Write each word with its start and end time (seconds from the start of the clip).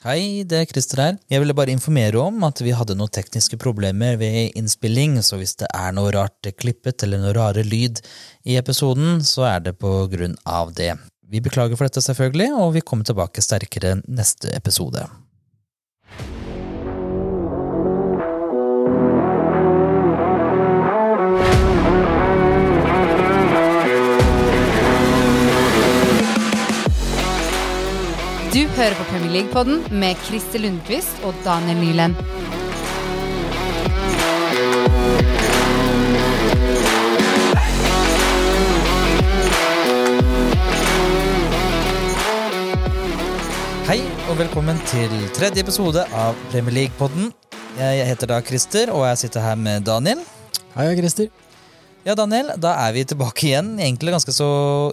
Hei, 0.00 0.46
det 0.48 0.56
er 0.56 0.64
Christer 0.64 1.00
her. 1.02 1.16
Jeg 1.28 1.42
ville 1.42 1.52
bare 1.52 1.74
informere 1.74 2.16
om 2.22 2.38
at 2.46 2.62
vi 2.64 2.72
hadde 2.72 2.94
noen 2.96 3.12
tekniske 3.12 3.58
problemer 3.60 4.14
ved 4.16 4.54
innspilling, 4.56 5.18
så 5.20 5.36
hvis 5.36 5.58
det 5.60 5.68
er 5.76 5.92
noe 5.92 6.08
rart 6.16 6.48
klippet 6.56 7.04
eller 7.04 7.20
noe 7.20 7.34
rare 7.36 7.60
lyd 7.66 8.00
i 8.48 8.56
episoden, 8.56 9.20
så 9.20 9.44
er 9.50 9.66
det 9.66 9.74
på 9.76 9.90
grunn 10.08 10.38
av 10.48 10.72
det. 10.78 10.94
Vi 11.28 11.44
beklager 11.44 11.76
for 11.76 11.84
dette, 11.84 12.00
selvfølgelig, 12.00 12.48
og 12.56 12.72
vi 12.78 12.80
kommer 12.80 13.04
tilbake 13.04 13.44
sterkere 13.44 13.98
neste 14.08 14.48
episode. 14.56 15.04
Du 28.50 28.64
hører 28.66 28.96
på 28.98 29.04
Premier 29.06 29.30
League-podden 29.30 29.84
med 29.94 30.18
Christer 30.26 30.58
Lundqvist 30.58 31.20
og 31.22 31.36
Daniel 31.44 31.76
Nyland. 31.78 32.16
Hei, 43.86 44.00
og 44.26 44.34
velkommen 44.40 44.82
til 44.90 45.14
tredje 45.36 45.62
episode 45.62 46.02
av 46.10 46.34
Premier 46.50 46.74
League-podden. 46.74 47.30
Jeg 47.78 48.08
heter 48.10 48.32
da 48.32 48.40
Christer, 48.42 48.90
og 48.90 49.06
jeg 49.12 49.22
sitter 49.22 49.46
her 49.46 49.54
med 49.54 49.86
Daniel. 49.86 50.26
Hei, 50.74 50.88
jeg 50.88 50.98
er 50.98 51.00
Christer. 51.04 51.30
Ja, 52.00 52.14
Daniel, 52.16 52.48
da 52.56 52.70
er 52.86 52.94
vi 52.96 53.02
tilbake 53.04 53.44
igjen, 53.50 53.74
egentlig 53.76 54.14
ganske 54.14 54.32
så 54.32 54.46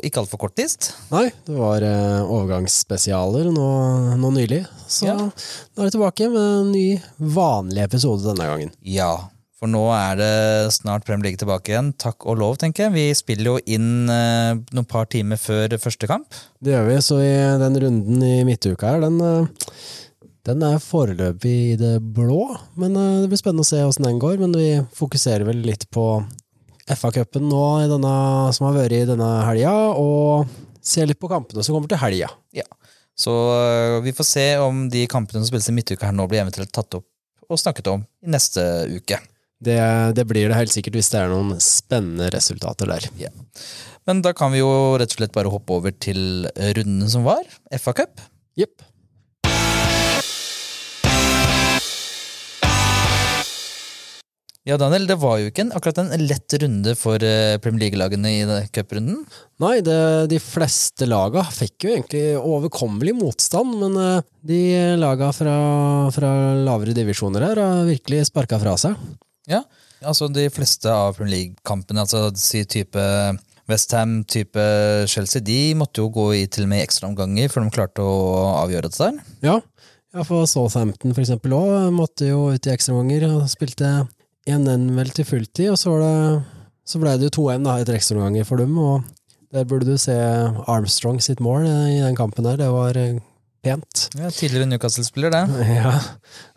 ikke 0.04 0.20
altfor 0.26 0.42
kortist. 0.42 0.90
Nei, 1.14 1.30
det 1.48 1.56
var 1.56 1.84
eh, 1.88 2.20
overgangsspesialer 2.36 3.48
nå, 3.56 3.68
nå 4.20 4.32
nylig. 4.36 4.66
Så 4.92 5.08
Ja. 5.08 5.16
nå 5.16 5.80
er 5.80 5.88
vi 5.88 5.94
tilbake 5.96 6.28
med 6.34 6.44
en 6.44 6.72
ny, 6.74 6.86
vanlig 7.18 7.86
episode 7.86 8.28
denne 8.28 8.50
gangen. 8.50 8.74
Ja, 8.84 9.14
for 9.58 9.72
nå 9.72 9.86
er 9.96 10.20
det 10.20 10.74
snart 10.76 11.06
Premier 11.08 11.30
League 11.30 11.40
tilbake 11.40 11.72
igjen. 11.72 11.94
Takk 11.98 12.28
og 12.28 12.42
lov, 12.42 12.58
tenker 12.60 12.86
jeg. 12.90 12.94
Vi 12.98 13.06
spiller 13.16 13.54
jo 13.54 13.62
inn 13.66 14.10
eh, 14.12 14.60
noen 14.76 14.86
par 14.92 15.08
timer 15.08 15.40
før 15.40 15.78
første 15.80 16.10
kamp. 16.12 16.28
Det 16.62 16.76
gjør 16.76 16.90
vi, 16.92 16.98
så 17.08 17.22
i 17.24 17.32
den 17.64 17.80
runden 17.86 18.26
i 18.28 18.34
midtuka 18.44 18.92
her, 18.98 19.06
den, 19.08 19.22
eh, 19.24 19.72
den 20.44 20.62
er 20.64 20.76
foreløpig 20.84 21.56
i 21.72 21.80
det 21.80 22.02
blå. 22.04 22.50
Men 22.76 23.00
eh, 23.00 23.22
det 23.24 23.32
blir 23.32 23.40
spennende 23.40 23.64
å 23.64 23.72
se 23.72 23.80
åssen 23.88 24.04
den 24.12 24.20
går. 24.20 24.36
Men 24.44 24.52
vi 24.60 24.68
fokuserer 25.00 25.48
vel 25.48 25.64
litt 25.64 25.88
på 25.90 26.04
FA-cupen 26.96 27.48
nå 27.50 27.64
i 27.84 27.90
denne, 27.92 28.14
som 28.56 28.70
har 28.70 28.78
vært 28.78 28.96
i 28.96 29.08
denne 29.10 29.28
helga, 29.48 29.74
og 30.00 30.48
ser 30.84 31.10
litt 31.10 31.20
på 31.20 31.30
kampene 31.32 31.64
som 31.66 31.76
kommer 31.76 31.92
til 31.92 32.00
helga. 32.02 32.30
Ja. 32.56 32.68
Så 33.18 33.34
eh, 33.34 33.98
vi 34.06 34.14
får 34.16 34.28
se 34.30 34.46
om 34.62 34.86
de 34.94 35.08
kampene 35.10 35.42
som 35.42 35.50
spilles 35.50 35.72
i 35.72 35.76
midtuka 35.76 36.08
her 36.08 36.16
nå 36.16 36.28
blir 36.30 36.44
eventuelt 36.44 36.72
tatt 36.76 37.00
opp 37.00 37.08
og 37.48 37.60
snakket 37.60 37.90
om 37.92 38.04
i 38.24 38.32
neste 38.34 38.62
uke. 38.92 39.20
Det, 39.64 39.78
det 40.14 40.26
blir 40.30 40.52
det 40.52 40.58
helt 40.58 40.74
sikkert 40.74 41.00
hvis 41.00 41.10
det 41.14 41.22
er 41.24 41.32
noen 41.32 41.56
spennende 41.64 42.28
resultater 42.34 42.90
der. 42.92 43.08
Men 44.08 44.22
da 44.24 44.36
kan 44.38 44.54
vi 44.54 44.62
jo 44.62 44.70
rett 45.00 45.16
og 45.16 45.22
slett 45.22 45.34
bare 45.36 45.52
hoppe 45.52 45.80
over 45.80 45.96
til 45.96 46.46
runden 46.78 47.08
som 47.10 47.26
var, 47.26 47.48
FA-cup. 47.74 48.22
Jepp. 48.60 48.84
Ja, 54.68 54.76
Daniel, 54.76 55.06
det 55.08 55.16
var 55.22 55.38
jo 55.40 55.48
ikke 55.48 55.64
en, 55.64 55.70
akkurat 55.72 56.02
en 56.02 56.26
lett 56.28 56.52
runde 56.60 56.92
for 57.00 57.24
eh, 57.24 57.56
Premier 57.64 57.86
League-lagene 57.86 58.32
i 58.36 58.42
den 58.44 58.66
cuprunden. 58.76 59.22
Nei, 59.64 59.78
det, 59.80 59.96
de 60.28 60.42
fleste 60.44 61.08
laga 61.08 61.46
fikk 61.56 61.86
jo 61.86 61.94
egentlig 61.94 62.24
overkommelig 62.36 63.14
motstand, 63.16 63.78
men 63.80 63.96
eh, 64.02 64.26
de 64.50 64.60
laga 65.00 65.30
fra, 65.32 65.54
fra 66.12 66.32
lavere 66.68 66.96
divisjoner 66.98 67.46
her 67.48 67.62
har 67.64 67.88
virkelig 67.88 68.26
sparka 68.28 68.60
fra 68.60 68.74
seg. 68.82 68.98
Ja, 69.48 69.62
altså 70.04 70.28
de 70.28 70.50
fleste 70.52 70.92
av 70.92 71.16
Premier 71.16 71.38
League-kampene, 71.38 72.04
altså 72.04 72.26
si 72.36 72.66
type 72.68 73.08
Westham, 73.72 74.20
type 74.28 74.68
Chelsea, 75.08 75.48
de 75.48 75.62
måtte 75.80 76.04
jo 76.04 76.12
gå 76.12 76.28
i 76.42 76.44
til 76.52 76.68
og 76.68 76.74
med 76.74 76.84
ekstraomganger 76.84 77.56
før 77.56 77.70
de 77.70 77.76
klarte 77.80 78.04
å 78.04 78.20
avgjøre 78.66 78.92
det 78.92 79.00
der. 79.00 79.24
Ja, 79.48 79.58
ja 80.12 80.28
for 80.28 80.44
Southampton 80.44 81.16
for 81.16 81.24
eksempel 81.24 81.56
òg 81.56 81.88
måtte 81.96 82.28
jo 82.34 82.50
ut 82.52 82.68
i 82.68 82.76
ekstraomganger 82.76 83.30
og 83.32 83.48
spilte 83.56 83.96
1-1 84.48 84.90
vel 84.98 85.14
til 85.16 85.28
fulltid, 85.28 85.70
og 85.74 85.80
så, 85.80 85.94
det, 86.02 86.16
så 86.88 87.02
ble 87.02 87.16
det 87.20 87.30
jo 87.30 87.36
2-1 87.44 87.68
da, 87.68 87.78
etter 87.82 87.98
ekstraomganger 87.98 88.48
for 88.48 88.64
dem, 88.64 88.78
og 88.80 89.04
der 89.56 89.68
burde 89.68 89.88
du 89.88 89.98
se 90.00 90.16
Armstrong 90.68 91.22
sitt 91.24 91.42
mål 91.44 91.68
i 91.68 92.00
den 92.04 92.18
kampen 92.18 92.48
der, 92.48 92.60
det 92.60 92.68
var 92.74 92.98
eh, 93.00 93.20
pent. 93.64 94.08
Ja, 94.18 94.32
Tidligere 94.34 94.68
Newcastle-spiller, 94.72 95.34
det. 95.34 95.44
Ja. 95.80 95.94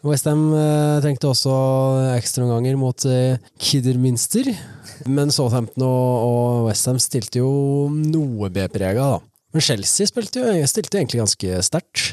Westham 0.06 0.48
eh, 0.56 0.98
trengte 1.04 1.30
også 1.30 1.54
ekstraomganger 2.16 2.78
mot 2.80 3.06
eh, 3.10 3.38
Kidderminster, 3.62 4.50
men 5.10 5.32
Southampton 5.34 5.86
og, 5.86 6.26
og 6.26 6.68
Westham 6.68 6.98
stilte 7.02 7.42
jo 7.42 7.52
noe 7.90 8.50
B-prega, 8.52 9.14
da. 9.16 9.20
Men 9.50 9.64
Chelsea 9.66 10.06
jo 10.06 10.66
stilte 10.70 11.00
egentlig 11.00 11.24
ganske 11.24 11.62
sterkt 11.66 12.12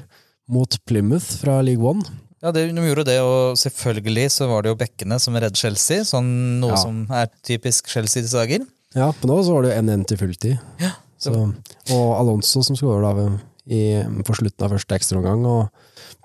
mot 0.49 0.79
Plymouth 0.89 1.37
fra 1.43 1.59
League 1.61 1.85
One. 1.85 2.01
Ja, 2.43 2.51
det, 2.53 2.67
De 2.75 2.83
gjorde 2.85 3.05
det, 3.07 3.17
og 3.25 3.57
selvfølgelig 3.57 4.27
så 4.35 4.47
var 4.49 4.61
det 4.63 4.69
jo 4.73 4.77
bekkene 4.77 5.17
som 5.19 5.33
reddet 5.37 5.57
Chelsea, 5.57 6.03
sånn 6.05 6.59
noe 6.61 6.75
Ja. 6.75 6.81
som 6.83 7.05
er 7.09 7.31
typisk 7.43 7.87
Chelsea 7.89 8.21
i 8.23 8.29
dager. 8.29 8.65
Ja, 8.95 9.11
på 9.11 9.27
nå 9.29 9.39
så 9.43 9.53
var 9.55 9.65
det 9.65 9.73
jo 9.73 9.81
1-1 9.81 10.05
til 10.07 10.17
fulltid. 10.21 10.59
Ja, 10.81 10.91
Så, 11.17 11.33
og 11.33 12.07
Alonso 12.19 12.61
som 12.61 12.75
skårer 12.77 13.01
da 13.01 13.27
i, 13.65 14.03
på 14.23 14.35
slutten 14.37 14.63
av 14.67 14.75
første 14.75 14.93
ekstraomgang. 14.95 15.41
Og 15.49 15.69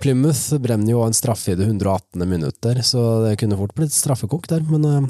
Plymouth 0.04 0.58
brenner 0.60 0.92
jo 0.92 1.00
en 1.06 1.16
straffe 1.16 1.52
i 1.54 1.56
det 1.56 1.64
118. 1.66 2.28
minutter, 2.28 2.82
så 2.84 3.24
det 3.24 3.38
kunne 3.40 3.56
fort 3.56 3.72
blitt 3.74 3.92
straffekok 3.96 4.46
der. 4.52 4.60
Men 4.68 4.84
eh, 4.84 5.08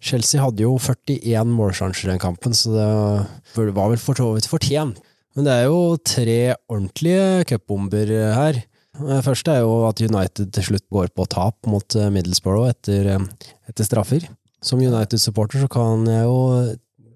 Chelsea 0.00 0.40
hadde 0.40 0.62
jo 0.62 0.76
41 0.78 1.50
målsjanser 1.58 2.06
i 2.06 2.12
den 2.14 2.22
kampen, 2.22 2.54
så 2.54 2.70
det 2.70 3.74
var 3.74 3.90
vel 3.90 3.98
for 3.98 4.14
så 4.14 4.30
vidt 4.36 4.46
fortjent. 4.48 5.02
Men 5.36 5.44
det 5.44 5.52
er 5.58 5.66
jo 5.66 5.96
tre 6.00 6.38
ordentlige 6.70 7.44
cupbomber 7.50 8.14
her. 8.32 8.62
Det 8.96 9.20
første 9.26 9.52
er 9.52 9.62
jo 9.64 9.76
at 9.88 10.00
United 10.00 10.50
til 10.56 10.66
slutt 10.70 10.86
går 10.92 11.12
på 11.16 11.26
tap 11.32 11.68
mot 11.68 11.96
eh, 11.98 12.10
Middlesbrough 12.14 12.70
etter, 12.70 13.08
eh, 13.16 13.48
etter 13.68 13.88
straffer. 13.88 14.26
Som 14.64 14.80
United-supporter 14.82 15.62
så 15.62 15.70
kan 15.70 16.06
jeg 16.08 16.24
jo 16.26 16.38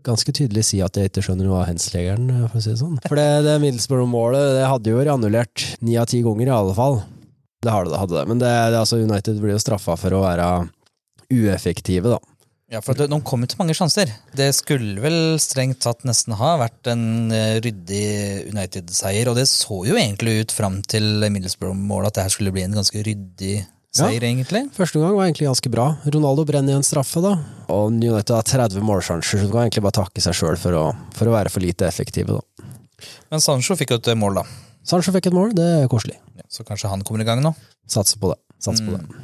ganske 0.07 0.33
tydelig 0.37 0.65
si 0.69 0.81
at 0.85 0.97
jeg 0.97 1.11
ikke 1.11 1.25
skjønner 1.25 1.49
noe 1.49 1.63
av 1.63 1.69
henslegeren, 1.69 2.29
for 2.49 2.61
å 2.61 2.63
si 2.65 2.73
det 2.73 2.81
sånn. 2.81 2.99
For 3.07 3.21
det, 3.21 3.29
det 3.47 3.57
Middlesbrough-målet 3.65 4.57
det 4.59 4.69
hadde 4.69 4.93
jo 4.93 5.01
vært 5.01 5.15
annullert 5.15 5.67
ni 5.85 5.97
av 6.01 6.09
ti 6.11 6.23
ganger, 6.25 6.49
i 6.49 6.57
alle 6.57 6.77
fall. 6.77 7.01
Det 7.61 7.73
hadde 7.73 7.93
det, 7.93 8.01
hadde 8.01 8.17
det. 8.17 8.27
Men 8.31 8.41
det, 8.41 8.51
det, 8.73 8.81
altså 8.81 9.01
United 9.01 9.41
blir 9.43 9.57
jo 9.57 9.63
straffa 9.63 9.97
for 10.01 10.17
å 10.17 10.23
være 10.25 10.51
ueffektive, 11.31 12.17
da. 12.17 12.21
Ja, 12.71 12.79
for 12.85 12.95
det, 12.95 13.09
De 13.11 13.19
kom 13.27 13.43
jo 13.43 13.49
til 13.51 13.59
mange 13.59 13.75
sjanser. 13.75 14.13
Det 14.39 14.47
skulle 14.55 15.03
vel 15.03 15.41
strengt 15.43 15.81
tatt 15.83 16.05
nesten 16.07 16.37
ha 16.39 16.53
vært 16.61 16.87
en 16.93 17.33
eh, 17.35 17.59
ryddig 17.65 18.47
United-seier, 18.53 19.27
og 19.31 19.35
det 19.41 19.49
så 19.51 19.81
jo 19.89 19.99
egentlig 19.99 20.45
ut 20.45 20.55
fram 20.55 20.79
til 20.87 21.27
Middlesbrough-målet 21.27 22.13
at 22.13 22.21
det 22.21 22.27
her 22.29 22.35
skulle 22.37 22.55
bli 22.55 22.63
en 22.69 22.79
ganske 22.79 23.03
ryddig 23.03 23.57
seier, 23.91 24.23
egentlig. 24.23 24.69
Første 24.77 25.03
gang 25.03 25.17
var 25.17 25.27
egentlig 25.27 25.49
ganske 25.49 25.73
bra. 25.75 25.89
Ronaldo 26.15 26.45
brenner 26.47 26.77
i 26.77 26.79
en 26.79 26.87
straffe, 26.87 27.19
da. 27.25 27.35
Og 27.75 27.91
United 27.91 28.37
har 28.37 28.47
30 28.47 28.87
målsjanser, 28.87 29.43
så 29.43 29.51
du 29.51 29.51
kan 29.51 29.67
egentlig 29.67 29.83
bare 29.89 29.99
takke 29.99 30.23
seg 30.23 30.39
sjøl 30.39 30.61
for, 30.63 30.79
for 31.17 31.31
å 31.31 31.35
være 31.35 31.51
for 31.51 31.67
lite 31.67 31.91
effektive, 31.91 32.39
da. 32.39 32.71
Men 33.33 33.43
Sancho 33.43 33.75
fikk 33.81 33.97
jo 33.97 33.99
et 33.99 34.13
mål, 34.19 34.45
da. 34.45 34.47
Sancho 34.87 35.11
fikk 35.17 35.27
et 35.33 35.35
mål, 35.37 35.57
det 35.59 35.67
er 35.81 35.91
koselig. 35.91 36.21
Ja, 36.39 36.47
Så 36.47 36.63
kanskje 36.69 36.93
han 36.93 37.03
kommer 37.03 37.25
i 37.25 37.27
gang 37.27 37.43
nå. 37.43 37.51
Satser 37.91 38.23
på 38.23 38.31
det. 38.31 38.39
Satser 38.61 38.85
på 38.87 38.99
det. 38.99 39.21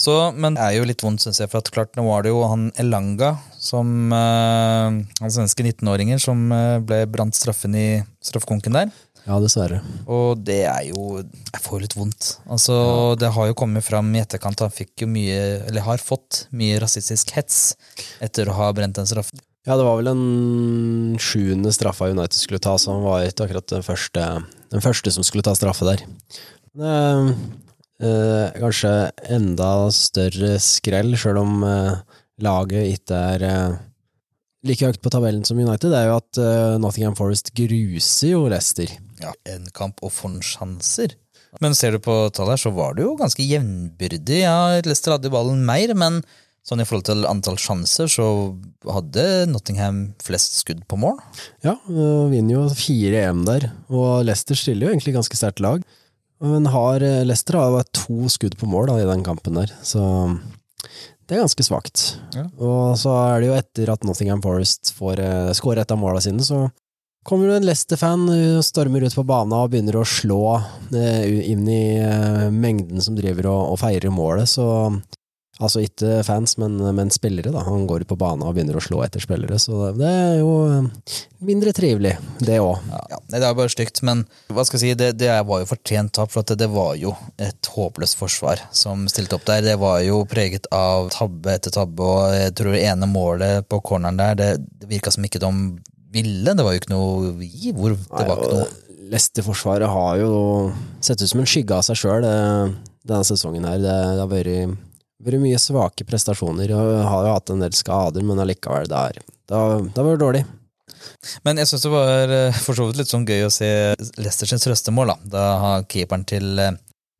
Så, 0.00 0.14
men 0.32 0.56
det 0.56 0.64
er 0.64 0.78
jo 0.78 0.86
litt 0.88 1.02
vondt, 1.04 1.24
syns 1.24 1.40
jeg, 1.42 1.50
for 1.52 1.60
at 1.60 1.68
klart 1.74 1.96
nå 1.98 2.06
var 2.06 2.24
det 2.24 2.32
jo 2.32 2.40
han 2.48 2.68
Elanga, 2.80 3.34
som 3.60 4.12
uh, 4.14 4.94
han 5.20 5.34
svenske 5.34 5.66
19-åringen, 5.66 6.20
som 6.22 6.46
uh, 6.54 6.78
ble 6.80 7.02
brant 7.10 7.36
straffen 7.36 7.76
i 7.76 7.88
straffekonken 8.24 8.78
der. 8.78 8.94
Ja, 9.28 9.36
dessverre. 9.42 9.82
Og 10.08 10.40
det 10.40 10.62
er 10.70 10.86
jo 10.88 11.18
Jeg 11.20 11.60
får 11.60 11.74
jo 11.74 11.82
litt 11.82 11.96
vondt. 11.98 12.28
Altså, 12.48 12.78
Det 13.20 13.28
har 13.34 13.50
jo 13.50 13.58
kommet 13.58 13.84
fram 13.84 14.08
i 14.16 14.22
etterkant. 14.22 14.62
Han 14.64 14.72
fikk 14.72 15.04
jo 15.04 15.10
mye, 15.10 15.66
eller 15.68 15.84
har 15.84 16.00
fått 16.00 16.46
mye 16.56 16.78
rasistisk 16.80 17.34
hets 17.36 17.76
etter 18.24 18.48
å 18.48 18.56
ha 18.56 18.70
brent 18.72 18.96
en 18.96 19.10
straff. 19.10 19.34
Ja, 19.68 19.76
det 19.76 19.84
var 19.84 19.98
vel 19.98 20.08
den 20.08 21.18
sjuende 21.20 21.74
straffa 21.76 22.08
United 22.08 22.38
skulle 22.40 22.62
ta, 22.62 22.78
så 22.80 22.94
han 22.94 23.04
var 23.04 23.26
ikke 23.26 23.44
akkurat 23.44 23.68
den 23.68 23.84
første, 23.84 24.28
den 24.72 24.84
første 24.84 25.12
som 25.12 25.26
skulle 25.26 25.44
ta 25.44 25.52
straffe 25.58 25.84
der. 25.90 26.06
Det 26.78 26.94
eh, 28.02 28.56
kanskje 28.58 28.92
enda 29.34 29.72
større 29.94 30.56
skrell, 30.62 31.14
sjøl 31.18 31.40
om 31.42 31.62
eh, 31.66 32.00
laget 32.44 32.94
ikke 32.96 33.22
er 33.34 33.46
eh, 33.48 33.78
like 34.66 34.86
høyt 34.86 35.00
på 35.02 35.12
tabellen 35.14 35.44
som 35.46 35.58
United, 35.58 35.92
det 35.92 36.00
er 36.00 36.10
jo 36.10 36.18
at 36.18 36.40
eh, 36.42 36.74
Nottingham 36.82 37.16
Forest 37.18 37.52
gruser 37.56 38.34
jo 38.34 38.44
Leicester. 38.50 38.90
Ja, 39.22 39.32
En 39.48 39.66
kamp 39.74 40.02
og 40.02 40.12
få 40.14 40.30
sjanser. 40.44 41.16
Men 41.62 41.74
ser 41.74 41.94
du 41.96 42.02
på 42.04 42.14
tallet 42.34 42.58
her, 42.58 42.64
så 42.66 42.74
var 42.76 42.94
det 42.94 43.06
jo 43.06 43.14
ganske 43.18 43.42
jevnbyrdig. 43.42 44.42
Ja, 44.44 44.76
Leicester 44.84 45.16
hadde 45.16 45.32
ballen 45.32 45.64
mer, 45.66 45.94
men 45.96 46.20
sånn 46.68 46.82
i 46.82 46.86
forhold 46.86 47.06
til 47.08 47.24
antall 47.24 47.56
sjanser, 47.60 48.10
så 48.12 48.26
hadde 48.92 49.24
Nottingham 49.48 50.02
flest 50.22 50.58
skudd 50.60 50.82
på 50.90 50.98
mål. 51.00 51.16
Ja, 51.64 51.78
og 51.88 52.28
vinner 52.34 52.58
jo 52.58 52.64
4-1 52.68 53.46
der, 53.48 53.70
og 53.88 54.26
Leicester 54.28 54.58
stiller 54.58 54.88
jo 54.88 54.92
egentlig 54.92 55.16
ganske 55.16 55.38
sterkt 55.38 55.64
lag. 55.64 55.86
Men 56.44 56.68
har, 56.70 57.02
eh, 57.02 57.24
Leicester 57.26 57.58
har 57.58 57.74
vært 57.74 57.92
to 57.98 58.28
skudd 58.30 58.56
på 58.58 58.68
mål 58.70 58.92
da, 58.92 58.98
i 59.02 59.08
den 59.08 59.24
kampen 59.26 59.58
der, 59.58 59.72
så 59.82 60.02
det 61.28 61.36
er 61.36 61.42
ganske 61.42 61.64
svakt. 61.66 62.04
Ja. 62.32 62.46
Og 62.62 62.96
så 63.00 63.12
er 63.12 63.40
det 63.40 63.48
jo 63.50 63.56
etter 63.58 63.90
at 63.92 64.04
Nottingham 64.06 64.40
Forest 64.44 64.94
får 64.96 65.20
uh, 65.20 65.50
skåre 65.56 65.82
et 65.82 65.90
av 65.92 66.00
måla 66.00 66.22
sine, 66.24 66.40
så 66.46 66.68
kommer 67.28 67.50
det 67.50 67.58
en 67.58 67.66
Leicester-fan, 67.68 68.22
og 68.32 68.64
stormer 68.64 69.04
ut 69.04 69.16
på 69.18 69.26
banen 69.28 69.52
og 69.52 69.68
begynner 69.74 69.98
å 70.00 70.06
slå 70.08 70.42
uh, 70.56 71.26
inn 71.26 71.66
i 71.68 71.98
uh, 72.00 72.48
mengden 72.54 73.04
som 73.04 73.18
driver 73.18 73.50
og, 73.50 73.74
og 73.74 73.80
feirer 73.82 74.14
målet, 74.14 74.48
så 74.48 74.68
Altså 75.58 75.82
ikke 75.82 76.20
fans, 76.22 76.54
men, 76.60 76.76
men 76.94 77.08
spillere. 77.10 77.50
da. 77.50 77.64
Han 77.66 77.86
går 77.90 78.04
ut 78.04 78.10
på 78.12 78.18
banen 78.18 78.44
og 78.46 78.54
begynner 78.54 78.78
å 78.78 78.82
slå 78.82 79.00
etter 79.02 79.22
spillere, 79.22 79.58
så 79.58 79.90
det 79.96 80.06
er 80.06 80.36
jo 80.38 80.52
uh, 80.70 81.16
mindre 81.42 81.72
trivelig, 81.74 82.14
det 82.38 82.60
òg. 82.62 82.78
Ja, 83.10 83.18
det 83.34 83.40
er 83.42 83.56
bare 83.58 83.72
stygt, 83.72 83.98
men 84.06 84.22
hva 84.54 84.62
skal 84.66 84.78
jeg 84.78 84.94
si, 84.94 85.00
det, 85.00 85.10
det 85.18 85.32
var 85.48 85.64
jo 85.64 85.70
fortjent 85.72 86.14
tap, 86.14 86.30
for 86.30 86.46
det, 86.46 86.60
det 86.62 86.70
var 86.70 86.94
jo 87.00 87.16
et 87.42 87.72
håpløst 87.74 88.20
forsvar 88.20 88.62
som 88.70 89.08
stilte 89.10 89.34
opp 89.34 89.48
der. 89.50 89.66
Det 89.66 89.76
var 89.82 89.98
jo 90.06 90.22
preget 90.30 90.70
av 90.74 91.10
tabbe 91.14 91.58
etter 91.58 91.74
tabbe, 91.74 92.06
og 92.06 92.38
jeg 92.38 92.54
tror 92.58 92.78
det 92.78 92.86
ene 92.86 93.10
målet 93.10 93.66
på 93.66 93.82
corneren 93.82 94.22
der, 94.22 94.38
det, 94.38 94.50
det 94.78 94.92
virka 94.94 95.10
som 95.14 95.26
ikke 95.26 95.42
de 95.42 95.52
ville. 96.14 96.54
Det 96.54 96.64
var 96.64 96.74
jo 96.74 96.84
ikke 96.84 96.94
noe 96.94 97.32
hvor 97.74 97.98
det 97.98 98.28
var 98.30 98.36
ikke 98.38 98.52
noe 98.54 98.68
Leicester-forsvaret 99.08 99.88
har 99.88 100.18
jo 100.20 100.32
sett 101.00 101.22
ut 101.22 101.30
som 101.30 101.40
en 101.40 101.48
skygge 101.48 101.72
av 101.72 101.86
seg 101.86 101.96
sjøl 101.96 102.26
denne 102.28 103.24
sesongen 103.24 103.64
her. 103.64 103.78
Det, 103.80 103.94
det 104.18 104.20
har 104.20 104.28
vært 104.28 104.84
vært 105.24 105.40
mye 105.42 105.58
svake 105.58 106.04
prestasjoner, 106.06 106.70
og 106.76 106.92
har 107.10 107.26
jo 107.26 107.34
hatt 107.34 107.50
en 107.54 107.60
del 107.64 107.74
skader, 107.76 108.22
men 108.26 108.38
allikevel, 108.42 108.86
det 108.90 108.96
har 109.02 109.18
det 109.18 109.56
har 109.58 110.06
vært 110.06 110.20
dårlig. 110.22 110.44
Men 111.46 111.56
jeg 111.60 111.68
syns 111.70 111.84
det 111.86 111.90
var 111.92 112.32
eh, 112.34 112.58
for 112.64 112.76
så 112.76 112.86
vidt 112.88 112.98
litt 113.00 113.10
sånn 113.10 113.26
gøy 113.28 113.46
å 113.46 113.52
se 113.52 113.68
Leicesters 114.18 114.66
røstemål. 114.70 115.14
Da 115.24 115.30
Da 115.36 115.44
har 115.62 115.84
keeperen 115.90 116.24
til, 116.28 116.58
eh, 116.58 116.72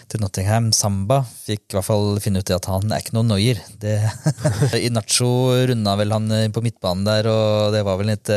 til 0.09 0.21
Nottingham, 0.23 0.71
Samba, 0.73 1.23
fikk 1.47 1.67
i 1.73 1.77
hvert 1.79 1.85
fall 1.89 2.19
finne 2.25 2.41
ut 2.43 2.51
at 2.55 2.69
han 2.71 2.91
er 2.93 3.01
ikke 3.05 3.17
noen 3.17 3.29
noier. 3.35 3.61
Det- 3.81 4.11
Inacho 4.89 5.31
runda 5.71 5.97
vel 6.01 6.13
han 6.17 6.31
eh, 6.33 6.49
på 6.49 6.63
midtbanen 6.65 7.05
der, 7.09 7.29
og 7.33 7.73
det 7.77 7.85
var 7.87 7.99
vel 8.01 8.11
et 8.17 8.33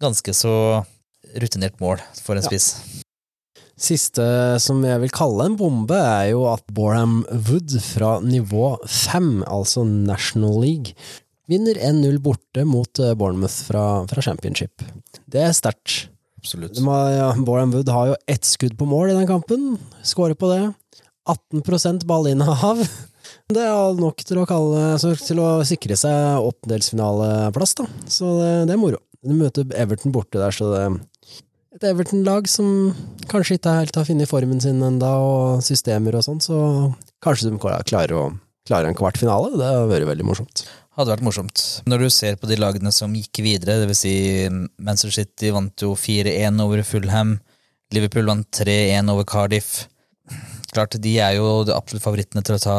ganske 0.00 0.32
så 0.36 0.54
rutinert 1.36 1.80
mål 1.82 2.00
for 2.22 2.36
en 2.38 2.42
Ja. 2.46 2.48
Siste 3.78 4.24
som 4.58 4.82
jeg 4.82 4.98
vil 5.04 5.12
kalle 5.14 5.46
en 5.46 5.56
bombe, 5.58 5.94
er 5.94 6.32
jo 6.32 6.44
at 6.50 6.64
Borham 6.74 7.20
Wood 7.30 7.76
fra 7.84 8.16
nivå 8.24 8.72
5, 8.82 9.44
altså 9.46 9.84
National 9.86 10.58
League, 10.64 10.96
vinner 11.48 11.78
1-0 11.78 12.18
borte 12.22 12.64
mot 12.66 13.00
eh, 13.00 13.14
Bournemouth 13.18 13.64
fra, 13.68 13.84
fra 14.10 14.24
Championship. 14.24 14.82
Det 15.30 15.44
er 15.46 15.54
sterkt. 15.56 16.08
Absolutt. 16.38 16.78
Ja, 16.78 17.30
Borham 17.38 17.72
Wood 17.74 17.90
har 17.90 18.12
jo 18.12 18.18
ett 18.30 18.46
skudd 18.46 18.76
på 18.78 18.86
mål 18.86 19.12
i 19.12 19.16
den 19.16 19.30
kampen. 19.30 19.76
Skårer 20.06 20.38
på 20.38 20.50
det. 20.52 20.62
18% 21.28 22.06
ballinnehav. 22.08 22.82
Det 23.48 23.60
er 23.60 23.96
nok 23.96 24.22
til 24.24 24.38
å, 24.40 24.46
kalle, 24.48 24.94
så 25.00 25.10
til 25.20 25.40
å 25.40 25.48
sikre 25.68 25.96
seg 26.00 26.44
åttendelsfinaleplass, 26.48 27.74
da. 27.76 27.84
Så 28.08 28.30
det, 28.38 28.50
det 28.68 28.74
er 28.74 28.80
moro. 28.80 29.00
Du 29.24 29.34
møter 29.36 29.68
Everton 29.76 30.12
borte 30.14 30.40
der, 30.40 30.52
så 30.54 30.68
det 30.72 30.82
et 31.78 31.86
Everton-lag 31.92 32.48
som 32.50 32.90
kanskje 33.30 33.58
ikke 33.58 33.76
helt 33.76 33.98
har 33.98 34.06
funnet 34.08 34.30
formen 34.30 34.60
sin 34.62 34.82
enda 34.82 35.12
og 35.22 35.62
systemer 35.64 36.16
og 36.18 36.24
sånn, 36.26 36.40
så 36.42 36.58
kanskje 37.24 37.52
de 37.52 37.60
klarer 37.62 38.14
å 38.16 38.28
klare 38.68 38.90
en 38.90 38.98
kvartfinale. 38.98 39.54
Det 39.56 39.68
har 39.68 39.90
vært 39.90 40.08
veldig 40.10 40.26
morsomt. 40.26 40.64
Hadde 40.98 41.14
vært 41.14 41.26
morsomt. 41.28 41.62
Når 41.88 42.02
du 42.02 42.08
ser 42.10 42.38
på 42.40 42.48
de 42.50 42.58
lagene 42.58 42.90
som 42.94 43.14
gikk 43.14 43.40
videre, 43.44 43.78
vil 43.86 43.96
si 43.96 44.14
Manchester 44.50 45.14
City 45.20 45.52
vant 45.54 45.84
jo 45.84 45.94
4-1 45.94 46.58
over 46.64 46.82
Fulham, 46.86 47.36
Liverpool 47.94 48.26
vant 48.28 48.48
3-1 48.58 49.12
over 49.14 49.28
Cardiff. 49.28 49.86
Klart, 50.78 50.94
de 51.02 51.12
er 51.18 51.32
jo 51.34 51.64
de 51.66 51.74
absolutt 51.74 52.04
favorittene 52.04 52.44
til 52.46 52.54
å 52.54 52.60
ta, 52.62 52.78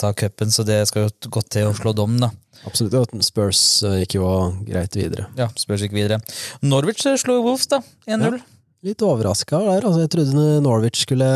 ta 0.00 0.08
cupen, 0.18 0.50
så 0.50 0.64
det 0.66 0.80
skal 0.90 1.04
jo 1.04 1.30
godt 1.30 1.52
til 1.54 1.68
å 1.68 1.74
slå 1.78 1.92
dom, 1.94 2.16
da. 2.18 2.32
Absolutt. 2.66 2.96
Og 2.98 3.22
Spurs 3.22 3.60
eh, 3.86 4.00
gikk 4.02 4.16
jo 4.18 4.30
greit 4.66 4.96
videre. 4.98 5.28
Ja, 5.38 5.46
Spurs 5.54 5.84
gikk 5.84 5.94
videre. 5.94 6.18
Norwich 6.66 7.04
slo 7.22 7.38
Wolves, 7.44 7.68
da. 7.70 7.78
1-0. 8.10 8.40
Litt 8.88 9.04
overraska 9.06 9.60
der. 9.62 9.86
Altså, 9.86 10.02
jeg 10.02 10.12
trodde 10.16 10.48
Norwich 10.64 11.04
skulle 11.04 11.30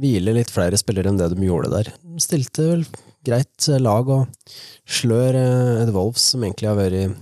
hvile 0.00 0.32
litt 0.38 0.54
flere 0.54 0.80
spillere 0.80 1.12
enn 1.12 1.20
det 1.20 1.28
de 1.34 1.44
gjorde 1.44 1.74
der. 1.74 1.92
De 1.92 2.24
stilte 2.24 2.70
vel 2.70 2.88
greit 3.22 3.68
lag 3.84 4.08
og 4.16 4.56
slør 4.88 5.36
eh, 5.36 5.84
et 5.84 5.92
Wolves 5.92 6.32
som 6.32 6.48
egentlig 6.48 6.72
har 6.72 6.80
vært 6.80 7.20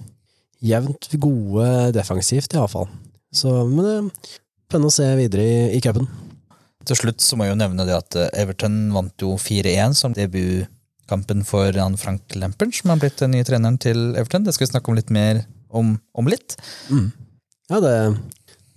jevnt 0.63 1.11
gode 1.19 1.91
defensivt, 1.97 2.55
iallfall. 2.55 2.87
Så, 3.35 3.51
men 3.67 3.83
det 3.83 3.95
er 3.99 4.11
spennende 4.71 4.95
å 4.95 5.01
se 5.03 5.15
videre 5.19 5.43
i, 5.43 5.63
i 5.75 5.83
cupen. 5.83 6.07
Til 6.89 6.97
slutt 6.97 7.23
så 7.25 7.37
må 7.37 7.47
jeg 7.47 7.55
jo 7.55 7.61
nevne 7.61 7.87
det 7.89 7.97
at 7.97 8.17
eh, 8.19 8.31
Everton 8.41 8.83
vant 8.95 9.25
jo 9.25 9.35
4-1 9.41 9.97
som 9.99 10.17
debutkampen 10.17 11.45
for 11.49 11.77
han 11.77 11.99
Frank 12.01 12.37
Lampert, 12.41 12.75
som 12.77 12.95
har 12.95 13.01
blitt 13.03 13.21
den 13.21 13.35
nye 13.37 13.47
treneren 13.47 13.79
til 13.83 14.15
Everton. 14.15 14.47
Det 14.47 14.57
skal 14.57 14.67
vi 14.67 14.73
snakke 14.75 14.93
om 14.93 14.99
litt 14.99 15.13
mer 15.15 15.45
om, 15.71 15.95
om 16.17 16.31
litt. 16.31 16.57
Ja, 17.71 17.79
det, 17.85 17.95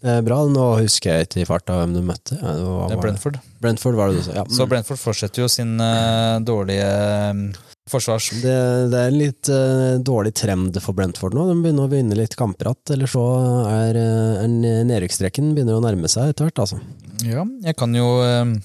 det 0.03 0.17
er 0.17 0.25
bra. 0.25 0.41
Nå 0.51 0.65
husker 0.81 1.15
jeg 1.15 1.29
ikke 1.29 1.43
i 1.43 1.47
farta 1.47 1.79
hvem 1.79 1.95
du 1.95 2.01
møtte. 2.05 2.37
Ja, 2.37 2.57
det 2.59 2.65
var, 2.67 2.89
Det 2.91 2.97
er 2.97 3.03
Brentford. 3.05 3.39
Brentford 3.63 3.97
var 3.97 4.11
det 4.11 4.19
du 4.19 4.25
sa. 4.27 4.35
Ja. 4.41 4.43
Så 4.51 4.67
Brentford 4.69 4.99
fortsetter 5.01 5.45
jo 5.45 5.49
sin 5.51 5.77
uh, 5.79 6.41
dårlige 6.43 6.89
eh, 6.89 7.71
forsvars... 7.91 8.29
Det, 8.43 8.55
det 8.93 8.99
er 8.99 9.11
en 9.11 9.19
litt 9.19 9.51
uh, 9.51 9.99
dårlig 9.99 10.33
trend 10.39 10.77
for 10.83 10.95
Brentford 10.97 11.35
nå. 11.37 11.47
De 11.49 11.57
begynner 11.63 11.87
å 11.87 11.91
vinne 11.91 12.17
litt 12.17 12.37
kamper 12.39 12.71
igjen. 12.71 12.95
Eller 12.95 13.11
så 13.11 13.23
er, 13.69 13.99
er 14.43 14.85
nedrykksstreken 14.89 15.53
begynner 15.57 15.79
å 15.79 15.83
nærme 15.83 16.11
seg 16.11 16.33
etter 16.33 16.47
hvert, 16.47 16.63
altså. 16.65 16.79
Ja, 17.27 17.45
jeg 17.65 17.77
kan 17.79 17.95
jo 17.95 18.07
uh, 18.23 18.55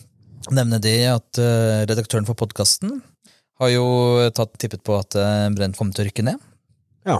nevne 0.54 0.82
det 0.82 0.98
at 1.10 1.42
uh, 1.42 1.84
redaktøren 1.88 2.28
for 2.28 2.38
podkasten 2.38 3.00
har 3.58 3.74
jo 3.74 3.86
tatt 4.34 4.54
tippet 4.60 4.84
på 4.86 4.96
at 4.98 5.16
eh, 5.18 5.48
Brent 5.54 5.78
kommer 5.78 5.94
til 5.94 6.04
å 6.04 6.08
rykke 6.08 6.24
ned. 6.30 6.42
Ja. 7.08 7.18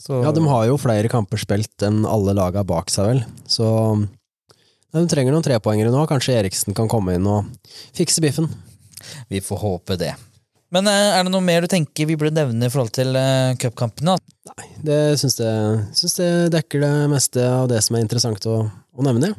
Så 0.00 0.20
ja, 0.24 0.32
de 0.34 0.42
har 0.48 0.66
jo 0.68 0.80
flere 0.80 1.10
kamper 1.12 1.40
spilt 1.40 1.84
enn 1.86 2.02
alle 2.08 2.34
laga 2.36 2.64
bak 2.66 2.88
seg, 2.92 3.10
vel. 3.10 3.20
Så 3.48 3.66
de 4.94 5.04
trenger 5.10 5.34
noen 5.34 5.44
trepoengere 5.44 5.92
nå. 5.92 6.04
Kanskje 6.08 6.38
Eriksen 6.40 6.76
kan 6.76 6.90
komme 6.90 7.16
inn 7.18 7.28
og 7.28 7.50
fikse 7.96 8.24
biffen. 8.24 8.48
vi 9.28 9.42
får 9.44 9.60
håpe 9.60 9.98
det. 10.00 10.14
Men 10.74 10.90
eh, 10.90 11.14
er 11.14 11.22
det 11.22 11.30
noe 11.30 11.44
mer 11.44 11.62
du 11.62 11.70
tenker 11.70 12.08
vi 12.08 12.16
burde 12.18 12.34
nevne 12.34 12.66
i 12.66 12.72
forhold 12.72 12.90
til 12.96 13.14
uh, 13.14 13.54
cupkampene? 13.62 14.16
Nei, 14.50 14.68
det 14.82 15.00
syns 15.20 15.38
jeg 15.38 15.82
syns 15.94 16.16
det 16.18 16.30
dekker 16.56 16.82
det 16.82 16.94
meste 17.12 17.44
av 17.46 17.68
det 17.70 17.78
som 17.84 17.96
er 17.96 18.02
interessant 18.04 18.48
å, 18.50 18.64
å 18.66 19.06
nevne. 19.06 19.32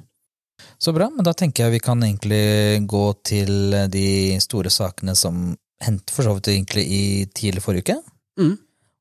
Så 0.80 0.94
bra, 0.96 1.10
men 1.12 1.26
da 1.28 1.34
tenker 1.36 1.66
jeg 1.66 1.76
vi 1.76 1.84
kan 1.84 2.04
egentlig 2.04 2.86
gå 2.88 3.06
til 3.28 3.76
eh, 3.76 3.88
de 3.92 4.08
store 4.44 4.72
sakene 4.72 5.16
som 5.20 5.54
hendte 5.84 6.15
for 6.15 6.27
så 6.27 6.36
vidt 6.38 6.51
egentlig 6.54 6.86
i 6.88 7.04
tidlig 7.36 7.63
forrige 7.63 7.84
uke. 7.84 7.98
Mm. 8.39 8.56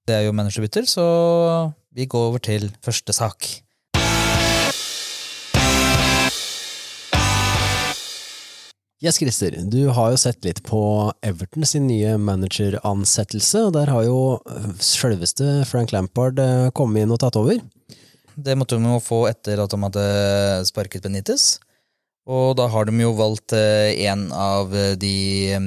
Det 0.04 0.16
er 0.16 0.26
jo 0.26 0.34
managerbytter, 0.36 0.86
så 0.90 1.04
vi 1.94 2.06
går 2.10 2.30
over 2.30 2.42
til 2.42 2.68
første 2.84 3.14
sak. 3.14 3.46
Yes, 9.04 9.18
Christer, 9.20 9.52
du 9.68 9.90
har 9.92 10.14
jo 10.14 10.16
sett 10.16 10.46
litt 10.46 10.62
på 10.64 10.78
Everton 11.20 11.66
sin 11.68 11.84
nye 11.84 12.14
manageransettelse, 12.16 13.66
og 13.66 13.74
der 13.76 13.90
har 13.92 14.06
jo 14.06 14.20
øh, 14.48 14.68
selveste 14.80 15.48
Frank 15.68 15.90
Lampard 15.92 16.38
øh, 16.40 16.70
kommet 16.72 17.04
inn 17.04 17.12
og 17.12 17.18
tatt 17.20 17.36
over. 17.36 17.58
Det 18.32 18.54
måtte 18.56 18.78
de 18.80 18.94
jo 18.94 19.02
få 19.04 19.18
etter 19.28 19.60
at 19.60 19.74
de 19.74 19.78
hadde 19.82 20.04
sparket 20.70 21.04
Benitez. 21.04 21.58
Og 22.24 22.54
da 22.56 22.64
har 22.72 22.88
de 22.88 22.94
jo 23.02 23.10
valgt 23.18 23.52
eh, 23.52 23.92
en 24.08 24.22
av 24.32 24.72
de 24.72 25.12
eh, 25.52 25.66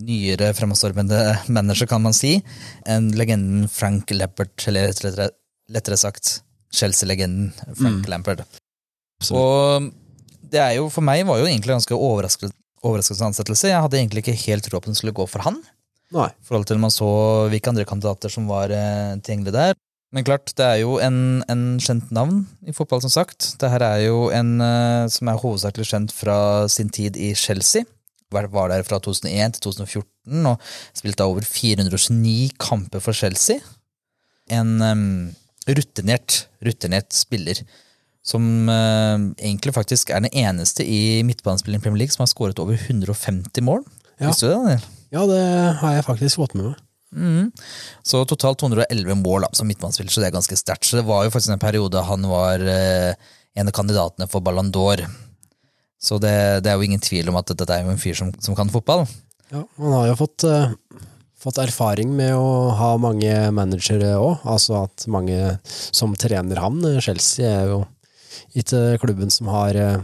nyere 0.00 0.54
fremadstormende 0.56 1.20
manager, 1.52 1.90
kan 1.90 2.00
man 2.06 2.16
si. 2.16 2.38
En 2.88 3.10
legenden 3.12 3.66
Frank 3.68 4.14
Lampard, 4.16 4.54
eller 4.64 4.88
lettere, 4.88 5.28
lettere 5.68 6.00
sagt 6.00 6.38
Chelsea-legenden 6.72 7.52
Frank 7.74 8.08
Lampard. 8.08 8.46
Og 9.28 9.92
det 10.40 10.64
er 10.64 10.78
jo, 10.78 10.88
for 10.88 11.04
meg 11.04 11.26
var 11.28 11.42
jo 11.42 11.50
egentlig 11.50 11.74
ganske 11.74 12.00
overraskende, 12.00 12.56
overraskende 12.86 13.30
ansettelse. 13.30 13.70
Jeg 13.70 13.82
hadde 13.84 13.98
egentlig 13.98 14.24
ikke 14.24 14.38
helt 14.46 14.66
tro 14.66 14.78
på 14.78 14.86
at 14.86 14.92
den 14.92 14.98
skulle 14.98 15.16
gå 15.16 15.26
for 15.30 15.44
han. 15.46 15.60
Nei. 16.14 16.30
I 16.30 16.48
forhold 16.48 16.68
til 16.68 16.80
man 16.80 16.92
så 16.94 17.08
hvilke 17.52 17.72
andre 17.72 17.84
kandidater 17.88 18.32
som 18.32 18.48
var 18.48 18.72
eh, 18.72 19.18
tilgjengelige 19.20 19.56
der. 19.56 19.78
Men 20.14 20.24
klart, 20.24 20.54
det 20.56 20.64
er 20.64 20.78
jo 20.80 20.96
en, 21.04 21.42
en 21.52 21.64
kjent 21.84 22.08
navn 22.16 22.40
i 22.64 22.72
fotball, 22.72 23.02
som 23.04 23.12
sagt. 23.12 23.50
Det 23.60 23.68
her 23.68 23.84
er 23.84 24.06
jo 24.06 24.28
en 24.32 24.54
eh, 24.64 25.04
som 25.12 25.28
er 25.28 25.40
hovedsakelig 25.42 25.88
kjent 25.90 26.14
fra 26.16 26.38
sin 26.72 26.88
tid 26.88 27.18
i 27.20 27.34
Chelsea. 27.36 27.84
Var 28.32 28.48
der 28.72 28.84
fra 28.84 29.00
2001 29.00 29.56
til 29.56 29.66
2014 29.68 30.48
og 30.50 30.64
spilte 30.96 31.24
over 31.24 31.44
429 31.44 32.56
kamper 32.60 33.04
for 33.04 33.16
Chelsea. 33.16 33.60
En 34.52 34.80
em, 34.84 35.04
rutinert, 35.68 36.42
rutinert 36.64 37.12
spiller 37.16 37.62
som 38.26 38.68
eh, 38.68 39.16
egentlig 39.46 39.74
faktisk 39.76 40.10
er 40.12 40.24
den 40.24 40.34
eneste 40.34 40.84
i 40.84 41.22
midtbanespilling 41.26 41.80
i 41.80 41.84
Premier 41.84 42.04
League 42.04 42.14
som 42.14 42.24
har 42.24 42.32
skåret 42.32 42.60
over 42.62 42.76
150 42.76 43.64
mål. 43.64 43.84
Ja. 44.18 44.28
Visste 44.28 44.48
du 44.48 44.52
det? 44.52 44.58
Daniel? 44.58 44.86
Ja, 45.14 45.24
det 45.30 45.42
har 45.80 45.96
jeg 45.96 46.06
faktisk 46.08 46.42
fått 46.42 46.56
med 46.58 46.70
meg. 46.70 46.84
Mm. 47.16 47.52
Så 48.04 48.20
totalt 48.28 48.60
211 48.60 49.14
mål 49.22 49.46
da, 49.46 49.52
som 49.56 49.68
midtbanespiller, 49.70 50.12
så 50.12 50.20
det 50.20 50.28
er 50.28 50.36
ganske 50.36 50.58
sterkt. 50.60 50.84
Så 50.84 50.98
det 50.98 51.06
var 51.08 51.24
jo 51.24 51.32
faktisk 51.32 51.54
en 51.54 51.62
periode 51.62 52.04
han 52.04 52.26
var 52.28 52.60
eh, 52.60 53.14
en 53.58 53.70
av 53.70 53.74
kandidatene 53.74 54.28
for 54.28 54.44
Ballon 54.44 54.72
d'Or. 54.74 55.06
Så 55.98 56.20
det, 56.22 56.62
det 56.62 56.70
er 56.70 56.76
jo 56.78 56.86
ingen 56.86 57.02
tvil 57.02 57.30
om 57.30 57.38
at 57.40 57.48
dette 57.50 57.74
er 57.74 57.86
jo 57.86 57.94
en 57.94 58.00
fyr 58.00 58.18
som, 58.18 58.32
som 58.44 58.56
kan 58.58 58.70
fotball. 58.70 59.06
Ja, 59.48 59.64
han 59.80 59.94
har 59.96 60.10
jo 60.10 60.18
fått, 60.20 60.44
eh, 60.44 60.74
fått 61.40 61.60
erfaring 61.62 62.12
med 62.18 62.36
å 62.36 62.68
ha 62.76 62.92
mange 63.00 63.32
managere 63.56 64.12
òg, 64.20 64.44
altså 64.44 64.82
at 64.84 65.08
mange 65.10 65.56
som 65.64 66.12
trener 66.18 66.60
han. 66.60 66.82
Chelsea 67.00 67.48
er 67.48 67.72
jo 67.72 67.86
ikke 68.62 68.98
klubben 69.02 69.30
som 69.32 69.50
har 69.52 69.76
eh, 69.78 70.00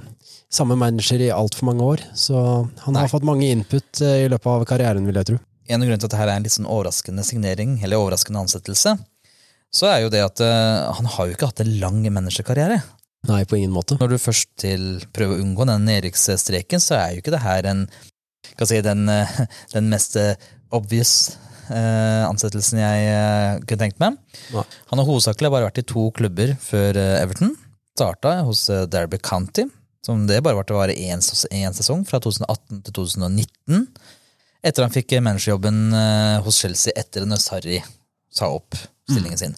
samme 0.53 0.77
manager 0.79 1.23
i 1.23 1.33
altfor 1.35 1.69
mange 1.71 1.87
år, 1.95 2.05
så 2.17 2.39
han 2.85 2.95
Nei. 2.95 3.03
har 3.03 3.11
fått 3.13 3.27
mange 3.27 3.49
input 3.51 4.03
eh, 4.05 4.25
i 4.25 4.31
løpet 4.31 4.51
av 4.51 4.67
karrieren, 4.69 5.07
vil 5.09 5.19
jeg 5.21 5.31
tro. 5.33 5.41
En 5.65 5.81
av 5.81 5.89
grunnene 5.89 6.03
til 6.03 6.11
at 6.11 6.15
dette 6.15 6.27
er 6.27 6.35
en 6.35 6.47
litt 6.47 6.55
sånn 6.55 6.71
overraskende 6.71 7.25
signering, 7.27 7.79
eller 7.83 8.01
overraskende 8.01 8.45
ansettelse, 8.45 8.97
så 9.75 9.89
er 9.91 10.05
jo 10.05 10.13
det 10.13 10.23
at 10.23 10.43
eh, 10.45 10.91
han 10.99 11.09
har 11.17 11.29
jo 11.29 11.37
ikke 11.37 11.51
hatt 11.51 11.65
en 11.65 11.73
lang 11.83 12.03
managerkarriere. 12.07 12.83
Nei, 13.25 13.41
på 13.49 13.57
ingen 13.57 13.73
måte. 13.73 13.97
Når 13.97 14.13
du 14.13 14.19
først 14.21 14.51
til 14.61 14.85
prøver 15.17 15.39
å 15.39 15.47
unngå 15.47 15.65
den 15.71 15.87
nedrykksstreken, 15.89 16.83
så 16.83 16.99
er 16.99 17.15
jo 17.15 17.23
ikke 17.23 17.33
det 17.33 17.41
her 17.41 17.71
en 17.71 17.87
si, 18.61 18.83
den, 18.85 19.09
den 19.75 19.89
mest 19.89 20.19
obvious 20.75 21.39
ansettelsen 21.65 22.83
jeg 22.83 23.63
kunne 23.65 23.81
tenkt 23.81 24.03
meg. 24.03 24.19
Nei. 24.53 24.65
Han 24.91 25.01
har 25.01 25.09
hovedsakelig 25.09 25.49
bare 25.55 25.71
vært 25.71 25.81
i 25.81 25.87
to 25.89 26.11
klubber 26.13 26.53
før 26.61 26.99
Everton. 27.01 27.55
Starta 27.95 28.41
hos 28.43 28.71
eh, 28.71 28.83
Derby 28.83 29.19
County, 29.19 29.69
som 30.07 30.27
det 30.27 30.41
bare 30.43 30.59
var 30.59 30.67
til 30.67 30.75
å 30.75 30.81
være 30.81 30.97
én 30.99 31.21
sesong, 31.23 32.03
fra 32.09 32.19
2018 32.19 32.81
til 32.89 32.97
2019. 32.97 33.85
Etter 34.67 34.83
han 34.83 34.95
fikk 34.95 35.15
eh, 35.15 35.23
managerjobben 35.23 35.79
eh, 35.95 36.41
hos 36.43 36.59
Chelsea 36.65 36.97
etter 36.99 37.23
at 37.23 37.45
Sarri 37.45 37.79
sa 38.35 38.51
opp 38.51 38.75
stillingen 39.07 39.39
sin. 39.39 39.55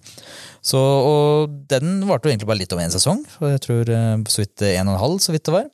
Så, 0.61 0.77
og 0.77 1.57
den 1.71 2.03
varte 2.05 2.29
jo 2.29 2.35
egentlig 2.35 2.51
bare 2.51 2.61
litt 2.61 2.77
over 2.77 2.85
én 2.85 2.93
sesong, 2.93 3.23
jeg 3.41 3.63
tror 3.65 3.93
så 4.29 4.43
vidt 4.43 4.65
en 4.69 4.91
og 4.91 4.97
en 4.97 5.03
halv, 5.07 5.21
så 5.23 5.33
vidt 5.33 5.47
det 5.49 5.55
var. 5.55 5.69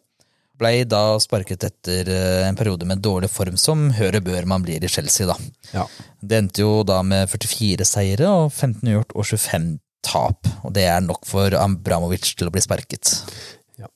Blei 0.60 0.74
da 0.86 1.16
sparket 1.18 1.64
etter 1.66 2.10
en 2.46 2.58
periode 2.58 2.86
med 2.86 3.02
dårlig 3.02 3.32
form, 3.32 3.56
som 3.58 3.88
høre 3.96 4.20
bør 4.22 4.46
man 4.46 4.62
blir 4.62 4.84
i 4.84 4.92
Chelsea, 4.92 5.26
da. 5.26 5.34
Ja. 5.72 5.88
Det 6.20 6.38
endte 6.44 6.62
jo 6.62 6.82
da 6.86 7.00
med 7.02 7.32
44 7.32 7.88
seire 7.88 8.28
og 8.28 8.52
15 8.52 8.84
uavgjort 8.84 9.16
og 9.16 9.26
25 9.32 9.72
tap, 10.04 10.48
og 10.62 10.74
det 10.76 10.86
er 10.90 11.02
nok 11.04 11.26
for 11.28 11.54
Abramovic 11.58 12.34
til 12.36 12.50
å 12.50 12.52
bli 12.54 12.62
sparket. 12.64 13.14
Ja. 13.80 13.88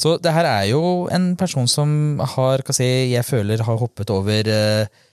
Så 0.00 0.16
det 0.22 0.34
her 0.34 0.48
er 0.48 0.66
jo 0.70 0.82
en 1.12 1.32
person 1.40 1.68
som 1.70 2.20
har, 2.36 2.64
hva 2.66 2.76
si, 2.76 2.88
jeg 3.12 3.26
føler 3.26 3.64
har 3.66 3.80
hoppet 3.80 4.12
over 4.14 4.50
eh, 4.50 5.06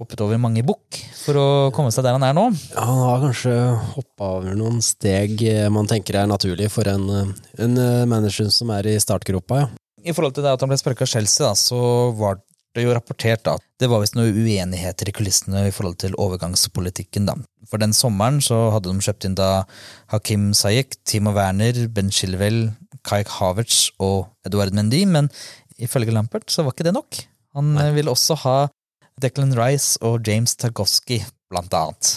hoppet 0.00 0.24
over 0.24 0.40
mange 0.42 0.64
bukk 0.66 0.98
for 1.20 1.38
å 1.38 1.46
komme 1.74 1.92
seg 1.94 2.06
der 2.06 2.16
han 2.16 2.26
er 2.26 2.34
nå. 2.34 2.48
Han 2.74 3.02
har 3.04 3.22
kanskje 3.22 3.54
hoppa 3.94 4.32
over 4.40 4.58
noen 4.58 4.82
steg 4.82 5.38
eh, 5.46 5.70
man 5.72 5.88
tenker 5.90 6.18
er 6.18 6.30
naturlig 6.30 6.68
for 6.74 6.90
en, 6.90 7.06
eh, 7.20 7.32
en 7.64 7.80
manager 8.10 8.50
som 8.52 8.74
er 8.74 8.94
i 8.94 8.98
startgropa, 9.02 9.64
ja. 9.64 9.72
I 10.04 10.12
forhold 10.12 10.34
til 10.36 10.44
det 10.44 10.50
at 10.52 10.60
han 10.60 10.68
ble 10.68 10.76
sparka 10.76 11.06
av 11.06 11.08
Chelsea, 11.08 11.46
da, 11.46 11.54
så 11.56 11.78
var 12.18 12.42
det 12.74 12.84
jo 12.84 12.94
rapportert 12.96 13.46
at 13.50 13.62
Det 13.78 13.88
var 13.90 14.00
visst 14.02 14.16
noen 14.18 14.34
uenigheter 14.34 15.08
i 15.10 15.12
kulissene 15.14 15.66
i 15.68 15.72
forhold 15.74 15.96
til 16.02 16.14
overgangspolitikken. 16.20 17.26
da. 17.28 17.34
For 17.70 17.78
den 17.82 17.92
sommeren 17.96 18.40
så 18.42 18.70
hadde 18.74 18.90
de 18.92 19.04
kjøpt 19.04 19.26
inn 19.28 19.36
da 19.38 19.64
Hakim 20.12 20.52
Sayek, 20.54 20.96
Timo 21.04 21.32
Werner, 21.36 21.86
Ben 21.88 22.10
Shilwell, 22.10 22.72
Kaik 23.04 23.28
Havertz 23.38 23.90
og 24.00 24.28
Eduard 24.46 24.72
Mendy, 24.74 25.04
men 25.06 25.28
ifølge 25.78 26.12
Lampert 26.14 26.48
så 26.50 26.64
var 26.64 26.72
ikke 26.74 26.86
det 26.88 26.94
nok. 26.96 27.20
Han 27.54 27.74
Nei. 27.74 27.88
eh, 27.90 27.94
ville 27.98 28.10
også 28.14 28.36
ha 28.44 28.56
Declan 29.20 29.52
Rice 29.54 29.98
og 30.02 30.26
James 30.26 30.56
Targovsky, 30.56 31.20
blant 31.50 31.74
annet. 31.74 32.16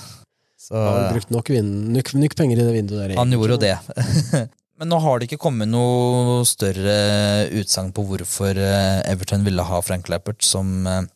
Så, 0.58 0.74
Han 0.76 0.98
har 1.04 1.14
brukt 1.14 1.30
nok, 1.32 1.50
nok, 1.96 2.14
nok 2.18 2.36
penger 2.36 2.58
i 2.60 2.64
det 2.66 2.74
vinduet 2.74 3.10
der. 3.12 3.16
han 3.20 3.32
gjorde 3.32 3.54
jo 3.56 3.62
det. 3.62 3.76
Men 4.77 4.91
nå 4.93 4.98
har 5.01 5.17
det 5.17 5.27
ikke 5.27 5.41
kommet 5.41 5.69
noe 5.72 6.43
større 6.46 7.48
utsagn 7.57 7.93
på 7.96 8.03
hvorfor 8.05 8.57
eh, 8.62 9.00
Everton 9.10 9.46
ville 9.46 9.65
ha 9.65 9.79
Frank 9.81 10.10
Lappert 10.12 10.46
som, 10.46 10.69
eh, 10.86 11.07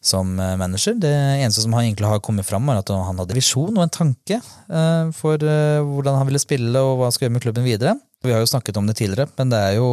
som 0.00 0.32
eh, 0.40 0.54
manager. 0.60 0.96
Det 1.02 1.12
eneste 1.12 1.66
som 1.66 1.76
egentlig 1.76 2.08
har 2.08 2.22
kommet 2.24 2.48
fram, 2.48 2.70
er 2.72 2.80
at 2.80 2.92
han 2.94 3.20
hadde 3.20 3.36
visjon 3.36 3.76
og 3.76 3.84
en 3.84 3.92
tanke 3.92 4.40
for 5.14 5.38
hvordan 5.44 6.16
han 6.16 6.26
ville 6.30 6.40
spille 6.40 6.80
og 6.80 6.96
hva 6.96 7.10
han 7.10 7.14
skal 7.14 7.26
gjøre 7.26 7.34
med 7.36 7.44
klubben 7.44 7.66
videre. 7.66 7.92
Vi 8.24 8.32
har 8.32 8.40
jo 8.40 8.48
snakket 8.48 8.78
om 8.80 8.88
det 8.88 8.96
tidligere, 8.96 9.28
men 9.36 9.52
det 9.52 9.60
er 9.60 9.74
jo 9.76 9.90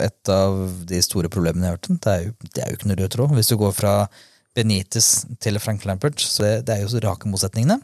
et 0.00 0.32
av 0.32 0.56
de 0.88 1.02
store 1.04 1.28
problemene 1.28 1.68
i 1.68 1.70
Everton. 1.74 2.00
Det 2.00 2.14
er 2.14 2.24
jo, 2.24 2.32
det 2.48 2.64
er 2.64 2.72
jo 2.72 2.78
ikke 2.78 2.88
noe 2.88 3.00
rød 3.02 3.12
tråd. 3.12 3.36
Hvis 3.36 3.52
du 3.52 3.58
går 3.60 3.76
fra 3.76 3.92
Benitez 4.56 5.10
til 5.44 5.60
Frank 5.60 5.84
Lampert, 5.84 6.24
så 6.24 6.46
det, 6.46 6.54
det 6.64 6.78
er 6.78 6.86
jo 6.86 6.94
så 6.94 7.04
rake 7.04 7.28
motsetningene. 7.28 7.76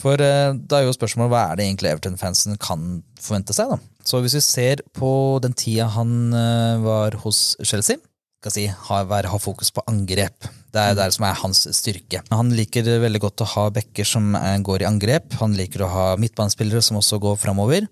For 0.00 0.20
eh, 0.22 0.54
da 0.54 0.80
er 0.80 0.88
jo 0.88 0.96
spørsmålet 0.96 1.32
hva 1.32 1.42
er 1.50 1.58
det 1.58 1.66
egentlig 1.68 1.92
Everton-fansen 1.92 2.58
kan 2.62 3.02
forvente 3.20 3.56
seg, 3.56 3.74
da. 3.74 3.78
Så 4.04 4.20
hvis 4.24 4.36
vi 4.36 4.42
ser 4.44 4.82
på 4.96 5.10
den 5.44 5.56
tida 5.56 5.88
han 5.94 6.34
eh, 6.36 6.82
var 6.84 7.16
hos 7.24 7.54
Chelsea, 7.64 8.00
skal 8.44 8.52
si, 8.52 8.66
har, 8.68 9.08
ha 9.08 9.40
fokus 9.40 9.72
på 9.72 9.84
angrep. 9.88 10.48
Det 10.74 10.80
er 10.80 10.96
det 10.98 11.08
som 11.16 11.24
er 11.24 11.38
hans 11.40 11.62
styrke. 11.78 12.20
Han 12.34 12.52
liker 12.52 12.88
veldig 13.00 13.22
godt 13.22 13.44
å 13.44 13.50
ha 13.54 13.68
bekker 13.72 14.08
som 14.08 14.34
eh, 14.36 14.58
går 14.64 14.84
i 14.84 14.88
angrep. 14.88 15.38
Han 15.40 15.56
liker 15.56 15.86
å 15.86 15.92
ha 15.92 16.06
midtbanespillere 16.20 16.84
som 16.84 17.00
også 17.00 17.20
går 17.22 17.40
framover. 17.40 17.88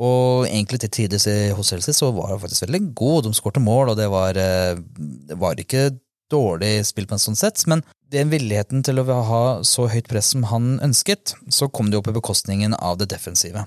Og 0.00 0.46
egentlig 0.48 0.80
til 0.80 0.92
tider 0.96 1.56
hos 1.56 1.72
Chelsea 1.72 1.96
så 1.96 2.08
var 2.16 2.32
han 2.32 2.40
faktisk 2.40 2.64
veldig 2.64 2.82
god. 2.96 3.26
De 3.26 3.34
skårte 3.36 3.60
mål, 3.60 3.92
og 3.92 3.98
det 3.98 4.06
var, 4.12 4.36
det 4.36 5.36
var 5.36 5.60
ikke 5.60 5.90
dårlig 6.30 6.86
spill 6.88 7.08
på 7.10 7.16
en 7.16 7.22
sånn 7.22 7.38
sett, 7.38 7.64
men 7.70 7.84
den 8.10 8.30
villigheten 8.32 8.84
til 8.86 9.02
å 9.02 9.06
ha 9.06 9.42
så 9.66 9.86
høyt 9.90 10.08
press 10.10 10.32
som 10.34 10.46
han 10.50 10.78
ønsket, 10.82 11.36
så 11.52 11.68
kom 11.70 11.90
det 11.90 12.00
jo 12.00 12.06
på 12.06 12.16
bekostningen 12.16 12.74
av 12.74 12.98
det 12.98 13.10
defensive. 13.12 13.66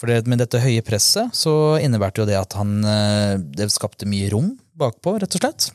For 0.00 0.08
med 0.28 0.40
dette 0.40 0.62
høye 0.62 0.84
presset 0.84 1.34
så 1.36 1.76
innebærte 1.80 2.22
jo 2.22 2.28
det 2.28 2.38
at 2.38 2.54
han 2.56 2.78
eh, 2.88 3.34
Det 3.36 3.66
skapte 3.68 4.08
mye 4.08 4.30
rom 4.32 4.54
bakpå, 4.80 5.18
rett 5.20 5.36
og 5.36 5.42
slett. 5.42 5.66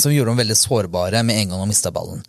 Som 0.00 0.14
gjorde 0.14 0.32
dem 0.32 0.40
veldig 0.40 0.56
sårbare 0.56 1.20
med 1.26 1.42
en 1.42 1.52
gang 1.52 1.62
de 1.62 1.68
mista 1.68 1.92
ballen. 1.92 2.22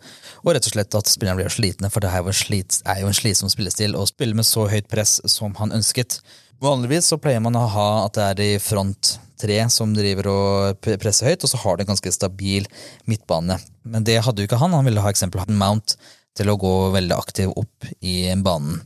Og 0.44 0.54
rett 0.54 0.66
og 0.68 0.74
slett 0.74 0.96
at 0.96 1.08
spillerne 1.08 1.40
ble 1.40 1.52
slitne, 1.52 1.90
for 1.92 2.04
det 2.04 2.12
her 2.12 2.36
slit, 2.36 2.80
er 2.88 3.00
jo 3.02 3.08
en 3.08 3.16
slitsom 3.16 3.52
spillestil 3.52 3.96
å 3.96 4.06
spille 4.08 4.36
med 4.36 4.48
så 4.48 4.66
høyt 4.68 4.88
press 4.92 5.18
som 5.28 5.56
han 5.60 5.72
ønsket. 5.76 6.20
Vanligvis 6.60 7.08
så 7.08 7.16
pleier 7.20 7.40
man 7.40 7.56
å 7.56 7.64
ha 7.72 7.88
at 8.04 8.18
det 8.18 8.28
er 8.28 8.42
i 8.44 8.60
front 8.60 9.16
tre 9.40 9.56
som 9.72 9.94
driver 9.96 10.28
og 10.28 10.88
presser 11.00 11.30
høyt, 11.30 11.44
og 11.44 11.52
så 11.52 11.60
har 11.62 11.76
det 11.76 11.86
en 11.86 11.94
ganske 11.94 12.12
stabil 12.12 12.68
midtbane. 13.08 13.56
Men 13.88 14.04
det 14.04 14.20
hadde 14.26 14.44
jo 14.44 14.50
ikke 14.50 14.60
han. 14.60 14.76
Han 14.76 14.88
ville 14.88 15.04
ha 15.04 15.12
eksempel 15.12 15.44
Mount 15.48 15.96
til 16.36 16.52
å 16.52 16.58
gå 16.60 16.74
veldig 16.94 17.16
aktiv 17.16 17.52
opp 17.56 17.88
i 18.04 18.28
banen. 18.44 18.82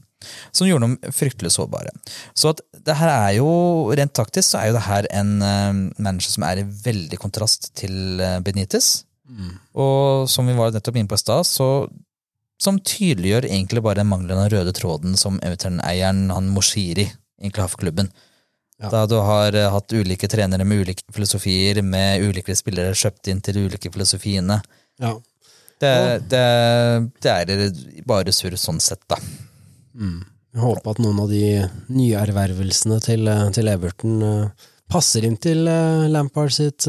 Som 0.53 0.69
gjorde 0.69 0.89
dem 0.89 1.15
fryktelig 1.15 1.55
sårbare. 1.57 1.93
Så 2.37 2.55
at 2.55 2.63
det 2.85 2.97
her 3.01 3.13
er 3.13 3.33
jo, 3.39 3.49
rent 3.97 4.15
taktisk 4.17 4.53
så 4.53 4.61
er 4.61 4.71
jo 4.71 4.79
det 4.79 4.87
her 4.89 5.11
en 5.15 5.35
eh, 5.43 5.83
manager 5.99 6.37
som 6.37 6.47
er 6.49 6.63
i 6.63 6.69
veldig 6.87 7.21
kontrast 7.23 7.73
til 7.79 8.23
Benitez. 8.45 9.05
Mm. 9.29 9.55
Og 9.81 10.29
som 10.31 10.47
vi 10.49 10.57
var 10.57 10.75
nettopp 10.75 10.99
inne 11.01 11.11
på 11.11 11.17
i 11.17 11.23
stad, 11.23 11.47
så 11.49 11.89
som 12.61 12.79
tydeliggjør 12.79 13.49
egentlig 13.49 13.83
bare 13.85 14.01
den 14.03 14.11
manglende 14.11 14.47
røde 14.53 14.73
tråden 14.77 15.17
som 15.19 15.41
Everton-eieren 15.43 16.29
han 16.33 16.53
Moshiri 16.55 17.09
egentlig 17.41 17.65
har 17.65 17.73
for 17.73 17.83
klubben. 17.83 18.11
Ja. 18.81 18.91
Da 18.91 19.05
du 19.07 19.17
har 19.23 19.55
eh, 19.55 19.71
hatt 19.71 19.95
ulike 19.95 20.29
trenere 20.31 20.67
med 20.67 20.85
ulike 20.85 21.07
filosofier, 21.15 21.81
med 21.83 22.25
ulike 22.27 22.57
spillere 22.59 22.97
kjøpt 22.99 23.31
inn 23.31 23.43
til 23.45 23.59
de 23.59 23.67
ulike 23.69 23.93
filosofiene. 23.95 24.61
Ja. 25.03 25.15
Det, 25.83 25.95
det, 26.31 26.45
det 27.23 27.33
er 27.33 28.05
bare 28.07 28.33
surr 28.33 28.57
sånn 28.59 28.81
sett, 28.83 29.03
da. 29.11 29.19
Jeg 29.95 30.63
håper 30.63 30.91
at 30.95 31.01
noen 31.03 31.19
av 31.25 31.31
de 31.31 31.65
nyervervelsene 31.95 33.01
til, 33.03 33.27
eh, 33.31 33.49
til 33.55 33.71
Everton 33.73 34.21
eh, 34.23 34.69
passer 34.91 35.25
inn 35.27 35.37
til 35.41 35.67
eh, 35.71 36.05
Lampard 36.13 36.53
sitt, 36.55 36.87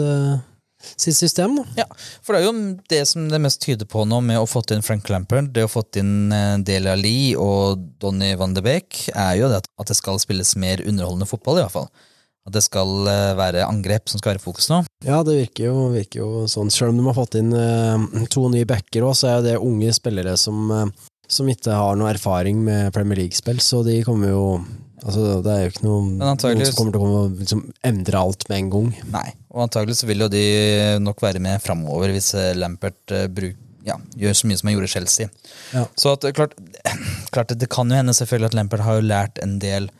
sitt 0.85 1.17
system. 1.17 1.55
Da. 1.57 1.83
Ja, 1.83 1.85
for 2.21 2.35
det 2.35 2.41
er 2.41 2.45
jo 2.45 2.55
det 2.91 3.01
som 3.09 3.29
det 3.31 3.39
mest 3.41 3.63
tyder 3.65 3.87
på 3.89 4.03
nå 4.05 4.19
med 4.25 4.37
å 4.41 4.45
fått 4.49 4.73
inn 4.75 4.85
Frank 4.85 5.09
Lampard, 5.09 5.49
det 5.55 5.65
å 5.65 5.71
fått 5.71 5.97
inn 6.01 6.29
Deli 6.65 6.91
Alli 6.91 7.15
og 7.39 7.81
Donny 8.01 8.35
van 8.37 8.53
de 8.53 8.61
Beek, 8.65 9.07
er 9.15 9.39
jo 9.41 9.49
det 9.49 9.63
at- 9.63 9.87
det 9.87 9.95
skal 9.97 10.19
spilles 10.21 10.55
mer 10.61 10.77
underholdende 10.85 11.27
fotball, 11.29 11.57
i 11.59 11.65
hvert 11.65 11.73
fall. 11.79 11.89
At 12.45 12.53
det 12.53 12.61
skal 12.61 12.87
være 13.39 13.65
angrep 13.65 14.07
som 14.07 14.19
skal 14.21 14.35
være 14.35 14.43
fokus 14.43 14.67
nå. 14.69 14.83
Ja, 15.03 15.23
det 15.25 15.33
virker 15.39 15.65
jo, 15.71 15.89
virker 15.89 16.19
jo 16.21 16.45
sånn. 16.45 16.69
Selv 16.69 16.91
om 16.93 16.97
de 16.99 17.05
har 17.09 17.17
fått 17.17 17.37
inn 17.39 17.49
eh, 17.57 18.25
to 18.29 18.45
nye 18.53 18.65
backer 18.69 19.01
òg, 19.01 19.15
så 19.17 19.31
er 19.39 19.41
det 19.47 19.55
unge 19.57 19.89
spillere 19.97 20.37
som, 20.37 20.69
eh, 20.69 20.85
som 21.31 21.49
ikke 21.49 21.75
har 21.75 21.97
noe 21.99 22.11
erfaring 22.13 22.63
med 22.65 22.93
Premier 22.95 23.23
League-spill, 23.23 23.61
så 23.63 23.83
de 23.85 24.01
kommer 24.07 24.33
jo 24.33 24.47
Altså, 25.05 25.41
det 25.45 25.51
er 25.51 25.59
jo 25.61 25.69
ikke 25.69 25.83
noe, 25.85 26.05
noen 26.17 26.39
som 26.65 26.77
kommer 26.79 26.95
til 26.95 27.03
å 27.03 27.25
liksom, 27.29 27.59
endre 27.85 28.21
alt 28.25 28.47
med 28.49 28.57
en 28.57 28.69
gang. 28.73 28.87
Nei, 29.13 29.27
og 29.53 29.67
antagelig 29.67 29.99
så 29.99 30.07
vil 30.09 30.23
jo 30.23 30.29
de 30.33 30.45
nok 31.03 31.19
være 31.21 31.41
med 31.43 31.61
framover 31.61 32.09
hvis 32.15 32.31
eh, 32.39 32.55
Lampert 32.57 33.13
eh, 33.13 33.27
bruk, 33.29 33.59
ja, 33.85 33.99
gjør 34.17 34.39
så 34.39 34.49
mye 34.49 34.57
som 34.57 34.71
han 34.71 34.77
gjorde 34.79 34.89
Chelsea. 34.95 35.29
Ja. 35.75 35.83
Så 35.93 36.15
at, 36.15 36.25
eh, 36.25 36.33
klart, 36.33 36.55
klart 37.35 37.53
det, 37.53 37.69
kan 37.69 37.91
jo 37.91 37.99
hende 37.99 38.15
selvfølgelig 38.17 38.49
at 38.49 38.57
Lampert 38.57 38.85
har 38.87 38.97
jo 38.97 39.05
lært 39.05 39.37
en 39.45 39.59
del 39.61 39.91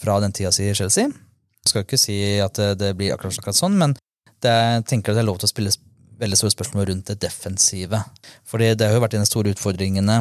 fra 0.00 0.18
den 0.20 0.36
tida 0.36 0.52
si 0.52 0.68
i 0.68 0.76
Chelsea. 0.76 1.08
Jeg 1.08 1.72
Skal 1.72 1.86
ikke 1.86 2.00
si 2.02 2.18
at 2.44 2.60
det, 2.60 2.74
det 2.82 2.92
blir 2.98 3.14
akkurat, 3.14 3.38
akkurat 3.40 3.56
sånn, 3.56 3.80
men 3.80 3.96
det, 4.44 4.52
jeg 4.52 4.84
tenker 4.92 5.14
at 5.14 5.22
det 5.22 5.24
er 5.24 5.30
lov 5.30 5.40
til 5.40 5.48
å 5.48 5.54
spille 5.54 5.72
veldig 6.20 6.36
store 6.36 6.52
spørsmål 6.52 6.90
rundt 6.90 7.14
det 7.14 7.20
defensive. 7.24 8.02
Fordi 8.48 8.74
det 8.76 8.90
har 8.90 8.98
jo 8.98 9.02
vært 9.06 9.16
en 9.16 9.24
av 9.24 9.28
de 9.28 9.32
store 9.32 9.54
utfordringene 9.54 10.20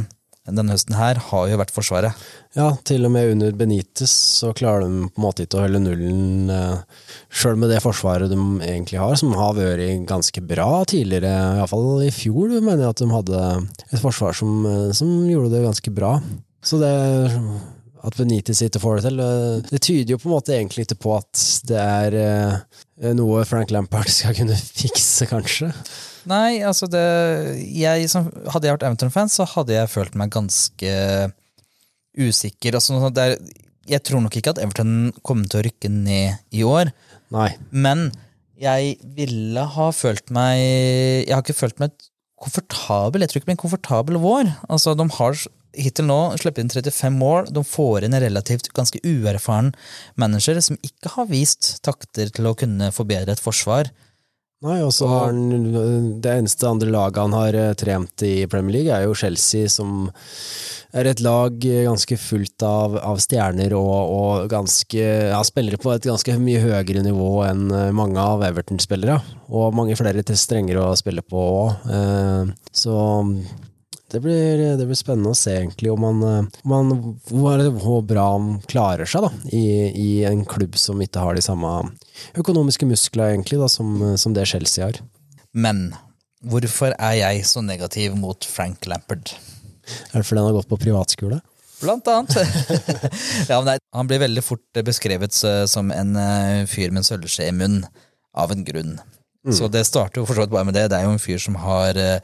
denne 0.55 0.75
høsten 0.75 0.97
her 0.97 1.19
har 1.29 1.47
jo 1.49 1.57
vært 1.59 1.73
Forsvaret. 1.73 2.27
Ja, 2.57 2.71
til 2.87 3.05
og 3.05 3.11
med 3.13 3.35
under 3.35 3.53
Benitez 3.53 4.11
så 4.39 4.49
klarer 4.57 4.87
de 4.87 5.05
på 5.05 5.21
en 5.21 5.25
måte 5.25 5.45
ikke 5.45 5.59
å 5.59 5.63
holde 5.67 5.81
nullen, 5.83 6.49
eh, 6.49 7.03
sjøl 7.29 7.59
med 7.61 7.69
det 7.69 7.81
forsvaret 7.83 8.31
de 8.31 8.37
egentlig 8.65 8.97
har, 9.01 9.15
som 9.21 9.35
har 9.37 9.53
vært 9.57 10.07
ganske 10.09 10.41
bra 10.49 10.83
tidligere. 10.89 11.59
Iallfall 11.59 12.07
i 12.07 12.13
fjor 12.13 12.55
mener 12.57 12.87
jeg 12.87 12.95
at 12.95 13.03
de 13.03 13.09
hadde 13.13 13.43
et 13.91 14.01
forsvar 14.01 14.33
som, 14.37 14.65
eh, 14.65 14.91
som 14.97 15.11
gjorde 15.29 15.53
det 15.53 15.65
ganske 15.67 15.93
bra. 15.93 16.15
Så 16.65 16.81
det 16.81 16.93
at 17.99 18.15
Benitez 18.15 18.63
ikke 18.63 18.81
får 18.81 18.95
det 18.97 19.09
til, 19.09 19.19
eh, 19.19 19.61
det 19.69 19.81
tyder 19.85 20.15
jo 20.15 20.17
på 20.17 20.29
en 20.29 20.35
måte 20.37 20.55
egentlig 20.55 20.87
ikke 20.87 21.01
på 21.05 21.17
at 21.19 21.45
det 21.69 21.79
er 21.79 23.13
noe 23.13 23.45
Frank 23.45 23.69
Lampard 23.71 24.09
skal 24.09 24.33
kunne 24.33 24.57
fikse, 24.81 25.29
kanskje. 25.29 25.69
Nei, 26.29 26.59
altså 26.65 26.89
det 26.91 27.01
jeg 27.73 28.09
som, 28.11 28.27
Hadde 28.53 28.69
jeg 28.69 28.77
vært 28.77 28.85
Everton-fan, 28.89 29.31
så 29.33 29.47
hadde 29.49 29.75
jeg 29.75 29.91
følt 29.91 30.17
meg 30.19 30.33
ganske 30.33 30.93
usikker. 32.19 32.77
Altså, 32.77 33.09
det 33.13 33.25
er, 33.25 33.37
jeg 33.89 34.03
tror 34.05 34.23
nok 34.23 34.35
ikke 34.37 34.53
at 34.53 34.61
Everton 34.61 35.13
kommer 35.25 35.49
til 35.49 35.61
å 35.61 35.65
rykke 35.69 35.91
ned 35.93 36.55
i 36.55 36.65
år, 36.67 36.91
Nei. 37.33 37.51
men 37.71 38.09
jeg 38.59 38.97
ville 39.15 39.63
ha 39.75 39.85
følt 39.95 40.33
meg 40.35 40.59
Jeg 40.59 41.31
har 41.31 41.43
ikke 41.45 41.55
følt 41.55 41.79
meg 41.79 41.93
komfortabel. 42.39 43.23
Jeg 43.23 43.31
tror 43.31 43.39
ikke 43.39 43.45
det 43.45 43.51
blir 43.51 43.57
en 43.57 43.63
komfortabel 43.63 44.19
vår. 44.19 44.51
Altså, 44.71 44.95
de 44.99 45.05
har 45.15 45.39
hittil 45.79 46.07
nå 46.09 46.17
sluppet 46.39 46.63
inn 46.63 46.71
35 46.71 47.17
mål. 47.19 47.49
De 47.55 47.63
får 47.67 48.05
inn 48.05 48.15
en 48.17 48.23
relativt 48.23 48.71
ganske 48.75 48.99
uerfaren 49.05 49.71
manager 50.19 50.59
som 50.63 50.79
ikke 50.85 51.13
har 51.15 51.29
vist 51.31 51.77
takter 51.85 52.31
til 52.35 52.49
å 52.49 52.55
kunne 52.57 52.91
forbedre 52.95 53.35
et 53.35 53.43
forsvar. 53.43 53.91
Nei, 54.59 54.81
og 54.83 54.91
så 54.91 55.07
har 55.07 55.29
han 55.29 56.19
Det 56.19 56.31
eneste 56.33 56.67
andre 56.67 56.91
laget 56.91 57.21
han 57.23 57.35
har 57.37 57.55
eh, 57.55 57.75
trent 57.79 58.23
i 58.27 58.33
Premier 58.51 58.75
League, 58.75 58.91
er 58.91 59.07
jo 59.07 59.15
Chelsea, 59.15 59.69
som 59.71 60.09
er 60.91 61.07
et 61.07 61.21
lag 61.23 61.55
ganske 61.61 62.17
fullt 62.19 62.65
av, 62.65 62.97
av 62.97 63.21
stjerner 63.21 63.75
og, 63.77 63.93
og 64.09 64.49
ganske 64.51 64.99
ja, 65.29 65.39
spillere 65.47 65.79
på 65.79 65.93
et 65.93 66.07
ganske 66.09 66.35
mye 66.41 66.63
høyere 66.63 67.05
nivå 67.05 67.29
enn 67.45 67.69
eh, 67.71 67.91
mange 67.95 68.19
av 68.19 68.43
Everton-spillere. 68.49 69.19
Og 69.47 69.71
mange 69.77 69.95
flere 69.99 70.25
strengere 70.35 70.89
å 70.89 70.97
spille 70.99 71.23
på 71.23 71.39
òg. 71.39 71.89
Eh, 71.95 72.51
så 72.75 72.97
det 74.11 74.21
blir, 74.23 74.61
det 74.79 74.85
blir, 74.85 74.97
spennende 74.97 75.33
å 75.33 75.37
se 75.37 75.53
egentlig 75.55 75.91
om 75.93 76.05
han, 76.07 76.23
om 76.63 76.73
han 76.73 76.93
hvor, 77.29 77.63
hvor, 77.77 78.01
bra 78.05 78.25
han 78.33 78.49
klarer 78.69 79.09
seg 79.09 79.27
da, 79.27 79.31
i, 79.53 79.63
i, 79.89 80.09
en 80.29 80.41
klubb 80.49 80.77
som 80.79 81.01
ikke 81.03 81.23
har 81.23 81.37
de 81.37 81.43
samme 81.45 81.73
økonomiske 82.39 82.87
muskler 82.89 83.35
egentlig 83.35 83.61
da, 83.61 83.69
som, 83.71 83.93
som, 84.17 84.35
det 84.35 84.47
Chelsea 84.49 84.87
har. 84.87 84.99
Men 85.53 85.91
hvorfor 86.45 86.95
er 86.95 87.19
jeg 87.19 87.45
så 87.49 87.63
negativ 87.65 88.17
mot 88.17 88.45
Frank 88.47 88.89
Lampard? 88.89 89.35
Er 90.11 90.19
det 90.19 90.25
fordi 90.25 90.41
han 90.41 90.49
har 90.49 90.57
gått 90.59 90.71
på 90.71 90.81
privatskole? 90.81 91.41
Blant 91.79 92.09
annet. 92.11 92.35
ja, 93.51 93.61
nei, 93.63 93.77
han 93.95 94.09
blir 94.09 94.25
veldig 94.25 94.43
fort 94.43 94.81
beskrevet 94.85 95.35
som 95.35 95.93
en 95.95 96.17
eh, 96.19 96.65
fyr 96.67 96.91
med 96.91 97.03
en 97.03 97.07
sølvskje 97.07 97.47
i 97.47 97.55
munnen, 97.55 97.87
av 98.37 98.51
en 98.53 98.65
grunn. 98.65 98.97
Mm. 99.47 99.53
Så 99.55 99.69
det 99.71 99.85
starter 99.87 100.19
jo 100.19 100.27
for 100.27 100.35
så 100.35 100.43
vidt 100.43 100.53
bare 100.53 100.67
med 100.67 100.75
det. 100.75 100.89
Det 100.91 100.99
er 100.99 101.07
jo 101.07 101.15
en 101.15 101.21
fyr 101.21 101.39
som 101.41 101.55
har 101.63 101.97
eh, 101.97 102.19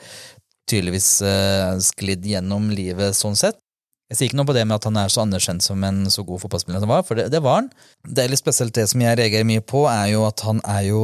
tydeligvis 0.69 1.10
uh, 1.25 1.75
sklidd 1.84 2.25
gjennom 2.25 2.72
livet 2.74 3.17
sånn 3.17 3.38
sett. 3.38 3.60
Jeg 4.05 4.19
sier 4.19 4.29
ikke 4.29 4.38
noe 4.38 4.45
på 4.45 4.53
det 4.53 4.63
med 4.69 4.75
at 4.77 4.86
han 4.86 4.98
er 5.01 5.10
så 5.10 5.24
anerkjent 5.24 5.65
som 5.65 5.81
en 5.88 6.03
så 6.13 6.22
god 6.25 6.43
fotballspiller 6.43 6.77
som 6.77 6.86
han 6.86 6.93
var, 6.93 7.05
for 7.07 7.17
det, 7.17 7.25
det, 7.34 7.41
var 7.41 7.63
han. 7.63 7.69
Det 8.05 8.22
er 8.22 8.29
litt 8.29 8.41
spesielt 8.41 8.75
det 8.77 8.86
som 8.91 9.01
jeg 9.01 9.17
reagerer 9.17 9.48
mye 9.50 9.63
på, 9.65 9.81
er 9.89 10.12
jo 10.12 10.27
at 10.27 10.43
han 10.45 10.62
er 10.69 10.84
jo 10.91 11.01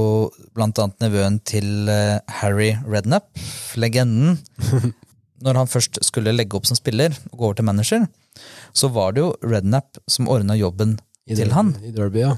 blant 0.53 0.77
annet 0.83 1.01
nevøen 1.01 1.39
til 1.49 1.89
uh, 1.89 2.21
Harry 2.41 2.75
Rednap, 2.85 3.31
legenden. 3.81 4.37
Når 5.41 5.57
han 5.57 5.69
først 5.71 5.97
skulle 6.05 6.35
legge 6.35 6.53
opp 6.59 6.69
som 6.69 6.77
spiller 6.77 7.15
og 7.31 7.39
gå 7.39 7.47
over 7.47 7.57
til 7.57 7.65
manager, 7.71 8.05
så 8.77 8.91
var 8.93 9.15
det 9.15 9.23
jo 9.23 9.31
Rednap 9.41 9.97
som 10.05 10.29
ordna 10.29 10.53
jobben 10.59 10.99
I 11.25 11.33
til 11.33 11.49
Derby, 11.49 11.55
han. 11.57 11.71
I 11.81 11.93
Derby, 11.95 12.21
ja. 12.21 12.35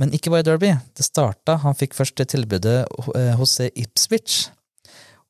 Men 0.00 0.14
ikke 0.16 0.32
bare 0.34 0.42
i 0.42 0.48
Derby. 0.48 0.72
Det 0.96 1.06
starta, 1.06 1.60
Han 1.62 1.76
fikk 1.78 1.94
først 1.94 2.18
det 2.18 2.32
tilbudet 2.32 2.80
eh, 3.14 3.34
hos 3.38 3.60
Ipswich. 3.60 4.48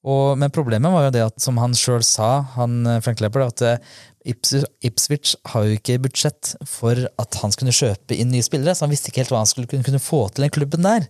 Og, 0.01 0.39
men 0.41 0.53
problemet 0.53 0.93
var 0.95 1.09
jo 1.09 1.13
det 1.13 1.25
at, 1.27 1.37
som 1.45 1.59
han 1.61 1.75
sjøl 1.77 2.05
sa, 2.07 2.31
han, 2.55 2.79
eh, 2.89 3.03
Frank 3.05 3.21
Leppard, 3.21 3.53
at 3.53 3.65
eh, 3.67 3.99
Ips, 4.33 4.55
Ipswich 4.85 5.35
har 5.53 5.67
jo 5.67 5.77
ikke 5.77 5.99
budsjett 6.05 6.55
for 6.69 6.97
at 7.21 7.41
han 7.43 7.53
skulle 7.53 7.75
kjøpe 7.75 8.17
inn 8.17 8.33
nye 8.33 8.45
spillere, 8.45 8.75
så 8.77 8.87
han 8.87 8.93
visste 8.95 9.13
ikke 9.13 9.23
helt 9.25 9.35
hva 9.35 9.43
han 9.43 9.51
skulle 9.51 9.69
kunne, 9.69 10.01
få 10.01 10.27
til 10.33 10.47
den 10.47 10.53
klubben 10.55 10.85
der. 10.85 11.09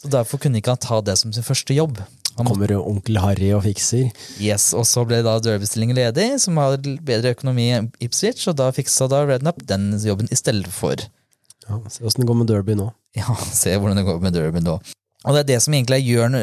Så 0.00 0.12
Derfor 0.12 0.40
kunne 0.40 0.60
ikke 0.60 0.74
han 0.74 0.84
ta 0.84 1.00
det 1.04 1.16
som 1.20 1.32
sin 1.32 1.44
første 1.44 1.76
jobb. 1.76 2.02
Han 2.36 2.48
Kommer 2.50 2.68
jo 2.68 2.82
onkel 2.84 3.16
Harry 3.22 3.48
og 3.56 3.62
fikser. 3.64 4.10
Yes, 4.44 4.74
Og 4.76 4.84
så 4.84 5.06
ble 5.08 5.22
da 5.24 5.38
Derby-stillingen 5.40 5.96
ledig, 5.96 6.26
som 6.42 6.60
har 6.60 6.76
bedre 6.76 7.32
økonomi 7.32 7.70
enn 7.78 7.88
Ipswich, 8.04 8.44
og 8.52 8.58
da 8.60 8.68
fiksa 8.76 9.08
da 9.08 9.22
Rednup 9.24 9.62
den 9.64 9.94
jobben 10.04 10.28
i 10.28 10.36
stedet 10.36 10.68
for. 10.68 11.00
Ja, 11.64 11.80
Se 11.88 12.04
åssen 12.04 12.22
det 12.22 12.28
går 12.28 12.40
med 12.42 12.52
Derby 12.52 12.76
nå. 12.76 12.90
Ja, 13.16 13.32
se 13.56 13.72
hvordan 13.72 13.96
det 13.96 14.04
går 14.04 14.20
med 14.20 14.36
Derby 14.36 14.60
nå. 14.60 14.76
Og 15.26 15.34
det 15.34 15.42
er 15.42 15.48
det 15.50 15.62
som 15.64 15.74
egentlig 15.74 16.04
gjør, 16.06 16.36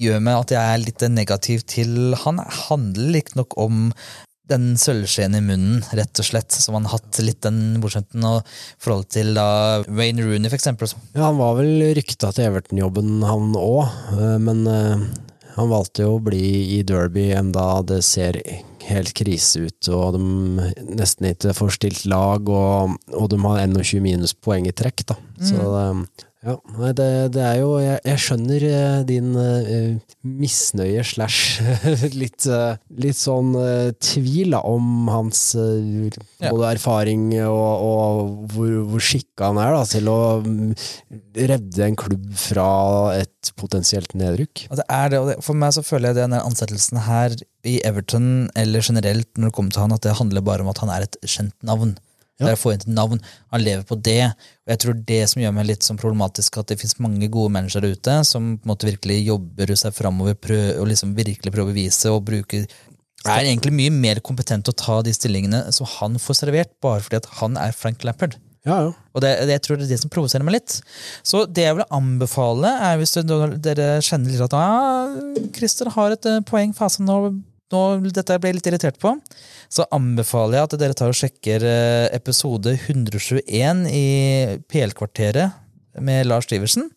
gjør 0.00 0.22
meg 0.24 0.40
at 0.40 0.54
jeg 0.54 0.62
er 0.62 0.80
litt 0.80 1.04
negativ 1.12 1.66
til 1.68 2.16
han. 2.24 2.40
handler 2.68 3.20
ikke 3.20 3.42
nok 3.42 3.58
om 3.60 3.90
den 4.48 4.70
sølvskjeen 4.80 5.36
i 5.36 5.42
munnen, 5.44 5.82
rett 5.96 6.20
og 6.20 6.24
slett, 6.24 6.54
som 6.56 6.78
han 6.78 6.86
har 6.88 6.98
hatt 6.98 7.20
litt 7.20 7.42
den 7.44 7.82
bortskjemten 7.82 8.24
og 8.24 8.46
forhold 8.80 9.10
til 9.12 9.34
da 9.36 9.48
Wayne 9.84 10.24
Rooney, 10.24 10.48
for 10.48 10.56
eksempel. 10.56 10.88
Ja, 11.12 11.26
han 11.26 11.40
var 11.40 11.58
vel 11.58 11.84
rykta 11.98 12.32
til 12.32 12.48
Everton-jobben, 12.48 13.18
han 13.28 13.52
òg, 13.60 13.92
men 14.40 14.64
uh, 14.64 15.04
han 15.58 15.70
valgte 15.72 16.06
jo 16.06 16.16
å 16.16 16.24
bli 16.24 16.78
i 16.78 16.80
Derby 16.86 17.28
enda 17.36 17.82
det 17.84 18.00
ser 18.08 18.40
helt 18.88 19.12
krise 19.18 19.66
ut, 19.68 19.90
og 19.92 20.16
de 20.16 20.88
nesten 20.96 21.28
ikke 21.34 21.52
får 21.56 21.76
stilt 21.76 22.06
lag, 22.08 22.48
og, 22.48 22.96
og 23.12 23.28
de 23.28 23.42
har 23.44 23.66
21 23.66 24.00
minuspoeng 24.04 24.68
i 24.70 24.72
trekk, 24.72 25.04
da. 25.12 25.18
Mm. 25.36 25.44
Så 25.50 25.68
uh, 25.76 26.24
ja, 26.38 26.54
det, 26.94 27.06
det, 27.34 27.42
er 27.42 27.56
jo 27.58 27.70
Jeg, 27.82 27.98
jeg 28.06 28.22
skjønner 28.22 28.64
uh, 28.70 28.98
din 29.08 29.32
uh, 29.34 29.96
misnøye 30.22 31.02
slash 31.02 31.64
litt, 32.20 32.46
uh, 32.46 32.78
litt 32.94 33.18
sånn 33.18 33.56
tvil 33.98 34.54
om 34.58 35.10
hans 35.10 35.42
ja. 35.58 36.52
både 36.52 36.70
erfaring 36.76 37.26
og, 37.42 37.84
og 37.88 38.48
hvor, 38.54 38.70
hvor 38.92 39.02
skikka 39.02 39.50
han 39.50 39.60
er 39.64 39.74
da, 39.74 39.82
til 39.90 40.10
å 40.12 40.18
um, 40.44 40.72
redde 41.34 41.86
en 41.88 41.98
klubb 41.98 42.30
fra 42.38 42.70
et 43.18 43.52
potensielt 43.58 44.14
nedrykk. 44.18 44.68
Det 44.78 44.86
er 44.86 45.14
det, 45.14 45.22
for 45.44 45.58
meg 45.58 45.74
så 45.74 45.84
føler 45.86 46.12
jeg 46.12 46.22
den 46.22 46.38
ansettelsen 46.38 47.02
her 47.08 47.34
i 47.66 47.80
Everton, 47.86 48.48
eller 48.58 48.84
generelt 48.84 49.30
når 49.34 49.50
det 49.50 49.56
kommer 49.56 49.74
til 49.74 49.84
han, 49.84 49.96
at 49.96 50.06
det 50.06 50.18
handler 50.20 50.46
bare 50.46 50.62
om 50.62 50.70
at 50.70 50.82
han 50.84 50.92
er 50.94 51.08
et 51.08 51.18
kjent 51.26 51.56
navn. 51.66 51.96
Det 52.38 52.52
er 52.52 52.58
å 52.58 52.60
få 52.60 52.72
inn 52.74 52.82
et 52.84 52.90
navn. 52.92 53.22
Han 53.52 53.64
lever 53.64 53.82
på 53.88 53.98
det. 53.98 54.20
Og 54.66 54.72
jeg 54.74 54.82
tror 54.84 54.98
det 55.08 55.22
som 55.32 55.42
gjør 55.42 55.54
meg 55.56 55.66
litt 55.70 55.86
sånn 55.86 55.98
problematisk, 55.98 56.60
at 56.60 56.70
det 56.70 56.78
finnes 56.78 57.00
mange 57.02 57.30
gode 57.34 57.50
mennesker 57.56 57.86
ute 57.88 58.20
som 58.28 58.52
på 58.58 58.68
en 58.68 58.72
måte 58.72 58.86
virkelig 58.88 59.18
jobber 59.26 59.74
seg 59.80 59.96
framover 59.96 60.38
og 60.78 60.86
liksom 60.90 61.16
virkelig 61.18 61.50
prøver 61.50 61.66
å 61.66 61.74
bevise 61.74 62.14
og 62.14 62.22
bruke 62.28 62.62
er 63.26 63.48
egentlig 63.48 63.72
mye 63.74 63.92
mer 63.92 64.20
kompetent 64.24 64.66
til 64.66 64.74
å 64.74 64.78
ta 64.78 65.00
de 65.02 65.12
stillingene 65.14 65.64
som 65.74 65.88
han 65.98 66.20
får 66.22 66.44
servert, 66.44 66.70
bare 66.84 67.02
fordi 67.02 67.18
at 67.18 67.26
han 67.40 67.58
er 67.60 67.74
Frank 67.74 68.06
Lampard. 68.06 68.38
Ja, 68.66 68.78
ja. 68.84 68.92
Og 69.16 69.22
det, 69.24 69.30
det, 69.48 69.54
jeg 69.56 69.64
tror 69.64 69.78
det 69.78 69.86
er 69.86 69.92
det 69.94 70.00
som 70.02 70.12
provoserer 70.12 70.44
meg 70.46 70.58
litt. 70.58 70.78
Så 71.26 71.44
det 71.46 71.64
jeg 71.64 71.78
vil 71.78 71.86
anbefale, 71.94 72.70
er 72.84 72.98
hvis 73.00 73.16
dere 73.18 73.88
kjenner 74.04 74.34
litt 74.34 74.44
at 74.44 74.56
ah, 74.58 75.14
Christer 75.56 75.90
har 75.94 76.14
et 76.14 76.28
eh, 76.28 76.42
poeng, 76.46 76.74
fasen 76.76 77.08
nå, 77.08 77.18
nå, 77.74 77.82
dette 78.08 78.38
ble 78.40 78.52
jeg 78.52 78.58
litt 78.58 78.70
irritert 78.70 79.00
på 79.02 79.14
så 79.68 79.84
anbefaler 79.94 80.58
jeg 80.58 80.68
at 80.68 80.76
dere 80.80 80.96
tar 80.96 81.12
og 81.12 81.18
sjekker 81.18 81.64
eh, 81.68 82.06
episode 82.16 82.72
121 82.78 83.84
i 83.92 84.06
PL-kvarteret 84.64 86.00
med 86.04 86.28
Lars 86.28 86.48
Diversen. 86.48 86.88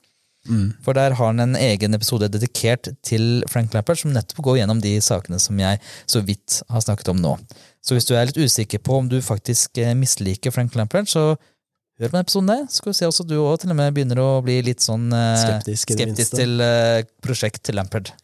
Mm. 0.48 0.72
For 0.82 0.98
der 0.98 1.14
har 1.20 1.28
han 1.30 1.44
en 1.44 1.58
egen 1.60 1.94
episode 1.94 2.32
dedikert 2.32 2.88
til 3.06 3.44
Frank 3.52 3.76
Lampard, 3.76 4.00
som 4.02 4.14
nettopp 4.16 4.40
går 4.48 4.62
gjennom 4.62 4.80
de 4.82 4.96
sakene 5.04 5.38
som 5.42 5.60
jeg 5.60 5.82
så 6.10 6.24
vidt 6.26 6.62
har 6.72 6.82
snakket 6.82 7.12
om 7.14 7.20
nå. 7.22 7.36
Så 7.84 7.98
hvis 7.98 8.08
du 8.08 8.16
er 8.16 8.30
litt 8.30 8.40
usikker 8.40 8.82
på 8.82 9.02
om 9.02 9.12
du 9.12 9.20
faktisk 9.26 9.78
eh, 9.84 9.94
misliker 9.98 10.56
Frank 10.56 10.74
Lampard, 10.80 11.12
så 11.12 11.36
hør 11.36 12.08
på 12.08 12.16
den 12.16 12.24
episoden 12.24 12.56
der. 12.56 12.66
Skal 12.72 12.94
vi 12.94 12.98
se 13.02 13.12
også 13.12 13.28
du 13.28 13.36
òg 13.44 13.60
til 13.62 13.76
og 13.76 13.82
med 13.84 13.94
begynner 13.98 14.24
å 14.24 14.32
bli 14.46 14.62
litt 14.66 14.82
sånn 14.86 15.12
eh, 15.14 15.38
skeptisk, 15.44 15.94
skeptisk 15.98 16.40
til 16.40 16.64
eh, 16.64 17.04
prosjekt 17.22 17.66
til 17.68 17.78
Lampard. 17.78 18.16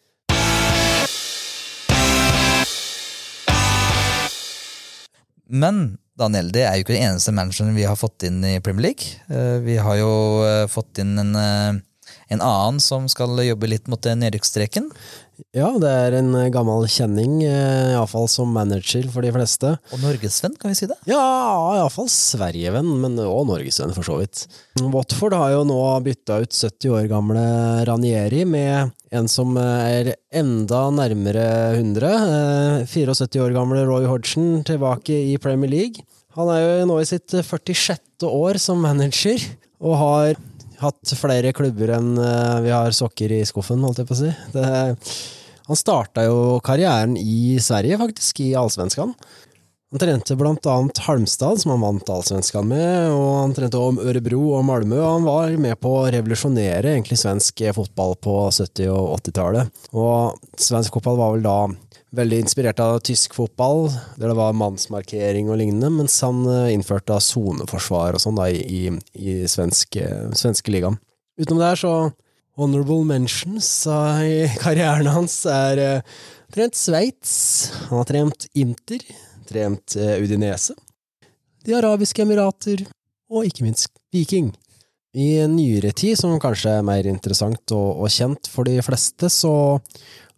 Men 5.47 5.97
Daniel, 6.17 6.49
det 6.53 6.63
er 6.65 6.77
jo 6.77 6.85
ikke 6.85 6.95
den 6.95 7.11
eneste 7.11 7.33
manageren 7.35 7.75
vi 7.77 7.85
har 7.85 7.97
fått 7.99 8.25
inn 8.25 8.39
i 8.45 8.57
Premier 8.63 8.89
League. 8.89 9.19
Eh, 9.29 9.59
vi 9.65 9.77
har 9.77 9.99
jo 9.99 10.11
eh, 10.47 10.65
fått 10.71 11.03
inn 11.03 11.13
en, 11.21 11.35
eh, 11.37 11.77
en 12.33 12.41
annen 12.41 12.81
som 12.83 13.05
skal 13.11 13.37
jobbe 13.45 13.69
litt 13.69 13.87
mot 13.91 14.01
nedrykksstreken. 14.01 14.89
Ja, 15.55 15.69
det 15.79 15.89
er 15.89 16.15
en 16.17 16.31
eh, 16.37 16.49
gammel 16.53 16.87
kjenning, 16.89 17.39
eh, 17.45 17.93
iallfall 17.93 18.27
som 18.31 18.49
manager 18.55 19.05
for 19.13 19.25
de 19.25 19.31
fleste. 19.35 19.73
Og 19.93 20.01
norgesvenn, 20.01 20.55
kan 20.59 20.73
vi 20.73 20.77
si 20.79 20.89
det? 20.89 20.97
Ja, 21.09 21.21
iallfall 21.77 22.09
Sverigevenn, 22.11 22.89
men 23.03 23.17
òg 23.21 23.45
norgesvenn 23.49 23.93
for 23.95 24.07
så 24.07 24.17
vidt. 24.21 24.45
Watford 24.81 25.35
har 25.37 25.53
jo 25.53 25.63
nå 25.69 25.79
bytta 26.05 26.41
ut 26.43 26.57
70 26.57 26.93
år 26.97 27.07
gamle 27.11 27.45
Ranieri 27.89 28.43
med 28.49 28.93
en 29.13 29.29
som 29.31 29.55
er 29.61 30.15
enda 30.35 30.87
nærmere 30.91 31.47
100. 31.77 32.11
eh, 32.81 32.89
74 32.89 33.41
år 33.45 33.55
gamle 33.55 33.85
Roy 33.87 34.09
Hodgson 34.09 34.63
tilbake 34.67 35.15
i 35.33 35.37
Premier 35.41 35.69
League. 35.71 36.05
Han 36.37 36.51
er 36.53 36.61
jo 36.65 36.89
nå 36.91 36.99
i 37.01 37.07
sitt 37.09 37.33
46. 37.33 38.25
år 38.27 38.59
som 38.61 38.81
manager, 38.83 39.41
og 39.81 39.95
har 40.01 40.35
hatt 40.81 41.15
flere 41.17 41.53
klubber 41.55 41.95
enn 41.97 42.13
eh, 42.21 42.61
vi 42.65 42.73
har 42.73 42.95
sokker 42.95 43.33
i 43.39 43.41
skuffen, 43.47 43.83
holdt 43.83 44.03
jeg 44.03 44.09
på 44.09 44.17
å 44.17 44.21
si. 44.21 44.31
Det, 44.53 44.69
han 45.67 45.79
starta 45.79 46.23
jo 46.27 46.61
karrieren 46.63 47.17
i 47.19 47.57
Sverige, 47.63 47.99
faktisk, 47.99 48.39
i 48.45 48.53
Allsvenskan. 48.55 49.13
Han 49.91 50.01
trente 50.01 50.35
blant 50.35 50.65
annet 50.67 50.99
Halmstad, 51.05 51.61
som 51.61 51.71
han 51.71 51.83
vant 51.83 52.09
Allsvenskan 52.11 52.67
med, 52.67 53.07
og 53.15 53.27
han 53.39 53.55
trente 53.55 53.79
om 53.79 53.99
Ørebro 54.03 54.41
og 54.57 54.65
Malmö, 54.67 54.97
og 54.99 55.13
han 55.13 55.27
var 55.27 55.53
med 55.63 55.79
på 55.79 55.93
å 55.95 56.07
revolusjonere 56.11 56.91
egentlig 56.91 57.19
svensk 57.21 57.63
fotball 57.75 58.17
på 58.19 58.35
70- 58.51 58.91
og 58.91 59.13
80-tallet. 59.21 59.85
Og 59.95 60.59
svensk 60.59 60.97
fotball 60.99 61.21
var 61.21 61.37
vel 61.37 61.47
da 61.47 61.59
veldig 62.15 62.39
inspirert 62.45 62.79
av 62.79 62.99
tysk 63.05 63.35
fotball, 63.35 63.89
der 64.15 64.31
det 64.31 64.37
var 64.37 64.55
mannsmarkering 64.55 65.49
og 65.51 65.59
lignende, 65.59 65.89
mens 65.91 66.15
han 66.23 66.45
eh, 66.47 66.71
innførte 66.75 67.11
da 67.13 67.19
soneforsvar 67.23 68.15
og 68.15 68.23
sånn 68.23 68.39
i, 68.47 68.61
i, 68.63 68.81
i 69.19 69.35
svenske, 69.49 70.05
svenske 70.37 70.71
ligaen. 70.73 70.99
Utenom 71.37 71.61
det 71.61 71.71
her 71.73 71.81
så 71.83 71.93
honorable 72.57 73.05
mentions 73.07 73.69
eh, 73.87 74.21
i 74.25 74.35
karrieren 74.63 75.11
hans 75.13 75.39
er 75.51 75.83
eh, 75.83 76.19
trent 76.53 76.77
Sveits, 76.79 77.33
han 77.89 78.01
har 78.01 78.09
trent 78.09 78.47
Inter, 78.57 79.03
trent 79.49 79.97
eh, 79.99 80.17
Udinese, 80.23 80.77
De 81.67 81.75
arabiske 81.75 82.23
emirater 82.23 82.85
og 83.27 83.43
ikke 83.43 83.67
minst 83.67 83.91
Viking. 84.15 84.53
I 85.17 85.47
nyere 85.49 85.91
tid, 85.97 86.15
som 86.19 86.35
kanskje 86.39 86.77
er 86.77 86.85
mer 86.85 87.07
interessant 87.09 87.73
og, 87.75 88.03
og 88.05 88.11
kjent 88.13 88.47
for 88.51 88.67
de 88.67 88.77
fleste, 88.85 89.29
så 89.33 89.51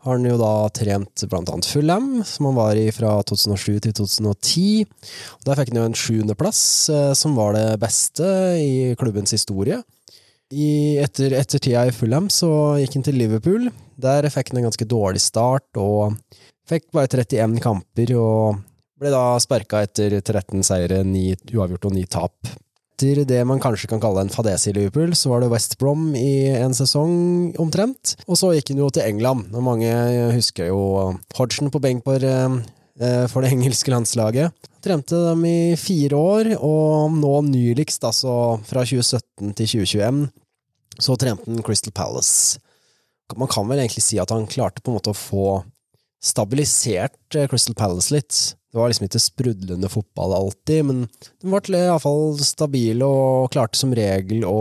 har 0.10 0.18
han 0.18 0.26
jo 0.26 0.40
da 0.42 0.54
trent 0.74 1.24
annet 1.30 1.68
Fulham, 1.70 2.08
som 2.26 2.50
han 2.50 2.58
var 2.58 2.80
i 2.80 2.88
fra 2.94 3.12
2007 3.30 3.80
til 3.86 3.94
2010. 4.02 4.88
Og 5.38 5.46
Der 5.46 5.60
fikk 5.60 5.72
han 5.72 5.80
jo 5.80 5.86
en 5.90 5.98
sjuendeplass, 5.98 6.62
eh, 6.90 7.14
som 7.14 7.38
var 7.38 7.54
det 7.54 7.80
beste 7.82 8.26
i 8.58 8.96
klubbens 9.00 9.36
historie. 9.38 9.82
I, 10.50 10.98
etter, 10.98 11.36
etter 11.38 11.62
tida 11.62 11.86
i 11.86 11.94
Fulham 11.94 12.26
så 12.34 12.50
gikk 12.82 12.98
han 12.98 13.06
til 13.06 13.20
Liverpool. 13.22 13.70
Der 14.02 14.26
fikk 14.34 14.50
han 14.50 14.64
en 14.64 14.72
ganske 14.72 14.88
dårlig 14.90 15.22
start, 15.22 15.70
og 15.78 16.18
fikk 16.70 16.90
bare 16.96 17.12
31 17.22 17.62
kamper, 17.62 18.16
og 18.18 18.58
ble 19.00 19.14
da 19.14 19.38
sparka 19.40 19.84
etter 19.86 20.18
13 20.20 20.66
seire, 20.66 21.04
9 21.06 21.54
uavgjort 21.54 21.86
og 21.92 21.96
9 21.96 22.10
tap. 22.10 22.58
Etter 23.00 23.22
det 23.24 23.46
man 23.48 23.62
kanskje 23.64 23.88
kan 23.88 24.02
kalle 24.04 24.26
en 24.26 24.32
fadese 24.32 24.68
i 24.68 24.74
Liverpool, 24.76 25.14
så 25.16 25.30
var 25.32 25.40
det 25.40 25.48
West 25.54 25.78
Brom 25.80 26.10
i 26.20 26.52
en 26.52 26.74
sesong 26.76 27.54
omtrent, 27.56 28.18
og 28.28 28.36
så 28.36 28.50
gikk 28.52 28.74
han 28.74 28.82
jo 28.82 28.90
til 28.92 29.06
England. 29.08 29.54
Og 29.56 29.64
mange 29.64 29.88
husker 30.36 30.68
jo 30.68 30.82
Hodgson 31.38 31.72
på 31.72 31.80
benk 31.80 32.04
for, 32.04 32.20
eh, 32.20 33.24
for 33.32 33.40
det 33.40 33.54
engelske 33.54 33.94
landslaget. 33.94 34.52
Trente 34.84 35.16
dem 35.16 35.46
i 35.48 35.78
fire 35.80 36.12
år, 36.20 36.52
og 36.60 37.16
nå 37.16 37.40
nyligst, 37.48 38.04
altså 38.04 38.60
fra 38.68 38.84
2017 38.84 39.56
til 39.56 39.72
2021, 39.80 40.22
så 41.00 41.16
trente 41.16 41.48
han 41.48 41.64
Crystal 41.64 41.96
Palace. 41.96 42.60
Man 43.38 43.48
kan 43.48 43.64
vel 43.70 43.80
egentlig 43.80 44.04
si 44.04 44.20
at 44.20 44.30
han 44.36 44.44
klarte 44.46 44.84
på 44.84 44.92
en 44.92 45.00
måte 45.00 45.16
å 45.16 45.16
få 45.16 45.64
stabilisert 46.20 47.16
eh, 47.32 47.48
Crystal 47.48 47.80
Palace 47.80 48.12
litt. 48.12 48.59
Det 48.70 48.78
var 48.78 48.92
liksom 48.92 49.08
ikke 49.08 49.22
sprudlende 49.24 49.90
fotball 49.90 50.36
alltid, 50.38 50.86
men 50.86 51.06
de 51.42 51.50
ble 51.50 51.80
iallfall 51.88 52.38
stabile 52.46 53.08
og 53.08 53.50
klarte 53.54 53.80
som 53.80 53.96
regel 53.98 54.46
å 54.46 54.60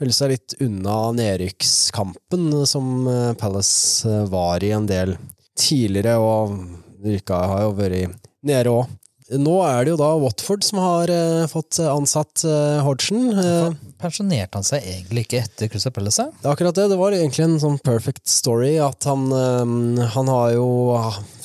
holde 0.00 0.16
seg 0.16 0.34
litt 0.34 0.56
unna 0.64 0.98
nedrykkskampen, 1.16 2.50
som 2.68 3.08
eh, 3.08 3.32
Palace 3.40 4.08
eh, 4.08 4.26
var 4.32 4.64
i 4.64 4.72
en 4.76 4.88
del 4.88 5.14
tidligere, 5.60 6.16
og 6.20 7.04
Rykka 7.04 7.40
har 7.52 7.64
jo 7.64 7.74
vært 7.78 8.28
nede 8.44 8.72
òg. 8.72 8.92
Nå 9.38 9.52
er 9.62 9.84
det 9.86 9.92
jo 9.92 9.98
da 10.00 10.08
Watford 10.18 10.64
som 10.66 10.80
har 10.82 11.10
eh, 11.14 11.44
fått 11.46 11.78
ansatt 11.84 12.42
eh, 12.48 12.80
Hodgson. 12.82 13.28
Eh, 13.38 13.76
Pensjonerte 14.00 14.58
han 14.58 14.66
seg 14.66 14.82
egentlig 14.90 15.22
ikke 15.26 15.42
etter 15.44 15.70
Crystal 15.70 15.92
Palace? 15.94 16.24
det 16.40 16.48
er 16.48 16.54
akkurat 16.56 16.74
det. 16.74 16.88
Det 16.90 16.98
var 16.98 17.14
egentlig 17.14 17.44
en 17.46 17.58
sånn 17.62 17.78
perfect 17.86 18.26
story 18.26 18.72
at 18.82 19.06
han, 19.06 19.28
eh, 19.30 20.02
han 20.16 20.32
har 20.32 20.56
jo 20.56 20.66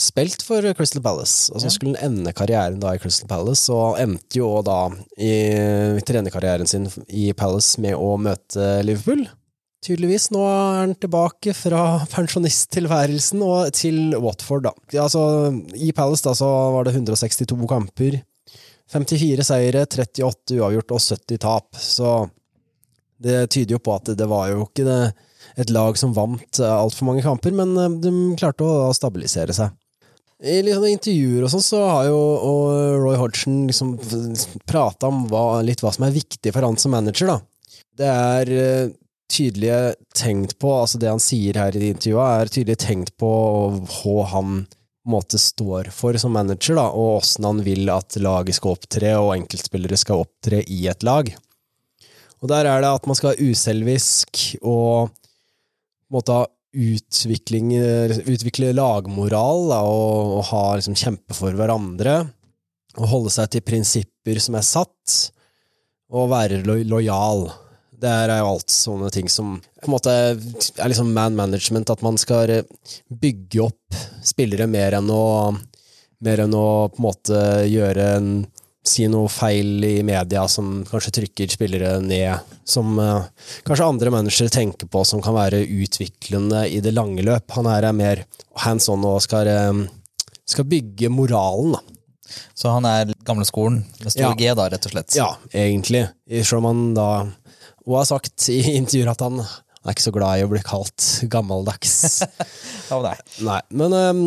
spilt 0.01 0.41
for 0.47 0.65
Crystal 0.73 1.03
Palace, 1.05 1.51
og 1.53 1.61
så 1.61 1.69
Ja. 1.69 1.75
skulle 1.77 1.97
han 1.99 2.17
ende 2.17 2.33
karrieren 2.33 2.79
da 2.81 2.95
i 2.95 2.97
Crystal 3.03 3.29
Palace, 3.29 3.69
og 3.69 3.99
endte 4.01 4.39
jo 4.41 4.49
da 4.65 4.89
i 5.21 6.01
trenerkarrieren 6.01 6.67
sin 6.67 6.89
i 7.09 7.31
Palace 7.37 7.77
med 7.81 7.93
å 7.93 8.15
møte 8.17 8.81
Liverpool. 8.83 9.27
Tydeligvis. 9.85 10.31
Nå 10.33 10.41
er 10.49 10.79
han 10.81 10.95
tilbake 10.97 11.53
fra 11.53 11.81
pensjonisttilværelsen 12.15 13.43
og 13.45 13.73
til 13.77 14.15
Watford, 14.21 14.65
da. 14.65 14.73
Altså, 15.03 15.53
I 15.77 15.91
Palace 15.95 16.25
da 16.25 16.33
så 16.37 16.49
var 16.73 16.87
det 16.87 16.95
162 16.95 17.67
kamper. 17.69 18.23
54 18.93 19.45
seire, 19.45 19.85
38 19.85 20.57
uavgjort 20.59 20.95
og 20.97 21.01
70 21.01 21.41
tap. 21.41 21.69
Så 21.77 22.17
det 23.21 23.45
tyder 23.53 23.77
jo 23.77 23.81
på 23.81 23.95
at 23.95 24.11
det 24.17 24.27
var 24.29 24.49
jo 24.51 24.65
ikke 24.65 24.85
det, 24.87 24.99
et 25.61 25.71
lag 25.71 25.97
som 25.97 26.13
vant 26.13 26.59
altfor 26.59 27.07
mange 27.07 27.23
kamper, 27.25 27.53
men 27.55 27.77
eh, 27.79 27.97
de 28.03 28.11
klarte 28.39 28.65
å 28.65 28.93
stabilisere 28.97 29.53
seg. 29.55 29.73
I 30.43 30.59
liksom 30.65 30.83
intervjuer 30.89 31.45
og 31.45 31.51
sånn 31.53 31.63
så 31.63 31.79
har 31.87 32.09
jo 32.09 32.17
Roy 32.99 33.15
Hodgson 33.15 33.61
liksom 33.69 33.93
prata 34.67 35.07
om 35.07 35.23
hva, 35.31 35.61
litt 35.63 35.79
hva 35.79 35.93
som 35.95 36.03
er 36.09 36.17
viktig 36.17 36.51
for 36.51 36.65
han 36.67 36.75
som 36.81 36.91
manager, 36.91 37.31
da. 37.31 37.37
Det 37.95 38.09
er 38.11 38.51
tydelige 39.31 39.95
tenkt 40.15 40.57
på, 40.61 40.71
altså 40.81 40.99
det 41.01 41.11
han 41.11 41.21
sier 41.23 41.57
her 41.59 41.75
i 41.77 41.91
intervjuet, 41.91 42.41
er 42.45 42.51
tydelig 42.51 42.77
tenkt 42.81 43.13
på 43.21 43.29
hva 43.79 44.25
han 44.31 44.65
måte 45.05 45.37
står 45.41 45.91
for 45.93 46.17
som 46.21 46.33
manager, 46.33 46.77
da, 46.79 46.87
og 46.89 47.19
åssen 47.19 47.45
han 47.45 47.61
vil 47.65 47.89
at 47.93 48.17
laget 48.21 48.57
skal 48.57 48.75
opptre, 48.75 49.13
og 49.21 49.35
enkeltspillere 49.35 49.99
skal 50.01 50.25
opptre 50.25 50.63
i 50.65 50.85
et 50.89 51.05
lag. 51.05 51.29
Og 52.41 52.49
der 52.51 52.67
er 52.69 52.81
det 52.83 52.91
at 52.97 53.07
man 53.09 53.17
skal 53.17 53.33
være 53.33 53.51
uselvisk 53.51 54.41
og 54.61 55.13
måte 56.13 56.35
ha 56.35 56.45
utvikle 56.75 58.73
lagmoral 58.75 59.69
da, 59.71 59.79
og, 59.87 60.33
og 60.39 60.49
ha 60.51 60.63
liksom 60.75 60.97
kjempe 60.99 61.37
for 61.37 61.55
hverandre. 61.55 62.17
Og 62.95 63.11
holde 63.11 63.31
seg 63.33 63.51
til 63.51 63.63
prinsipper 63.65 64.39
som 64.43 64.57
er 64.59 64.65
satt, 64.65 65.15
og 66.15 66.29
være 66.31 66.61
lo 66.63 66.77
lojal. 66.87 67.47
Det 68.01 68.11
er 68.11 68.33
jo 68.39 68.49
alt 68.49 68.73
sånne 68.73 69.11
ting 69.13 69.29
som 69.31 69.55
på 69.61 69.87
en 69.89 69.93
måte 69.95 70.11
er 70.13 70.89
liksom 70.89 71.13
man 71.15 71.37
management, 71.37 71.91
at 71.93 72.03
man 72.05 72.19
skal 72.21 72.61
bygge 73.09 73.63
opp 73.67 73.99
spillere 74.25 74.67
mer 74.69 74.97
enn 74.99 75.09
å 75.13 75.25
mer 76.25 76.41
enn 76.45 76.55
å 76.57 76.67
på 76.89 77.01
en 77.01 77.05
måte 77.05 77.41
gjøre 77.69 78.05
en 78.17 78.29
si 78.85 79.07
noe 79.09 79.29
feil 79.31 79.83
i 79.85 79.95
media 80.05 80.45
som 80.51 80.83
kanskje 80.85 81.13
trykker 81.19 81.49
spillere 81.55 81.97
ned, 82.05 82.53
som 82.67 82.99
uh, 83.01 83.25
kanskje 83.65 83.87
andre 83.87 84.13
managere 84.13 84.53
tenker 84.53 84.89
på 84.91 85.01
som 85.07 85.23
kan 85.25 85.35
være 85.37 85.63
utviklende 85.63 86.67
i 86.69 86.81
det 86.85 86.93
lange 86.93 87.25
løp. 87.25 87.49
Han 87.57 87.69
her 87.69 87.89
er 87.89 87.97
mer 87.97 88.23
hands 88.61 88.89
on 88.93 89.05
og 89.07 89.23
skal, 89.25 89.49
uh, 89.49 90.29
skal 90.45 90.69
bygge 90.69 91.09
moralen, 91.13 91.77
da. 91.77 91.83
Så 92.57 92.71
han 92.73 92.85
er 92.89 93.11
gamleskolen 93.25 93.83
med 94.01 94.11
stor 94.11 94.23
Ja. 94.23 94.35
G, 94.37 94.47
da, 94.57 94.69
rett 94.73 94.85
og 94.87 94.93
slett. 94.95 95.17
Ja, 95.17 95.27
egentlig. 95.53 96.07
Selv 96.41 96.63
om 96.63 96.69
han 96.71 96.81
da 96.97 97.09
og 97.85 97.99
har 98.01 98.09
sagt 98.09 98.47
i 98.51 98.59
intervjuer 98.75 99.11
at 99.13 99.23
han 99.23 99.39
er 99.85 99.93
ikke 99.93 100.07
så 100.07 100.13
glad 100.15 100.39
i 100.39 100.45
å 100.45 100.49
bli 100.49 100.61
kalt 100.65 101.05
gammeldags. 101.29 102.23
Å, 102.93 102.99
nei. 103.05 103.15
Nei, 103.45 103.59
men 103.69 103.93
um, 103.93 104.21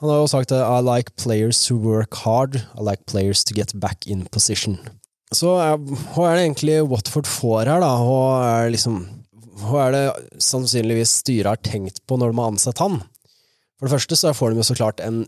han 0.00 0.10
har 0.12 0.20
jo 0.20 0.30
sagt 0.30 0.52
at 0.52 0.64
I 0.64 0.84
like 0.84 1.16
players 1.20 1.62
who 1.68 1.78
work 1.80 2.18
hard, 2.24 2.60
I 2.76 2.84
like 2.84 3.08
players 3.08 3.44
to 3.48 3.56
get 3.56 3.72
back 3.80 4.06
in 4.06 4.26
position. 4.32 4.76
Så 5.34 5.54
eh, 5.60 5.76
hva 6.14 6.28
er 6.28 6.38
det 6.38 6.44
egentlig 6.46 6.76
Watford 6.88 7.28
får 7.28 7.68
her, 7.68 7.82
da? 7.84 7.90
Hva 8.04 8.20
er, 8.50 8.70
liksom, 8.72 9.00
hva 9.64 9.86
er 9.86 9.96
det 9.96 10.04
sannsynligvis 10.44 11.18
styret 11.22 11.50
har 11.52 11.64
tenkt 11.64 12.00
på 12.08 12.20
når 12.20 12.32
de 12.32 12.40
har 12.40 12.52
ansatt 12.54 12.84
han? 12.84 13.00
For 13.78 13.88
det 13.88 13.94
første 13.94 14.18
så 14.18 14.36
får 14.36 14.52
de 14.52 14.60
jo 14.60 14.68
så 14.70 14.76
klart 14.78 15.02
en 15.04 15.22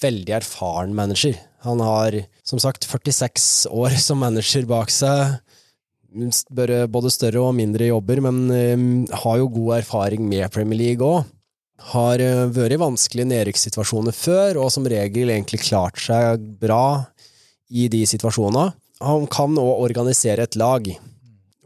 veldig 0.00 0.36
erfaren 0.38 0.92
manager. 0.96 1.36
Han 1.64 1.80
har 1.80 2.18
som 2.46 2.60
sagt 2.62 2.84
46 2.84 3.66
år 3.72 3.96
som 4.00 4.20
manager 4.22 4.68
bak 4.68 4.92
seg. 4.92 5.38
Bør- 6.50 6.86
Både 6.90 7.10
større 7.12 7.42
og 7.44 7.54
mindre 7.58 7.88
jobber, 7.90 8.20
men 8.24 8.38
eh, 8.50 9.16
har 9.22 9.38
jo 9.42 9.48
god 9.52 9.78
erfaring 9.82 10.26
med 10.28 10.50
Premier 10.54 10.78
League 10.80 11.04
òg 11.06 11.24
har 11.92 12.22
eh, 12.24 12.46
vært 12.56 12.72
i 12.72 12.80
vanskelige 12.80 13.28
nedrykkssituasjoner 13.28 14.14
før, 14.16 14.56
og 14.64 14.70
som 14.72 14.86
regel 14.88 15.28
egentlig 15.28 15.60
klart 15.66 16.00
seg 16.00 16.40
bra 16.60 17.04
i 17.68 17.84
de 17.92 18.00
situasjonene. 18.08 18.70
Han 19.04 19.26
kan 19.28 19.58
òg 19.60 19.82
organisere 19.84 20.46
et 20.46 20.56
lag. 20.56 20.88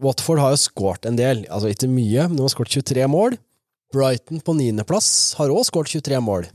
Watford 0.03 0.41
har 0.43 0.55
jo 0.57 0.59
skåret 0.65 1.07
en 1.07 1.19
del, 1.21 1.45
altså 1.53 1.71
ikke 1.71 1.87
mye, 1.93 2.27
men 2.27 2.37
de 2.41 2.43
har 2.43 2.51
skåret 2.51 2.75
23 2.75 3.07
mål. 3.13 3.37
Brighton 3.95 4.43
på 4.47 4.55
niendeplass 4.59 5.37
har 5.39 5.51
òg 5.55 5.63
skåret 5.69 5.93
23 5.95 6.19
mål. 6.27 6.49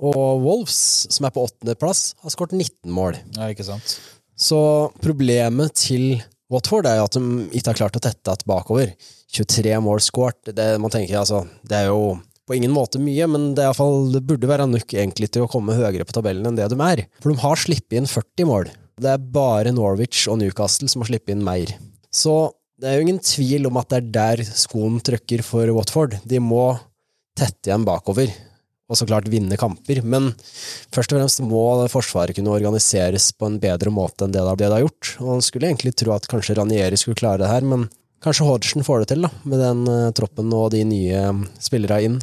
Og 0.00 0.40
Wolves, 0.44 0.80
som 1.12 1.26
er 1.26 1.32
på 1.34 1.44
åttendeplass, 1.48 2.14
har 2.24 2.32
skåret 2.32 2.52
19 2.56 2.92
mål. 2.94 3.16
Ja, 3.36 3.48
ikke 3.52 3.64
sant. 3.66 3.96
Så 4.40 4.58
problemet 5.04 5.74
til 5.76 6.22
Watford 6.50 6.88
er 6.90 6.98
jo 6.98 7.06
at 7.06 7.16
de 7.16 7.46
ikke 7.54 7.70
har 7.70 7.78
klart 7.78 7.98
å 7.98 8.02
tette 8.02 8.34
igjen 8.34 8.48
bakover. 8.50 8.92
23 9.30 9.76
mål 9.84 10.02
skåret, 10.02 10.50
det, 10.56 10.72
man 10.82 10.90
tenker 10.90 11.20
altså, 11.20 11.44
det 11.62 11.78
er 11.78 11.90
jo 11.92 12.16
på 12.50 12.56
ingen 12.56 12.72
måte 12.74 12.98
mye, 12.98 13.28
men 13.30 13.52
det, 13.54 13.68
fall, 13.78 14.08
det 14.10 14.24
burde 14.26 14.48
være 14.50 14.66
nok 14.66 14.90
egentlig 14.90 15.28
til 15.30 15.44
å 15.44 15.50
komme 15.50 15.76
høyere 15.78 16.06
på 16.06 16.16
tabellen 16.16 16.48
enn 16.50 16.58
det 16.58 16.66
de 16.72 16.78
er. 16.82 17.04
For 17.22 17.30
de 17.30 17.38
har 17.44 17.62
sluppet 17.62 18.00
inn 18.00 18.10
40 18.10 18.48
mål. 18.50 18.72
Det 19.00 19.12
er 19.12 19.28
bare 19.36 19.70
Norwich 19.72 20.26
og 20.26 20.40
Newcastle 20.40 20.90
som 20.90 21.04
har 21.04 21.12
sluppet 21.12 21.36
inn 21.36 21.46
mer. 21.46 21.70
Så 22.10 22.50
det 22.80 22.90
er 22.90 22.98
jo 22.98 23.06
ingen 23.06 23.22
tvil 23.22 23.70
om 23.70 23.78
at 23.78 23.92
det 23.92 24.00
er 24.00 24.10
der 24.16 24.42
skoen 24.50 24.98
trykker 25.04 25.44
for 25.46 25.70
Watford. 25.76 26.18
De 26.26 26.42
må 26.42 26.72
tette 27.38 27.70
igjen 27.70 27.86
bakover, 27.86 28.32
og 28.90 28.98
så 28.98 29.06
klart 29.06 29.30
vinne 29.30 29.58
kamper. 29.60 30.02
Men 30.02 30.32
først 30.90 31.14
og 31.14 31.20
fremst 31.20 31.42
må 31.46 31.62
Forsvaret 31.92 32.36
kunne 32.36 32.52
organiseres 32.52 33.30
på 33.38 33.46
en 33.46 33.60
bedre 33.62 33.92
måte 33.94 34.26
enn 34.26 34.34
det 34.34 34.42
det 34.42 34.70
har 34.72 34.82
gjort. 34.82 35.14
Og 35.22 35.36
en 35.36 35.44
skulle 35.44 35.70
egentlig 35.70 35.94
tro 35.98 36.12
at 36.16 36.26
kanskje 36.30 36.58
Ranieri 36.58 36.98
skulle 36.98 37.18
klare 37.20 37.44
det 37.44 37.52
her, 37.52 37.66
men 37.66 37.86
kanskje 38.24 38.48
Hodgson 38.48 38.84
får 38.86 39.04
det 39.04 39.12
til, 39.14 39.24
da, 39.24 39.30
med 39.46 39.62
den 39.62 39.86
uh, 39.88 40.10
troppen 40.16 40.52
og 40.56 40.72
de 40.74 40.82
nye 40.88 41.22
um, 41.30 41.46
spillerne 41.62 42.02
inn. 42.08 42.20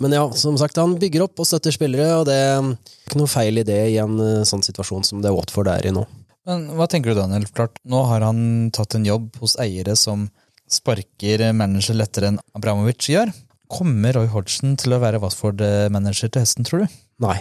Men 0.00 0.14
ja, 0.16 0.24
som 0.32 0.56
sagt, 0.56 0.80
han 0.80 0.96
bygger 0.96 1.26
opp 1.26 1.42
og 1.42 1.46
støtter 1.46 1.74
spillere, 1.74 2.08
og 2.22 2.26
det 2.30 2.38
er 2.40 2.64
ikke 3.04 3.20
noe 3.20 3.28
feil 3.28 3.60
i 3.60 3.66
det 3.68 3.80
i 3.92 4.00
en 4.00 4.16
uh, 4.16 4.48
sånn 4.48 4.64
situasjon 4.64 5.04
som 5.06 5.22
det 5.22 5.34
Watford 5.34 5.68
er 5.74 5.90
i 5.90 5.94
nå. 5.94 6.06
Men 6.48 6.64
hva 6.74 6.88
tenker 6.90 7.12
du, 7.12 7.20
Daniel? 7.20 7.44
Klart, 7.54 7.76
nå 7.86 8.00
har 8.08 8.24
han 8.24 8.72
tatt 8.74 8.96
en 8.96 9.06
jobb 9.06 9.36
hos 9.44 9.54
eiere 9.62 9.94
som 10.00 10.26
sparker 10.72 11.50
manager 11.54 11.94
lettere 12.00 12.32
enn 12.32 12.40
Abramovic 12.56 13.12
gjør. 13.12 13.30
Kommer 13.72 14.18
Roy 14.18 14.28
Hodgson 14.28 14.76
til 14.80 14.92
å 14.92 15.00
være 15.00 15.20
Watford-manager 15.22 16.28
til 16.32 16.44
høsten, 16.44 16.66
tror 16.68 16.84
du? 16.84 16.96
Nei, 17.24 17.38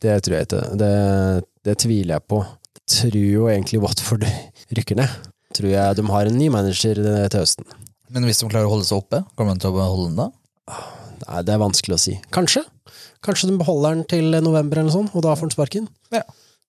det 0.00 0.16
tror 0.24 0.38
jeg 0.38 0.48
ikke. 0.48 0.62
Det, 0.80 0.92
det 1.68 1.74
tviler 1.82 2.16
jeg 2.16 2.26
på. 2.32 2.40
Jeg 2.74 2.84
tror 2.94 3.18
jo 3.20 3.48
egentlig 3.52 3.80
Watford 3.84 4.24
rykker 4.78 4.98
ned. 5.00 5.18
Tror 5.54 5.70
jeg 5.70 5.98
de 5.98 6.06
har 6.10 6.30
en 6.30 6.38
ny 6.38 6.48
manager 6.52 6.98
til 7.00 7.40
høsten. 7.40 7.68
Men 8.14 8.26
hvis 8.28 8.40
de 8.40 8.48
klarer 8.48 8.68
å 8.68 8.74
holde 8.74 8.88
seg 8.88 9.02
oppe, 9.02 9.20
kommer 9.36 9.56
de 9.56 9.64
til 9.64 9.72
å 9.72 9.76
beholde 9.76 10.10
den 10.10 10.22
da? 10.22 10.30
Nei, 11.24 11.42
det 11.46 11.54
er 11.54 11.60
vanskelig 11.62 11.96
å 11.96 12.00
si. 12.00 12.16
Kanskje. 12.34 12.64
Kanskje 13.24 13.48
de 13.50 13.58
beholder 13.60 13.96
den 13.96 14.08
til 14.10 14.40
november 14.44 14.80
eller 14.80 14.92
sånt, 14.92 15.14
og 15.16 15.24
da 15.24 15.32
får 15.36 15.48
han 15.48 15.54
sparken. 15.54 15.86
Ja. 16.14 16.24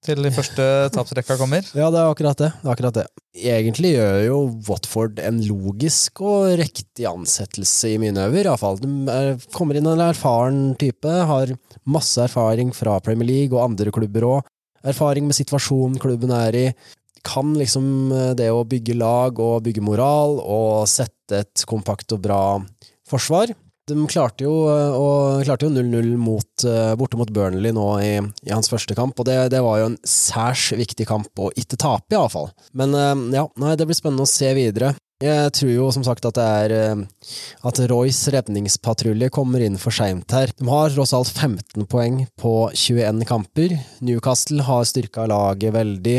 Til 0.05 0.21
de 0.21 0.29
første 0.33 0.65
tapsrekka 0.93 1.37
kommer? 1.39 1.65
Ja, 1.79 1.87
det 1.89 1.97
er 2.01 2.11
akkurat 2.11 2.37
det. 2.37 2.51
det 2.61 2.67
er 2.67 2.73
akkurat 2.75 2.97
det. 2.99 3.05
Egentlig 3.35 3.95
gjør 3.95 4.19
jo 4.23 4.37
Watford 4.67 5.21
en 5.23 5.39
logisk 5.47 6.21
og 6.23 6.53
riktig 6.61 7.07
ansettelse 7.09 7.95
i 7.95 8.01
mine 8.01 8.27
øyne, 8.27 8.43
iallfall. 8.43 8.77
Er, 9.11 9.33
kommer 9.55 9.79
inn 9.79 9.89
en 9.89 10.03
erfaren 10.05 10.59
type, 10.79 11.09
har 11.31 11.55
masse 11.89 12.21
erfaring 12.21 12.71
fra 12.75 12.99
Premier 13.03 13.27
League 13.31 13.57
og 13.57 13.65
andre 13.65 13.93
klubber 13.95 14.29
òg. 14.29 14.53
Erfaring 14.85 15.25
med 15.25 15.37
situasjonen 15.37 15.97
klubben 16.01 16.33
er 16.35 16.59
i. 16.59 16.65
Kan 17.25 17.55
liksom 17.57 18.13
det 18.37 18.51
å 18.53 18.61
bygge 18.69 18.99
lag 19.01 19.41
og 19.41 19.63
bygge 19.65 19.81
moral 19.81 20.37
og 20.43 20.85
sette 20.91 21.41
et 21.41 21.65
kompakt 21.65 22.13
og 22.13 22.21
bra 22.27 22.41
forsvar. 23.09 23.55
De 23.85 23.95
klarte 24.09 24.47
jo, 24.47 24.53
og 24.65 25.43
klarte 25.45 25.67
jo 25.67 25.73
0-0 25.75 26.15
mot, 26.17 26.65
borte 26.97 27.19
mot 27.19 27.29
Burnley 27.29 27.69
nå 27.75 27.85
i, 28.01 28.13
i, 28.17 28.49
hans 28.49 28.71
første 28.71 28.97
kamp, 28.97 29.19
og 29.21 29.27
det, 29.29 29.35
det 29.53 29.61
var 29.61 29.77
jo 29.77 29.91
en 29.91 29.99
særs 30.09 30.71
viktig 30.73 31.05
kamp 31.05 31.37
å 31.37 31.51
ikke 31.53 31.77
tape, 31.77 32.15
iallfall. 32.15 32.49
Men 32.73 32.97
ja, 33.35 33.45
nei, 33.61 33.75
det 33.77 33.85
blir 33.85 33.97
spennende 33.97 34.25
å 34.25 34.31
se 34.31 34.49
videre. 34.57 34.95
Jeg 35.23 35.51
tror 35.55 35.69
jo 35.71 35.85
som 35.95 36.03
sagt 36.03 36.25
at 36.27 36.35
det 36.35 36.43
er 36.43 37.03
at 37.63 37.77
Roys 37.87 38.17
redningspatrulje 38.33 39.29
kommer 39.31 39.63
inn 39.63 39.77
for 39.79 39.95
seint 39.95 40.33
her. 40.35 40.51
De 40.59 40.67
har 40.67 40.91
tross 40.91 41.13
alt 41.15 41.31
15 41.31 41.87
poeng 41.87 42.17
på 42.41 42.51
21 42.75 43.23
kamper. 43.29 43.77
Newcastle 44.03 44.65
har 44.67 44.83
styrka 44.83 45.23
laget 45.31 45.71
veldig. 45.77 46.17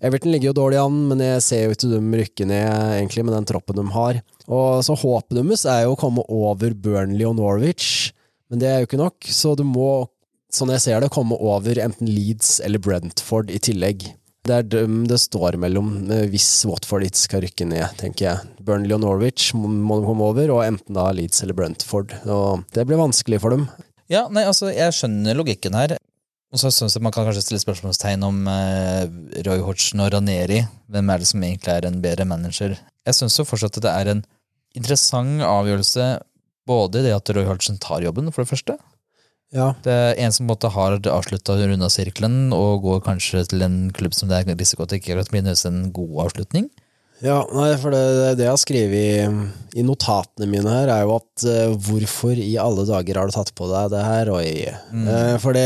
Everton 0.00 0.32
ligger 0.32 0.50
jo 0.50 0.56
dårlig 0.62 0.80
an, 0.80 0.96
men 1.10 1.26
jeg 1.26 1.44
ser 1.44 1.66
jo 1.66 1.76
ikke 1.76 1.92
dem 1.92 2.16
rykke 2.22 2.48
ned 2.48 2.96
egentlig 2.96 3.26
med 3.28 3.36
den 3.36 3.50
troppen 3.52 3.82
de 3.82 3.84
har. 3.98 4.22
Og 4.48 4.84
så 4.84 4.96
Håpet 4.96 5.36
deres 5.36 5.66
er 5.68 5.84
jo 5.84 5.94
å 5.94 6.00
komme 6.00 6.24
over 6.32 6.72
Burnley 6.72 7.26
og 7.28 7.36
Norwich, 7.36 8.14
men 8.48 8.62
det 8.62 8.70
er 8.70 8.80
jo 8.80 8.88
ikke 8.88 9.00
nok. 9.00 9.28
Så 9.28 9.52
du 9.58 9.64
må, 9.68 10.08
sånn 10.52 10.72
jeg 10.72 10.86
ser 10.86 11.04
det, 11.04 11.12
komme 11.12 11.36
over 11.36 11.80
enten 11.84 12.08
Leeds 12.08 12.56
eller 12.64 12.80
Brentford 12.80 13.52
i 13.52 13.60
tillegg. 13.60 14.08
Det 14.48 14.54
er 14.54 14.68
dem 14.72 15.02
det 15.10 15.18
står 15.20 15.58
mellom 15.60 15.90
hvis 16.32 16.46
Watford 16.64 17.04
ikke 17.04 17.20
skal 17.20 17.42
rykke 17.44 17.66
ned, 17.68 17.84
tenker 18.00 18.24
jeg. 18.24 18.52
Burnley 18.64 18.96
og 18.96 19.02
Norwich 19.04 19.50
må, 19.52 19.68
de 19.68 20.08
komme 20.08 20.30
over, 20.30 20.54
og 20.54 20.64
enten 20.64 20.96
da 20.96 21.10
Leeds 21.12 21.44
eller 21.44 21.58
Brentford. 21.58 22.16
Og 22.24 22.64
det 22.72 22.86
blir 22.88 23.00
vanskelig 23.00 23.42
for 23.44 23.52
dem. 23.52 23.68
Ja, 24.08 24.24
nei, 24.32 24.46
altså, 24.48 24.70
jeg 24.72 24.96
skjønner 24.96 25.36
logikken 25.36 25.76
her. 25.76 25.98
Og 26.48 26.62
så 26.62 26.70
synes 26.72 26.94
jeg 26.96 27.04
Man 27.04 27.12
kan 27.12 27.26
kanskje 27.28 27.42
stille 27.44 27.60
spørsmålstegn 27.60 28.24
om 28.24 28.40
eh, 28.48 29.04
Roy 29.44 29.60
Hodgson 29.60 30.00
og 30.00 30.14
Raneri. 30.14 30.62
Hvem 30.88 31.12
er 31.12 31.20
det 31.20 31.28
som 31.28 31.44
egentlig 31.44 31.74
er 31.74 31.84
en 31.84 32.00
bedre 32.00 32.24
manager? 32.24 32.78
Jeg 33.04 33.16
syns 33.18 33.36
fortsatt 33.44 33.76
at 33.76 33.84
det 33.84 33.92
er 33.92 34.12
en 34.14 34.24
interessant 34.78 35.44
avgjørelse 35.44 36.06
både 36.68 37.02
det 37.06 37.14
at 37.16 37.30
Roy 37.34 37.46
Hodgson 37.48 37.80
tar 37.80 38.04
jobben, 38.04 38.30
for 38.34 38.44
det 38.44 38.52
første. 38.52 38.76
Ja. 39.54 39.70
Det 39.84 39.92
er 39.92 40.18
en 40.20 40.34
som 40.34 40.48
måtte 40.48 40.68
har 40.74 40.98
avslutta 40.98 41.56
runda 41.56 41.88
sirkelen 41.92 42.52
og 42.52 42.82
går 42.84 43.00
kanskje 43.06 43.46
til 43.48 43.64
en 43.64 43.78
klubb 43.96 44.16
som 44.16 44.28
det 44.28 44.42
er 44.42 44.58
risiko 44.60 44.84
at 44.84 44.92
ikke 44.98 45.16
blir 45.32 45.46
en 45.48 45.86
god 45.96 46.26
avslutning. 46.26 46.68
Ja, 47.24 47.40
nei, 47.50 47.72
for 47.82 47.90
det, 47.90 48.00
det 48.38 48.44
jeg 48.46 48.52
har 48.52 48.60
skrevet 48.62 48.94
i, 48.94 49.78
i, 49.80 49.82
notatene 49.86 50.46
mine 50.50 50.70
her, 50.70 50.90
er 50.92 51.02
jo 51.02 51.16
at 51.16 51.44
uh, 51.48 51.72
hvorfor 51.88 52.38
i 52.38 52.52
alle 52.62 52.84
dager 52.86 53.18
har 53.18 53.30
du 53.30 53.34
tatt 53.34 53.50
på 53.58 53.66
deg 53.70 53.90
det 53.90 54.02
her, 54.06 54.30
Roy? 54.30 54.52
Mm. 54.94 55.08
Uh, 55.08 55.34
for 55.42 55.56
det, 55.56 55.64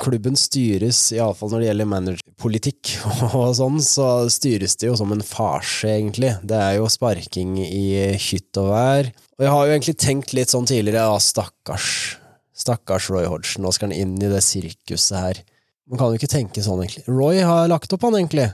klubben 0.00 0.38
styres, 0.40 1.02
iallfall 1.12 1.52
når 1.52 1.60
det 1.60 1.68
gjelder 1.68 1.90
managerpolitikk 1.92 2.94
og 3.28 3.50
sånn, 3.58 3.76
så 3.84 4.08
styres 4.32 4.78
det 4.80 4.88
jo 4.88 4.96
som 5.00 5.12
en 5.12 5.24
farse, 5.24 5.90
egentlig. 5.92 6.32
Det 6.48 6.56
er 6.56 6.78
jo 6.78 6.88
sparking 6.92 7.58
i 7.66 7.84
hytt 8.16 8.62
og 8.62 8.72
vær. 8.72 9.10
Og 9.36 9.44
jeg 9.44 9.54
har 9.54 9.66
jo 9.66 9.76
egentlig 9.76 9.96
tenkt 10.00 10.32
litt 10.36 10.54
sånn 10.54 10.68
tidligere, 10.68 11.04
ja, 11.04 11.20
stakkars. 11.20 11.90
Stakkars 12.58 13.10
Roy 13.12 13.28
Hodgson, 13.28 13.66
nå 13.66 13.74
skal 13.76 13.92
han 13.92 13.98
inn 13.98 14.16
i 14.16 14.32
det 14.32 14.40
sirkuset 14.42 15.18
her. 15.20 15.42
Man 15.88 16.00
kan 16.00 16.10
jo 16.10 16.18
ikke 16.18 16.32
tenke 16.32 16.64
sånn, 16.64 16.80
egentlig. 16.80 17.04
Roy 17.12 17.44
har 17.44 17.68
lagt 17.68 17.92
opp, 17.92 18.08
han, 18.08 18.16
egentlig. 18.16 18.48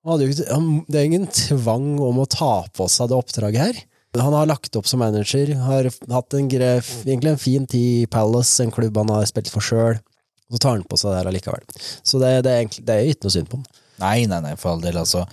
Det 0.00 0.96
er 0.96 1.04
ingen 1.04 1.26
tvang 1.28 1.98
om 2.00 2.22
å 2.22 2.28
ta 2.30 2.64
på 2.72 2.86
seg 2.88 3.10
det 3.10 3.18
oppdraget 3.18 3.60
her. 3.60 3.80
Han 4.18 4.34
har 4.34 4.48
lagt 4.48 4.74
opp 4.74 4.88
som 4.90 5.02
manager, 5.04 5.52
har 5.60 5.86
hatt 6.10 6.34
en 6.34 6.48
gref, 6.50 6.88
egentlig 7.04 7.34
en 7.34 7.42
fin 7.42 7.66
tid 7.68 8.06
i 8.06 8.06
Palace, 8.10 8.56
en 8.64 8.72
klubb 8.74 8.96
han 8.98 9.12
har 9.12 9.28
spilt 9.28 9.52
for 9.52 9.62
sjøl, 9.62 10.00
så 10.50 10.58
tar 10.58 10.78
han 10.78 10.86
på 10.88 10.98
seg 10.98 11.12
det 11.12 11.20
her 11.20 11.30
allikevel. 11.30 11.66
Så 12.02 12.18
det, 12.18 12.32
det, 12.46 12.50
er 12.50 12.64
egentlig, 12.64 12.86
det 12.88 12.96
er 12.96 13.12
ikke 13.12 13.28
noe 13.28 13.36
synd 13.36 13.50
på 13.52 13.60
han. 13.60 13.68
Nei, 14.00 14.16
nei, 14.26 14.40
nei, 14.48 14.56
for 14.58 14.72
all 14.72 14.82
del, 14.82 14.98
altså. 14.98 15.26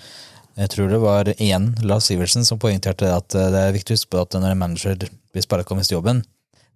Jeg 0.58 0.74
tror 0.74 0.92
det 0.92 1.00
var 1.02 1.32
igjen 1.38 1.72
Lars 1.86 2.12
Iversen 2.14 2.46
som 2.46 2.60
poengterte 2.62 3.10
at 3.14 3.30
det 3.34 3.64
er 3.64 3.74
viktig 3.76 3.94
å 3.94 3.98
huske 3.98 4.14
på 4.14 4.22
at 4.26 4.38
når 4.38 4.54
en 4.54 4.62
manager 4.62 4.98
blir 5.08 5.46
sparka 5.46 5.78
av 5.78 5.90
jobben, 5.90 6.22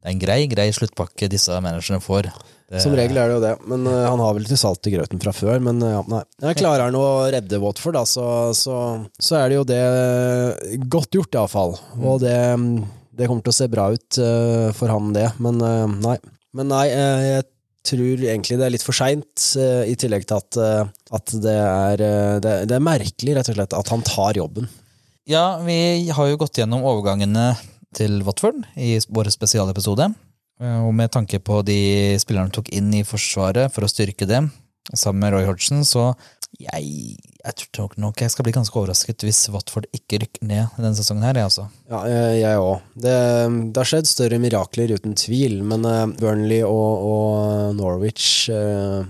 det 0.02 0.10
er 0.10 0.16
en 0.16 0.22
grei 0.22 0.40
grei 0.50 0.72
sluttpakke 0.74 1.30
disse 1.30 1.54
managerne 1.62 2.02
får. 2.02 2.32
Det... 2.72 2.80
Som 2.82 2.96
regel 2.98 3.20
er 3.22 3.30
det 3.30 3.36
jo 3.36 3.44
det, 3.44 3.52
men 3.70 3.86
uh, 3.86 4.08
han 4.08 4.22
har 4.24 4.34
vel 4.34 4.48
litt 4.48 4.58
salt 4.58 4.88
i 4.90 4.94
grøten 4.96 5.22
fra 5.22 5.34
før. 5.36 5.62
Men 5.62 5.78
uh, 5.84 5.92
ja, 5.92 6.02
nei. 6.10 6.22
Jeg 6.48 6.58
klarer 6.64 6.88
han 6.88 6.98
å 6.98 7.06
redde 7.30 7.60
Watford, 7.62 8.00
da, 8.00 8.02
så, 8.10 8.26
så, 8.58 8.76
så, 9.20 9.38
er 9.38 9.52
det 9.52 9.60
jo 9.60 9.68
det 9.70 9.82
godt 10.90 11.20
gjort, 11.20 11.38
iallfall. 11.38 11.76
Og 12.00 12.22
det, 12.24 12.34
det, 13.14 13.28
kommer 13.28 13.46
til 13.46 13.54
å 13.54 13.58
se 13.60 13.70
bra 13.70 13.92
ut 13.94 14.22
uh, 14.24 14.72
for 14.78 14.90
han, 14.90 15.14
det. 15.14 15.28
Men 15.44 15.62
nei. 16.02 16.18
Men 16.58 16.68
nei, 16.68 16.88
jeg 16.92 17.46
tror 17.88 18.24
egentlig 18.26 18.58
det 18.60 18.66
er 18.66 18.74
litt 18.74 18.84
for 18.84 18.98
seint, 18.98 19.46
i 19.88 19.94
tillegg 19.96 20.26
til 20.28 20.42
at, 20.42 20.58
at 21.16 21.32
det, 21.46 21.54
er, 21.56 22.04
det, 22.44 22.56
det 22.68 22.76
er 22.76 22.84
merkelig, 22.84 23.38
rett 23.38 23.52
og 23.54 23.56
slett, 23.56 23.76
at 23.78 23.92
han 23.94 24.04
tar 24.04 24.36
jobben. 24.42 24.68
Ja, 25.30 25.62
vi 25.64 26.10
har 26.12 26.28
jo 26.28 26.42
gått 26.42 26.60
gjennom 26.60 26.84
overgangene 26.84 27.54
til 27.98 28.22
Watford 28.28 28.62
i 28.80 28.96
vår 29.10 29.32
spesialepisode. 29.34 30.12
Eh, 30.62 30.82
og 30.86 30.94
med 30.98 31.14
tanke 31.14 31.42
på 31.44 31.62
de 31.68 31.80
spillerne 32.22 32.54
tok 32.54 32.72
inn 32.76 32.92
i 32.98 33.06
Forsvaret 33.08 33.74
for 33.74 33.86
å 33.86 33.92
styrke 33.92 34.30
det, 34.30 34.44
sammen 34.94 35.24
med 35.24 35.36
Roy 35.36 35.48
Hodgson, 35.48 35.84
så 35.88 36.12
jeg, 36.60 37.16
jeg 37.16 37.68
tror 37.72 37.94
nok 38.02 38.20
jeg 38.22 38.32
skal 38.34 38.46
bli 38.46 38.54
ganske 38.54 38.76
overrasket 38.76 39.24
hvis 39.24 39.46
Watford 39.54 39.88
ikke 39.96 40.20
rykker 40.24 40.44
ned 40.50 40.74
denne 40.76 40.98
sesongen 40.98 41.24
her, 41.24 41.40
jeg 41.40 41.48
altså. 41.48 41.68
Ja, 41.90 42.02
jeg 42.36 42.60
òg. 42.60 42.84
Det, 42.94 43.16
det, 43.72 43.80
har 43.80 43.88
skjedd 43.88 44.10
større 44.10 44.42
mirakler, 44.42 44.92
uten 44.98 45.16
tvil, 45.18 45.62
men 45.68 45.88
uh, 45.88 46.04
Burnley 46.20 46.62
og, 46.68 47.08
og 47.08 47.78
Norwich 47.80 48.52
uh, 48.52 49.08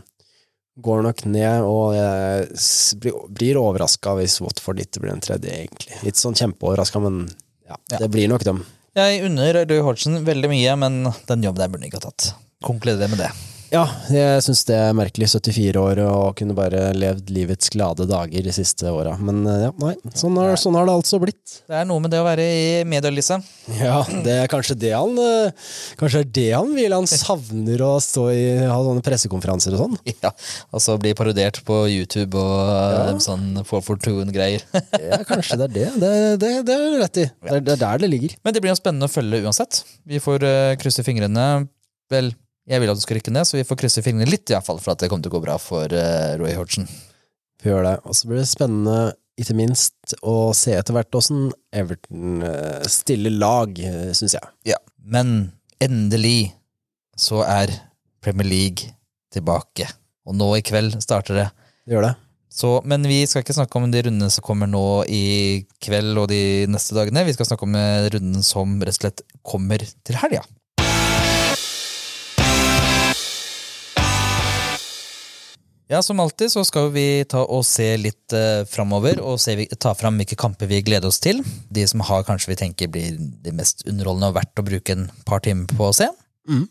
går 0.81 1.05
nok 1.07 1.25
ned, 1.33 1.65
og 1.65 1.95
jeg 1.97 3.01
blir, 3.01 3.59
overraska 3.59 4.15
hvis 4.19 4.39
Watford 4.43 4.83
ikke 4.83 5.03
blir 5.03 5.15
en 5.15 5.23
tredje, 5.23 5.63
egentlig. 5.65 5.97
Litt 6.05 6.21
sånn 6.21 6.37
kjempeoverraska, 6.37 7.01
men 7.03 7.25
ja. 7.71 7.99
Det 8.01 8.09
blir 8.11 8.31
nok 8.31 8.45
dem. 8.47 8.63
Jeg 8.97 9.21
unner 9.23 9.61
Røy 9.63 9.79
Hodgson 9.85 10.19
veldig 10.27 10.49
mye, 10.51 10.75
men 10.79 11.03
den 11.29 11.45
jobben 11.47 11.63
der 11.63 11.71
burde 11.71 11.85
han 11.85 11.91
ikke 11.91 12.01
ha 12.01 12.09
tatt. 12.09 12.33
Konkluderer 12.65 13.11
med 13.13 13.23
det. 13.23 13.31
Ja, 13.71 13.85
jeg 14.11 14.41
syns 14.43 14.65
det 14.67 14.75
er 14.75 14.95
merkelig. 14.95 15.29
74 15.31 15.79
år 15.79 16.01
og 16.03 16.33
kunne 16.35 16.55
bare 16.57 16.89
levd 16.91 17.29
livets 17.31 17.71
glade 17.71 18.03
dager 18.09 18.43
de 18.43 18.51
siste 18.51 18.91
åra. 18.91 19.13
Men 19.23 19.45
eh, 19.47 19.61
ja, 19.63 19.69
nei. 19.79 19.93
Sånn 20.17 20.35
har, 20.35 20.57
sånn 20.59 20.75
har 20.75 20.89
det 20.89 20.95
altså 20.99 21.21
blitt. 21.23 21.53
Det 21.71 21.77
er 21.79 21.87
noe 21.87 22.03
med 22.03 22.11
det 22.11 22.19
å 22.19 22.25
være 22.25 22.43
i 22.43 22.65
media, 22.83 23.13
Lise. 23.15 23.37
Ja, 23.79 24.01
det 24.25 24.35
er 24.41 24.51
kanskje 24.51 24.75
det 24.81 24.91
han 24.91 25.15
eh, 25.21 25.71
Kanskje 25.99 26.19
det 26.19 26.25
er 26.25 26.33
det 26.35 26.47
han 26.57 26.75
vil. 26.75 26.97
Han 26.97 27.07
savner 27.07 27.85
å 27.87 27.93
stå 28.03 28.25
i 28.35 28.43
ha 28.65 28.75
sånne 28.75 29.05
pressekonferanser 29.07 29.77
og 29.77 29.85
sånn. 29.85 29.97
Ja, 30.21 30.33
Altså 30.75 30.97
bli 31.01 31.15
parodiert 31.17 31.61
på 31.65 31.79
YouTube 31.89 32.37
og 32.37 32.67
ja. 32.67 33.15
sånn 33.23 33.63
For 33.65 33.83
Fortune-greier. 33.85 34.67
Ja, 35.01 35.23
kanskje 35.27 35.61
det 35.63 35.69
er 35.69 35.73
det. 35.77 35.89
Det, 36.03 36.13
det, 36.43 36.53
det 36.67 36.75
er 36.75 36.83
du 36.83 36.99
rett 37.05 37.23
i. 37.23 37.29
Det 37.31 37.55
er, 37.55 37.63
det 37.63 37.77
er 37.77 37.83
der 37.87 38.03
det 38.03 38.11
ligger. 38.11 38.35
Men 38.43 38.53
det 38.55 38.61
blir 38.63 38.75
jo 38.75 38.79
spennende 38.83 39.07
å 39.07 39.11
følge 39.15 39.45
uansett. 39.47 39.85
Vi 40.03 40.19
får 40.19 40.43
eh, 40.43 40.75
krysse 40.81 41.07
fingrene. 41.07 41.47
Vel, 42.11 42.33
jeg 42.69 42.81
vil 42.81 42.91
at 42.91 42.99
du 42.99 43.03
skal 43.03 43.17
rykke 43.17 43.33
ned, 43.33 43.47
så 43.47 43.57
vi 43.57 43.65
får 43.67 43.79
krysse 43.81 44.03
fingrene 44.05 44.29
litt, 44.29 44.45
i 44.49 44.55
hvert 44.55 44.67
fall, 44.67 44.81
for 44.83 44.93
at 44.93 45.01
det 45.01 45.09
kommer 45.11 45.25
til 45.25 45.33
å 45.33 45.37
gå 45.37 45.43
bra 45.43 45.57
for 45.61 45.95
uh, 45.95 46.35
Roy 46.41 46.53
Hodgson. 46.57 46.87
Vi 47.61 47.71
gjør 47.71 47.85
det. 47.87 47.95
Og 48.05 48.17
så 48.17 48.29
blir 48.29 48.41
det 48.41 48.49
spennende, 48.49 49.13
ikke 49.41 49.57
minst, 49.57 50.15
å 50.21 50.51
se 50.57 50.75
etter 50.77 50.95
hvert 50.95 51.17
åssen 51.17 51.49
Everton 51.73 52.43
uh, 52.45 52.81
stiller 52.89 53.33
lag, 53.33 53.77
syns 54.17 54.37
jeg. 54.37 54.53
Ja. 54.73 54.79
Men 55.01 55.51
endelig 55.81 56.53
så 57.17 57.41
er 57.47 57.73
Premier 58.21 58.47
League 58.47 58.93
tilbake. 59.33 59.87
Og 60.27 60.37
nå 60.37 60.51
i 60.57 60.65
kveld 60.65 60.99
starter 61.01 61.37
det. 61.37 61.47
Det 61.85 61.95
gjør 61.95 62.11
det. 62.11 62.15
Så, 62.51 62.69
men 62.83 63.05
vi 63.07 63.21
skal 63.29 63.45
ikke 63.45 63.55
snakke 63.55 63.79
om 63.79 63.87
de 63.93 64.01
rundene 64.03 64.27
som 64.33 64.43
kommer 64.43 64.67
nå 64.67 65.05
i 65.07 65.63
kveld 65.81 66.19
og 66.19 66.27
de 66.33 66.67
neste 66.69 66.97
dagene. 66.97 67.23
Vi 67.23 67.35
skal 67.37 67.47
snakke 67.47 67.63
om 67.63 67.77
eh, 67.79 68.09
runden 68.11 68.43
som 68.43 68.73
rett 68.83 68.97
og 68.97 69.05
slett 69.05 69.23
kommer 69.47 69.79
til 69.79 70.19
helga. 70.19 70.43
Ja, 75.91 75.99
som 76.01 76.19
alltid 76.23 76.51
så 76.53 76.61
skal 76.63 76.87
vi 76.93 77.25
ta 77.27 77.41
og 77.43 77.65
se 77.67 77.89
litt 77.99 78.31
eh, 78.31 78.61
framover 78.71 79.19
og 79.19 79.35
se, 79.43 79.57
ta 79.75 79.91
fram 79.97 80.21
hvilke 80.21 80.37
kamper 80.39 80.69
vi 80.71 80.79
gleder 80.87 81.09
oss 81.09 81.19
til. 81.19 81.41
De 81.67 81.83
som 81.89 81.99
har 82.07 82.23
kanskje 82.23 82.53
vi 82.53 82.59
tenker 82.61 82.87
blir 82.93 83.17
de 83.19 83.51
mest 83.57 83.83
underholdende 83.83 84.29
og 84.31 84.37
verdt 84.37 84.61
å 84.61 84.65
bruke 84.69 84.95
en 84.95 85.09
par 85.27 85.43
timer 85.43 85.67
på 85.75 85.89
å 85.89 85.95
se. 85.97 86.07
Mm. 86.47 86.63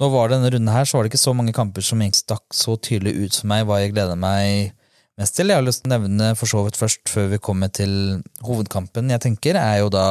Nå 0.00 0.08
var 0.14 0.30
det 0.30 0.38
denne 0.38 0.52
runden 0.54 0.72
her, 0.72 0.88
så 0.88 0.96
var 0.96 1.04
det 1.04 1.12
ikke 1.12 1.20
så 1.20 1.34
mange 1.36 1.52
kamper 1.52 1.84
som 1.84 2.00
stakk 2.16 2.46
så 2.56 2.78
tydelig 2.80 3.12
ut 3.20 3.36
for 3.42 3.50
meg 3.52 3.66
hva 3.68 3.82
jeg 3.82 3.92
gleder 3.92 4.16
meg 4.16 4.72
mest 5.20 5.36
til. 5.36 5.52
Jeg 5.52 5.60
har 5.60 5.68
lyst 5.68 5.84
til 5.84 5.92
å 5.92 5.98
nevne 5.98 6.32
for 6.40 6.48
så 6.48 6.64
vidt 6.64 6.80
først, 6.80 7.04
før 7.12 7.28
vi 7.34 7.42
kommer 7.44 7.68
til 7.68 7.92
hovedkampen 8.40 9.12
jeg 9.12 9.26
tenker, 9.28 9.60
er 9.60 9.82
jo 9.82 9.92
da 9.92 10.06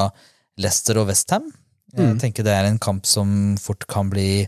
Leicester 0.62 1.02
og 1.02 1.10
Westham. 1.10 1.50
Jeg 1.98 2.14
Mm. 2.14 2.20
tenker 2.22 2.44
det 2.46 2.54
er 2.54 2.70
en 2.70 2.80
kamp 2.80 3.06
som 3.10 3.58
fort 3.58 3.88
kan 3.88 4.08
bli 4.10 4.48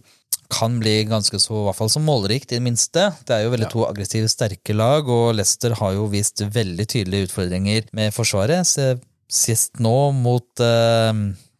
kan 0.53 0.77
bli 0.81 0.99
ganske 1.09 1.39
så, 1.41 1.55
i 1.59 1.65
hvert 1.67 1.79
fall 1.79 1.91
så 1.91 2.01
målrikt, 2.03 2.51
i 2.51 2.59
det 2.59 2.65
minste. 2.65 3.07
Det 3.27 3.35
er 3.35 3.45
jo 3.45 3.53
veldig 3.55 3.69
to 3.73 3.87
aggressive, 3.87 4.29
sterke 4.31 4.75
lag, 4.77 5.09
og 5.09 5.33
Leicester 5.37 5.75
har 5.79 5.95
jo 5.97 6.05
vist 6.11 6.43
veldig 6.45 6.85
tydelige 6.93 7.29
utfordringer 7.29 7.89
med 7.97 8.13
Forsvaret. 8.15 8.69
Se, 8.69 8.93
sist 9.33 9.81
nå 9.83 9.97
mot 10.15 10.63
uh, 10.63 11.11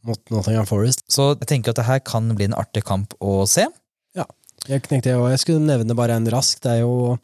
Mot 0.03 0.34
Nottingham 0.34 0.67
Forest. 0.67 1.06
Så 1.12 1.32
jeg 1.32 1.49
tenker 1.49 1.73
at 1.73 1.79
det 1.79 1.88
her 1.88 2.01
kan 2.06 2.27
bli 2.36 2.49
en 2.49 2.58
artig 2.60 2.84
kamp 2.88 3.15
å 3.23 3.43
se. 3.49 3.69
Jeg 4.63 4.79
tenkte 4.88 5.12
jeg, 5.12 5.19
jeg 5.34 5.39
skulle 5.41 5.65
nevne 5.67 5.95
bare 5.97 6.15
en 6.15 6.27
rask. 6.32 6.62
Det 6.63 6.77
er 6.77 6.84
jo 6.86 7.17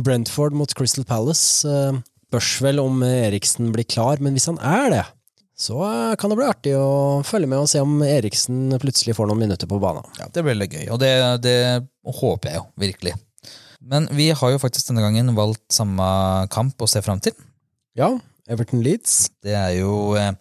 Brentford 0.00 0.54
mot 0.56 0.70
Crystal 0.76 1.04
Palace. 1.04 1.66
Uh, 1.68 1.98
Spørs 2.30 2.56
vel 2.64 2.80
om 2.82 3.02
Eriksen 3.06 3.68
blir 3.74 3.86
klar, 3.88 4.18
men 4.20 4.34
hvis 4.34 4.48
han 4.50 4.56
er 4.58 4.88
det, 4.90 5.02
så 5.56 5.78
eh, 5.86 6.14
kan 6.20 6.30
det 6.30 6.36
bli 6.38 6.48
artig 6.48 6.74
å 6.76 7.22
følge 7.24 7.48
med 7.48 7.62
og 7.62 7.70
se 7.70 7.80
om 7.80 7.98
Eriksen 8.04 8.76
plutselig 8.82 9.16
får 9.16 9.30
noen 9.30 9.46
minutter 9.46 9.68
på 9.70 9.80
banen. 9.80 10.04
Ja, 10.20 10.28
Det 10.28 10.44
blir 10.44 10.52
veldig 10.52 10.68
gøy, 10.74 10.86
og 10.92 11.00
det, 11.00 11.12
det 11.46 11.58
håper 12.20 12.52
jeg 12.52 12.60
jo 12.60 12.66
virkelig. 12.84 13.14
Men 13.86 14.08
vi 14.18 14.28
har 14.36 14.52
jo 14.52 14.60
faktisk 14.60 14.90
denne 14.90 15.04
gangen 15.04 15.32
valgt 15.36 15.64
samme 15.72 16.06
kamp 16.52 16.82
å 16.82 16.90
se 16.90 17.00
fram 17.04 17.22
til. 17.24 17.32
Ja, 17.96 18.10
Everton 18.50 18.84
Leeds. 18.84 19.30
Det 19.44 19.56
er 19.56 19.78
jo 19.80 20.16
eh, 20.18 20.34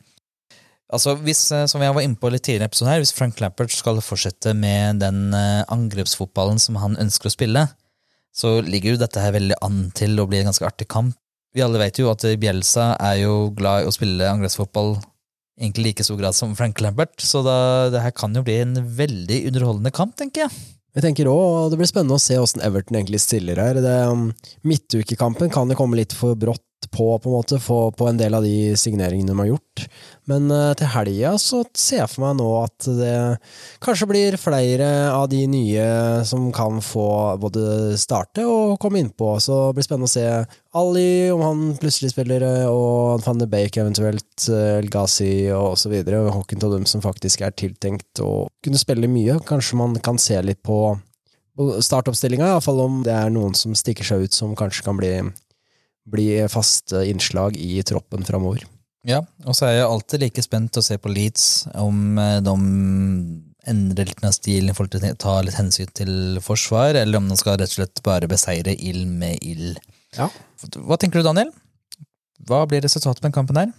Altså, 0.94 1.16
hvis, 1.18 1.40
eh, 1.56 1.64
som 1.68 1.82
jeg 1.82 1.96
var 1.96 2.04
inne 2.06 2.20
på 2.22 2.30
litt 2.30 2.44
tidligere 2.46 2.68
i 2.68 2.70
episoden 2.70 2.92
her, 2.92 3.00
hvis 3.02 3.16
Frank 3.16 3.40
Lampert 3.42 3.74
skal 3.74 3.98
fortsette 4.06 4.52
med 4.56 5.00
den 5.02 5.34
angrepsfotballen 5.34 6.62
som 6.62 6.78
han 6.78 6.94
ønsker 7.02 7.32
å 7.32 7.34
spille, 7.34 7.64
så 8.36 8.60
ligger 8.62 8.94
jo 8.94 9.00
dette 9.02 9.24
her 9.24 9.34
veldig 9.34 9.58
an 9.66 9.80
til 9.98 10.14
å 10.22 10.28
bli 10.30 10.44
en 10.44 10.52
ganske 10.52 10.68
artig 10.68 10.86
kamp. 10.92 11.18
Vi 11.56 11.64
alle 11.64 11.80
vet 11.80 12.02
jo 12.02 12.10
at 12.12 12.24
Bjelsa 12.40 12.94
er 13.00 13.22
jo 13.22 13.50
glad 13.56 13.86
i 13.86 13.88
å 13.88 13.94
spille 13.96 14.28
angrepsfotball 14.28 14.98
egentlig 15.56 15.86
like 15.86 16.04
stor 16.04 16.18
grad 16.20 16.36
som 16.36 16.56
Frank 16.58 16.82
Lambert, 16.84 17.16
så 17.24 17.40
da, 17.46 17.58
det 17.94 18.02
her 18.04 18.12
kan 18.16 18.36
jo 18.36 18.44
bli 18.44 18.58
en 18.60 18.76
veldig 18.76 19.46
underholdende 19.48 19.94
kamp, 19.96 20.18
tenker 20.20 20.46
jeg. 20.46 20.64
Jeg 20.96 21.04
tenker 21.04 21.28
også, 21.28 21.70
Det 21.72 21.80
blir 21.80 21.90
spennende 21.92 22.16
å 22.16 22.24
se 22.24 22.38
hvordan 22.40 22.64
Everton 22.64 22.98
egentlig 23.00 23.20
stiller 23.24 23.60
her. 23.60 23.80
Det, 23.84 23.96
um, 24.08 24.30
midtukekampen 24.68 25.52
kan 25.52 25.72
jo 25.72 25.80
komme 25.80 26.00
litt 26.00 26.16
for 26.16 26.36
brått 26.40 26.65
på, 26.92 27.08
på 27.20 27.30
en 27.30 27.36
måte, 27.36 27.60
få 27.62 27.92
på 27.96 28.08
en 28.10 28.20
del 28.20 28.36
av 28.38 28.46
de 28.46 28.74
signeringene 28.80 29.32
de 29.32 29.40
har 29.40 29.50
gjort. 29.54 29.86
Men 30.30 30.50
eh, 30.54 30.74
til 30.78 30.90
helga 30.94 31.36
så 31.42 31.62
ser 31.78 32.02
jeg 32.02 32.12
for 32.12 32.26
meg 32.26 32.38
nå 32.40 32.50
at 32.64 32.88
det 32.98 33.16
kanskje 33.84 34.10
blir 34.10 34.38
flere 34.42 34.90
av 35.14 35.28
de 35.32 35.44
nye 35.50 35.88
som 36.28 36.48
kan 36.56 36.82
få 36.84 37.08
både 37.42 37.96
starte 38.02 38.46
og 38.50 38.78
komme 38.82 39.04
innpå. 39.04 39.36
Så 39.44 39.68
det 39.70 39.80
blir 39.80 39.88
spennende 39.88 40.10
å 40.10 40.16
se 40.16 40.28
Ali, 40.76 41.32
om 41.32 41.44
han 41.46 41.66
plutselig 41.80 42.12
spiller, 42.12 42.44
eh, 42.44 42.68
og 42.68 43.24
van 43.26 43.40
de 43.40 43.48
Bake 43.50 43.80
eventuelt, 43.82 44.50
eh, 44.50 44.78
El 44.82 44.90
Ghazi 44.92 45.50
og 45.56 45.78
så 45.80 45.92
videre. 45.94 46.26
og 46.26 46.34
Hocken 46.40 46.60
til 46.60 46.74
dem 46.74 46.86
som 46.90 47.04
faktisk 47.06 47.46
er 47.46 47.56
tiltenkt 47.56 48.24
å 48.24 48.48
kunne 48.66 48.82
spille 48.82 49.08
mye. 49.08 49.40
Kanskje 49.48 49.80
man 49.80 49.96
kan 50.04 50.18
se 50.18 50.42
litt 50.42 50.64
på 50.64 50.98
startoppstillinga, 51.56 52.50
iallfall 52.52 52.82
om 52.84 53.04
det 53.06 53.14
er 53.16 53.32
noen 53.32 53.56
som 53.56 53.76
stikker 53.78 54.04
seg 54.04 54.26
ut 54.26 54.36
som 54.36 54.56
kanskje 54.60 54.84
kan 54.84 54.98
bli, 55.00 55.14
bli 56.10 56.30
faste 56.52 57.04
innslag 57.10 57.58
i 57.58 57.82
troppen 57.88 58.26
framover. 58.28 58.66
Ja, 59.06 59.20
og 59.46 59.54
så 59.58 59.68
er 59.68 59.76
jeg 59.80 59.90
alltid 59.90 60.24
like 60.24 60.44
spent 60.46 60.78
å 60.80 60.84
se 60.86 60.98
på 60.98 61.12
Leeds, 61.14 61.68
om 61.78 62.18
eh, 62.22 62.40
de 62.46 62.56
endrer 63.70 64.10
litt 64.10 64.22
med 64.22 64.34
stilen 64.34 64.72
i 64.72 64.76
forhold 64.78 64.96
til 64.96 65.06
å 65.10 65.18
ta 65.22 65.36
litt 65.46 65.58
hensyn 65.58 65.90
til 65.98 66.40
forsvar, 66.46 66.98
eller 66.98 67.22
om 67.22 67.30
de 67.30 67.38
skal 67.38 67.60
rett 67.60 67.70
og 67.70 67.78
slett 67.80 68.02
bare 68.06 68.30
beseire 68.30 68.74
ild 68.74 69.06
med 69.22 69.42
ild. 69.46 69.78
Ja. 70.18 70.30
Hva 70.78 70.98
tenker 71.02 71.22
du, 71.22 71.28
Daniel? 71.28 71.52
Hva 72.46 72.64
blir 72.70 72.84
resultatet 72.86 73.22
på 73.22 73.28
den 73.28 73.36
kampen 73.36 73.58
her? 73.62 73.74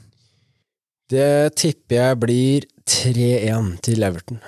Det 1.10 1.54
tipper 1.58 2.00
jeg 2.00 2.20
blir 2.22 2.66
3-1 2.90 3.74
til 3.86 4.06
Everton. 4.06 4.40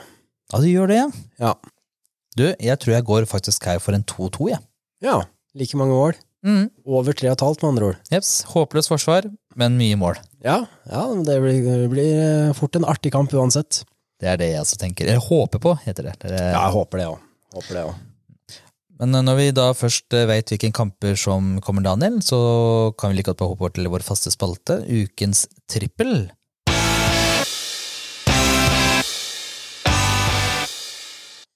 Ja, 0.50 0.62
du 0.62 0.66
gjør 0.70 0.90
det, 0.90 1.02
ja. 1.02 1.10
Ja. 1.42 1.52
Du, 2.38 2.44
jeg 2.50 2.78
tror 2.82 2.94
jeg 2.94 3.06
går 3.06 3.26
faktisk 3.30 3.66
her 3.66 3.82
for 3.82 3.94
en 3.98 4.06
2-2, 4.06 4.52
jeg. 4.54 4.62
ja. 5.06 5.20
Like 5.58 5.78
mange 5.80 5.94
mål. 5.96 6.18
Mm. 6.46 6.68
Over 6.86 7.12
3,5 7.12 7.62
med 7.62 7.68
andre 7.68 7.86
ord. 7.92 8.00
Jepps. 8.12 8.32
Håpløst 8.52 8.92
forsvar, 8.92 9.26
men 9.58 9.78
mye 9.80 9.98
mål. 9.98 10.18
Ja, 10.44 10.60
ja 10.86 11.06
det 11.26 11.38
blir, 11.42 11.62
det 11.66 11.88
blir 11.92 12.52
fort 12.58 12.78
en 12.78 12.86
artig 12.86 13.12
kamp 13.14 13.34
uansett. 13.34 13.82
Det 14.18 14.30
er 14.30 14.38
det 14.40 14.52
jeg 14.52 14.62
også 14.62 14.78
tenker. 14.78 15.06
Eller 15.06 15.22
håper 15.22 15.62
på, 15.62 15.74
heter 15.84 16.10
det. 16.10 16.14
det 16.22 16.36
er, 16.36 16.52
Ja, 16.52 16.68
jeg 16.68 16.76
håper 16.78 17.02
det 17.02 17.08
òg. 17.10 17.26
Håper 17.58 17.74
det 17.74 17.84
òg. 17.88 17.98
Men 18.98 19.14
eh, 19.14 19.22
når 19.26 19.38
vi 19.38 19.50
da 19.54 19.68
først 19.78 20.10
veit 20.14 20.30
vet 20.30 20.54
hvilke 20.54 20.72
kamper 20.74 21.18
som 21.18 21.58
kommer, 21.62 21.86
Daniel, 21.86 22.18
så 22.22 22.38
kan 22.98 23.12
vi 23.12 23.20
like 23.20 23.30
godt 23.30 23.42
bare 23.42 23.52
hoppe 23.52 23.66
over 23.66 23.76
til 23.76 23.90
vår 23.90 24.06
faste 24.06 24.32
spalte, 24.34 24.80
ukens 24.86 25.46
trippel. 25.70 26.28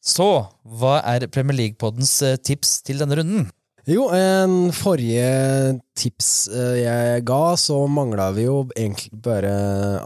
Så, 0.02 0.28
hva 0.66 0.96
er 1.06 1.28
Premier 1.30 1.56
League-poddens 1.56 2.16
eh, 2.26 2.38
tips 2.42 2.80
til 2.86 2.98
denne 3.02 3.18
runden? 3.18 3.50
Jo, 3.82 4.04
en 4.14 4.68
forrige 4.70 5.80
tips 5.98 6.26
eh, 6.54 6.84
jeg 6.84 7.22
ga, 7.26 7.56
så 7.58 7.80
mangla 7.90 8.28
vi 8.36 8.44
jo 8.44 8.60
egentlig 8.76 9.10
bare 9.24 9.50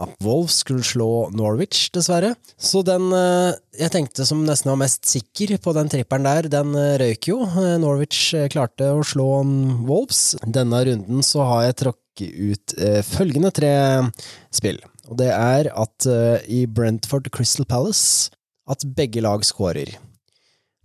at 0.01 0.15
Wolves 0.25 0.63
skulle 0.63 0.81
slå 0.81 1.09
Norwich, 1.37 1.91
dessverre. 1.93 2.31
Så 2.57 2.81
den 2.81 3.11
eh, 3.13 3.53
jeg 3.77 3.93
tenkte 3.93 4.25
som 4.25 4.41
nesten 4.47 4.71
var 4.73 4.81
mest 4.81 5.05
sikker 5.05 5.53
på 5.61 5.75
den 5.77 5.93
tripperen 5.93 6.25
der, 6.25 6.49
den 6.49 6.73
eh, 6.73 6.95
røyk 7.03 7.29
jo. 7.29 7.43
Norwich 7.83 8.31
klarte 8.49 8.89
å 8.97 9.05
slå 9.05 9.29
Wolves. 9.85 10.33
Denne 10.41 10.81
runden 10.89 11.21
så 11.21 11.45
har 11.45 11.67
jeg 11.67 11.79
tråkket 11.83 12.33
ut 12.33 12.77
følgende 13.05 13.53
tre 13.53 13.71
spill. 14.49 14.81
Og 15.05 15.21
det 15.21 15.29
er 15.29 15.69
at 15.69 16.09
i 16.49 16.63
Brentford 16.65 17.29
Crystal 17.29 17.69
Palace 17.69 18.33
at 18.65 18.81
begge 18.97 19.21
lag 19.21 19.45
scorer. 19.45 19.93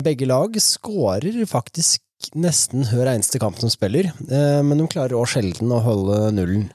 Begge 0.04 0.28
lag 0.28 0.60
scorer 0.60 1.40
faktisk 1.48 2.02
nesten 2.38 2.86
hver 2.88 3.10
eneste 3.12 3.40
kamp 3.42 3.58
de 3.60 3.70
spiller, 3.72 4.12
eh, 4.28 4.60
men 4.64 4.80
de 4.80 4.88
klarer 4.90 5.16
også 5.18 5.38
sjelden 5.40 5.74
å 5.74 5.82
holde 5.84 6.20
nullen. 6.36 6.70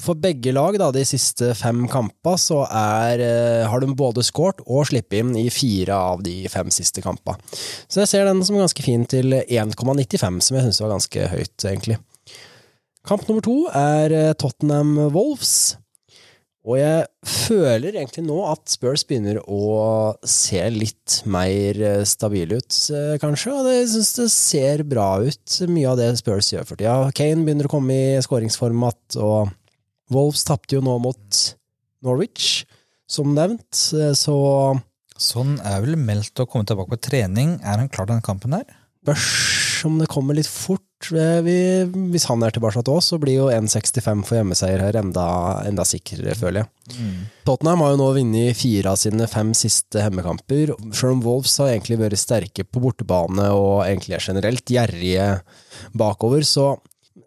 For 0.00 0.16
begge 0.16 0.52
lag, 0.56 0.78
da, 0.80 0.88
de 0.94 1.02
siste 1.04 1.50
fem 1.58 1.82
kampene, 1.90 2.38
så 2.40 2.62
er, 2.64 3.20
eh, 3.20 3.68
har 3.68 3.80
de 3.82 3.92
både 3.92 4.24
skåret 4.24 4.62
og 4.64 4.86
sluppet 4.88 5.18
inn 5.20 5.34
i 5.36 5.50
fire 5.52 5.92
av 5.92 6.22
de 6.24 6.48
fem 6.48 6.70
siste 6.72 7.04
kampene. 7.04 7.36
Så 7.86 8.00
jeg 8.00 8.08
ser 8.08 8.24
den 8.24 8.40
som 8.42 8.56
ganske 8.56 8.82
fin 8.82 9.04
til 9.04 9.36
1,95, 9.42 10.40
som 10.40 10.56
jeg 10.56 10.64
syns 10.64 10.80
var 10.80 10.94
ganske 10.94 11.28
høyt, 11.34 11.56
egentlig. 11.68 11.98
Kamp 13.04 13.28
nummer 13.28 13.44
to 13.44 13.58
er 13.76 14.12
eh, 14.12 14.32
Tottenham 14.32 14.96
Wolves. 15.12 15.76
Og 16.68 16.76
jeg 16.76 17.06
føler 17.24 17.94
egentlig 17.96 18.22
nå 18.26 18.36
at 18.50 18.68
Spurs 18.68 19.04
begynner 19.08 19.38
å 19.48 20.12
se 20.28 20.60
litt 20.74 21.22
mer 21.24 21.78
stabil 22.04 22.50
stabile 22.50 22.58
ut, 22.60 22.76
eh, 22.92 23.14
kanskje. 23.22 23.54
Og 23.54 23.70
jeg 23.72 23.86
syns 23.94 24.10
det 24.18 24.26
ser 24.34 24.82
bra 24.84 25.08
ut, 25.24 25.56
mye 25.72 25.88
av 25.88 25.96
det 25.96 26.10
Spurs 26.20 26.50
gjør 26.52 26.68
for 26.68 26.76
tida. 26.76 27.10
Kane 27.16 27.46
begynner 27.46 27.68
å 27.68 27.72
komme 27.72 27.96
i 27.96 28.20
skåringsformat, 28.20 29.16
og 29.16 29.50
Wolves 30.12 30.44
tapte 30.44 30.76
jo 30.76 30.84
nå 30.84 30.98
mot 31.00 31.40
Norwich, 32.04 32.66
som 33.08 33.32
nevnt. 33.34 33.94
Eh, 33.96 34.12
Så 34.12 34.36
Sånn 35.20 35.58
er 35.68 35.82
vel 35.84 35.98
meldt 36.00 36.40
å 36.40 36.46
komme 36.48 36.64
tilbake 36.64 36.94
på 36.94 37.00
trening. 37.10 37.58
Er 37.60 37.76
han 37.76 37.90
klar 37.92 38.06
til 38.06 38.14
den 38.16 38.24
kampen 38.24 38.54
her? 38.56 38.64
Børs 39.04 39.84
om 39.84 39.98
det 40.00 40.08
kommer 40.08 40.36
litt 40.36 40.48
fort. 40.48 40.80
Vi, 41.00 41.56
hvis 42.12 42.26
han 42.28 42.42
er 42.44 42.52
tilbake 42.52 42.82
til 42.84 42.92
oss, 42.92 43.08
så 43.12 43.18
blir 43.20 43.38
jo 43.38 43.46
1,65 43.52 44.24
for 44.28 44.36
hjemmeseier 44.36 44.82
her 44.84 44.98
enda, 45.00 45.24
enda 45.64 45.86
sikrere, 45.88 46.36
føler 46.36 46.62
jeg. 46.62 46.68
Tottenham 47.48 47.80
har 47.84 47.94
jo 47.94 48.00
nå 48.02 48.10
vunnet 48.18 48.58
fire 48.58 48.92
av 48.92 49.00
sine 49.00 49.26
fem 49.30 49.54
siste 49.56 50.02
hjemmekamper. 50.04 50.74
Selv 50.92 51.16
om 51.16 51.24
Wolves 51.24 51.56
har 51.62 51.72
egentlig 51.72 52.00
vært 52.02 52.20
sterke 52.20 52.66
på 52.66 52.82
bortebane 52.84 53.48
og 53.56 53.86
egentlig 53.86 54.18
er 54.18 54.26
generelt 54.28 54.74
gjerrige 54.76 55.30
bakover, 55.96 56.44
så 56.46 56.74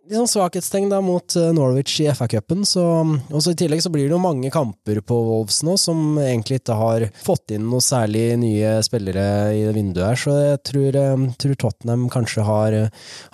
litt 0.04 0.18
sånn 0.18 0.30
svakhetstegn 0.30 0.90
da 0.92 1.00
mot 1.04 1.36
eh, 1.40 1.52
Norwich 1.56 1.96
i 2.04 2.08
FA-cupen. 2.12 2.64
Og 2.64 3.48
I 3.50 3.56
tillegg 3.60 3.84
så 3.84 3.92
blir 3.94 4.08
det 4.08 4.16
jo 4.16 4.22
mange 4.22 4.52
kamper 4.54 5.00
på 5.06 5.18
Wolves 5.30 5.62
nå 5.64 5.78
som 5.80 6.18
egentlig 6.22 6.60
ikke 6.60 6.78
har 6.78 7.06
fått 7.24 7.54
inn 7.56 7.66
noe 7.70 7.84
særlig 7.84 8.26
nye 8.42 8.76
spillere 8.86 9.26
i 9.56 9.62
det 9.68 9.76
vinduet 9.78 10.06
her, 10.10 10.20
så 10.20 10.36
jeg 10.40 10.64
tror, 10.70 10.98
eh, 11.00 11.28
tror 11.40 11.60
Tottenham 11.64 12.08
kanskje 12.14 12.48
har, 12.48 12.80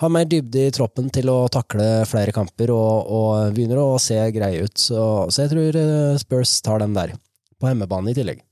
har 0.02 0.14
mer 0.14 0.28
dybde 0.30 0.68
i 0.68 0.74
troppen 0.74 1.10
til 1.10 1.32
å 1.32 1.40
takle 1.52 2.06
flere 2.10 2.34
kamper 2.36 2.72
og, 2.74 3.10
og 3.10 3.56
begynner 3.56 3.82
å 3.82 3.98
se 4.02 4.20
greie 4.34 4.62
ut. 4.62 4.76
Så, 4.78 5.02
så 5.30 5.46
jeg 5.46 5.54
tror 5.54 5.80
eh, 5.80 6.20
Spurs 6.22 6.54
tar 6.66 6.84
den 6.84 6.94
der, 6.96 7.16
på 7.58 7.70
hjemmebane 7.70 8.14
i 8.14 8.16
tillegg. 8.16 8.44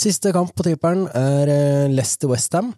Siste 0.00 0.32
kamp 0.34 0.50
på 0.56 0.64
tipperen 0.66 1.04
er 1.14 1.52
Leicester-Westham. 1.92 2.72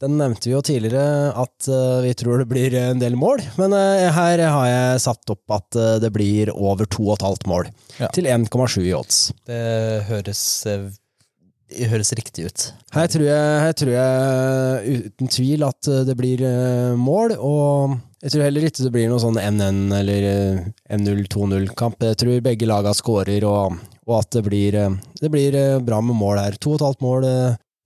Den 0.00 0.16
nevnte 0.16 0.48
vi 0.48 0.54
jo 0.54 0.62
tidligere 0.64 1.28
at 1.36 1.66
eh, 1.68 1.98
vi 2.06 2.14
tror 2.16 2.40
det 2.40 2.48
blir 2.48 2.72
en 2.78 3.02
del 3.02 3.18
mål, 3.20 3.42
men 3.60 3.74
eh, 3.76 4.06
her 4.16 4.40
har 4.48 4.68
jeg 4.70 5.02
satt 5.04 5.32
opp 5.34 5.52
at 5.58 5.76
eh, 5.76 5.98
det 6.00 6.08
blir 6.14 6.52
over 6.54 6.88
2,5 6.88 7.44
mål. 7.50 7.68
Ja. 7.98 8.08
Til 8.16 8.30
1,7 8.32 8.80
i 8.86 8.94
odds. 8.96 9.20
Det 9.44 9.60
høres, 10.08 10.42
det 10.64 11.90
høres 11.92 12.14
riktig 12.16 12.48
ut. 12.48 12.66
Her 12.96 13.12
tror, 13.12 13.26
jeg, 13.28 13.60
her 13.66 13.76
tror 13.76 13.92
jeg 13.98 15.04
uten 15.04 15.34
tvil 15.36 15.68
at 15.68 15.92
det 16.08 16.16
blir 16.16 16.48
mål, 16.96 17.36
og 17.36 18.00
jeg 18.24 18.32
tror 18.32 18.48
heller 18.48 18.70
ikke 18.70 18.86
det 18.86 18.96
blir 18.96 19.12
noe 19.12 19.20
sånn 19.20 19.36
1-1 19.36 19.86
eller 20.00 20.32
eh, 20.32 20.66
1-0-2-0-kamp. 20.96 22.08
Jeg 22.08 22.24
tror 22.24 22.46
begge 22.48 22.72
laga 22.72 22.96
skårer, 22.96 23.44
og, 23.44 23.76
og 24.08 24.20
at 24.24 24.32
det 24.38 24.48
blir, 24.48 24.84
det 25.20 25.28
blir 25.28 25.64
bra 25.84 26.00
med 26.00 26.16
mål 26.16 26.40
her. 26.40 26.56
To 26.56 26.72
og 26.72 26.80
et 26.80 26.88
halvt 26.88 27.04
mål. 27.04 27.34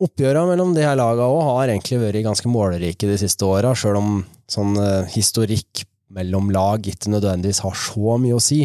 Oppgjøra 0.02 0.42
mellom 0.48 0.72
de 0.74 0.82
her 0.82 0.96
lagene 0.98 1.26
òg 1.30 1.42
har 1.46 1.70
egentlig 1.70 2.00
vært 2.02 2.24
ganske 2.26 2.50
målrike 2.50 3.06
de 3.06 3.18
siste 3.20 3.46
åra, 3.46 3.76
sjøl 3.78 4.00
om 4.00 4.16
sånn 4.50 4.74
eh, 4.80 5.12
historikk 5.14 5.84
mellom 6.14 6.50
lag 6.54 6.82
ikke 6.86 7.12
nødvendigvis 7.12 7.62
har 7.64 7.76
så 7.78 8.16
mye 8.20 8.34
å 8.34 8.42
si. 8.42 8.64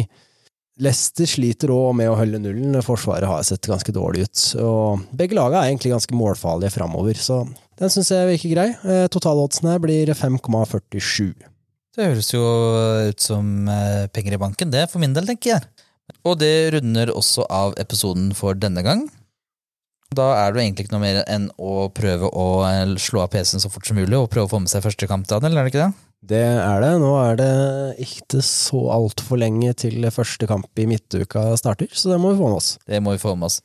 Leicester 0.80 1.28
sliter 1.28 1.70
òg 1.74 1.92
med 1.98 2.10
å 2.10 2.16
holde 2.18 2.40
nullen, 2.40 2.78
Forsvaret 2.82 3.28
har 3.28 3.44
sett 3.46 3.68
ganske 3.68 3.92
dårlig 3.94 4.24
ut. 4.26 4.42
Og 4.64 5.04
begge 5.16 5.36
lagene 5.36 5.60
er 5.60 5.70
egentlig 5.70 5.92
ganske 5.92 6.16
målfarlige 6.16 6.72
framover, 6.74 7.18
så 7.20 7.44
den 7.80 7.92
syns 7.92 8.10
jeg 8.14 8.28
virker 8.32 8.54
grei. 8.56 8.66
Eh, 8.82 9.06
Totaloddsen 9.12 9.70
her 9.70 9.80
blir 9.82 10.10
5,47. 10.16 11.30
Det 11.96 12.06
høres 12.06 12.32
jo 12.32 12.42
ut 13.10 13.22
som 13.22 13.68
eh, 13.70 14.08
penger 14.14 14.34
i 14.34 14.42
banken, 14.42 14.74
det, 14.74 14.88
for 14.90 15.02
min 15.02 15.14
del, 15.14 15.30
tenker 15.30 15.54
jeg. 15.54 15.86
Og 16.26 16.40
det 16.40 16.72
runder 16.74 17.12
også 17.14 17.46
av 17.46 17.76
episoden 17.78 18.32
for 18.34 18.58
denne 18.58 18.82
gang. 18.86 19.06
Da 20.16 20.26
er 20.34 20.50
det 20.50 20.58
jo 20.58 20.66
egentlig 20.66 20.84
ikke 20.88 20.94
noe 20.96 21.04
mer 21.04 21.18
enn 21.30 21.44
å 21.54 21.86
prøve 21.94 22.26
å 22.34 22.46
eh, 22.66 22.96
slå 22.98 23.22
av 23.22 23.30
PC-en 23.30 23.62
så 23.62 23.70
fort 23.70 23.86
som 23.86 23.98
mulig 23.98 24.16
og 24.18 24.30
prøve 24.32 24.48
å 24.48 24.50
få 24.56 24.58
med 24.64 24.72
seg 24.72 24.82
første 24.82 25.06
kamp, 25.06 25.28
Daniel, 25.30 25.60
er 25.60 25.68
det 25.68 25.70
ikke 25.70 25.84
det? 25.84 26.06
Det 26.30 26.40
er 26.42 26.82
det. 26.82 26.90
Nå 27.00 27.12
er 27.22 27.38
det 27.38 27.52
ikke 28.02 28.42
så 28.44 28.82
altfor 28.92 29.38
lenge 29.40 29.70
til 29.78 30.04
første 30.12 30.48
kamp 30.50 30.82
i 30.82 30.88
midtuka 30.90 31.46
starter, 31.60 31.88
så 31.94 32.10
det 32.10 32.18
må 32.20 32.34
vi 32.34 32.40
få 32.42 32.50
med 32.50 32.58
oss. 32.58 32.72
Det 32.90 33.00
må 33.00 33.14
vi 33.14 33.22
få 33.22 33.36
med 33.38 33.52
oss. 33.52 33.60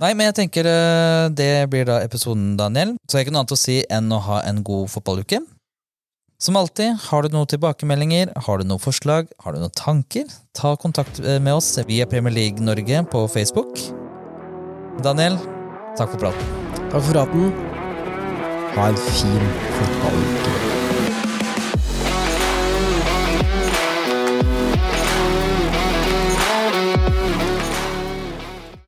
Nei, 0.00 0.10
men 0.12 0.26
jeg 0.28 0.36
tenker 0.42 0.66
eh, 0.68 1.30
det 1.32 1.50
blir 1.72 1.86
da 1.88 2.02
episoden, 2.04 2.56
Daniel. 2.58 2.96
Så 3.06 3.16
er 3.16 3.22
det 3.22 3.28
ikke 3.28 3.36
noe 3.36 3.46
annet 3.46 3.54
å 3.56 3.62
si 3.62 3.78
enn 3.86 4.12
å 4.12 4.22
ha 4.26 4.42
en 4.50 4.64
god 4.66 4.90
fotballuke. 4.92 5.40
Som 6.42 6.58
alltid, 6.60 6.98
har 7.06 7.24
du 7.24 7.32
noen 7.32 7.48
tilbakemeldinger, 7.48 8.34
har 8.44 8.58
du 8.60 8.66
noen 8.68 8.82
forslag, 8.82 9.30
har 9.40 9.54
du 9.54 9.62
noen 9.62 9.72
tanker, 9.72 10.26
ta 10.58 10.74
kontakt 10.76 11.22
eh, 11.22 11.38
med 11.38 11.62
oss 11.62 11.76
via 11.88 12.10
Premier 12.10 12.34
League 12.34 12.60
Norge 12.60 13.06
på 13.12 13.28
Facebook. 13.32 13.80
Daniel, 15.04 15.38
takk 15.96 16.10
for 16.10 16.18
praten. 16.18 16.46
Takk 16.90 17.02
for 17.02 17.12
praten. 17.12 17.52
Ha 18.76 18.88
en 18.88 18.96
fin 18.96 19.40
fotballuke. 19.76 20.75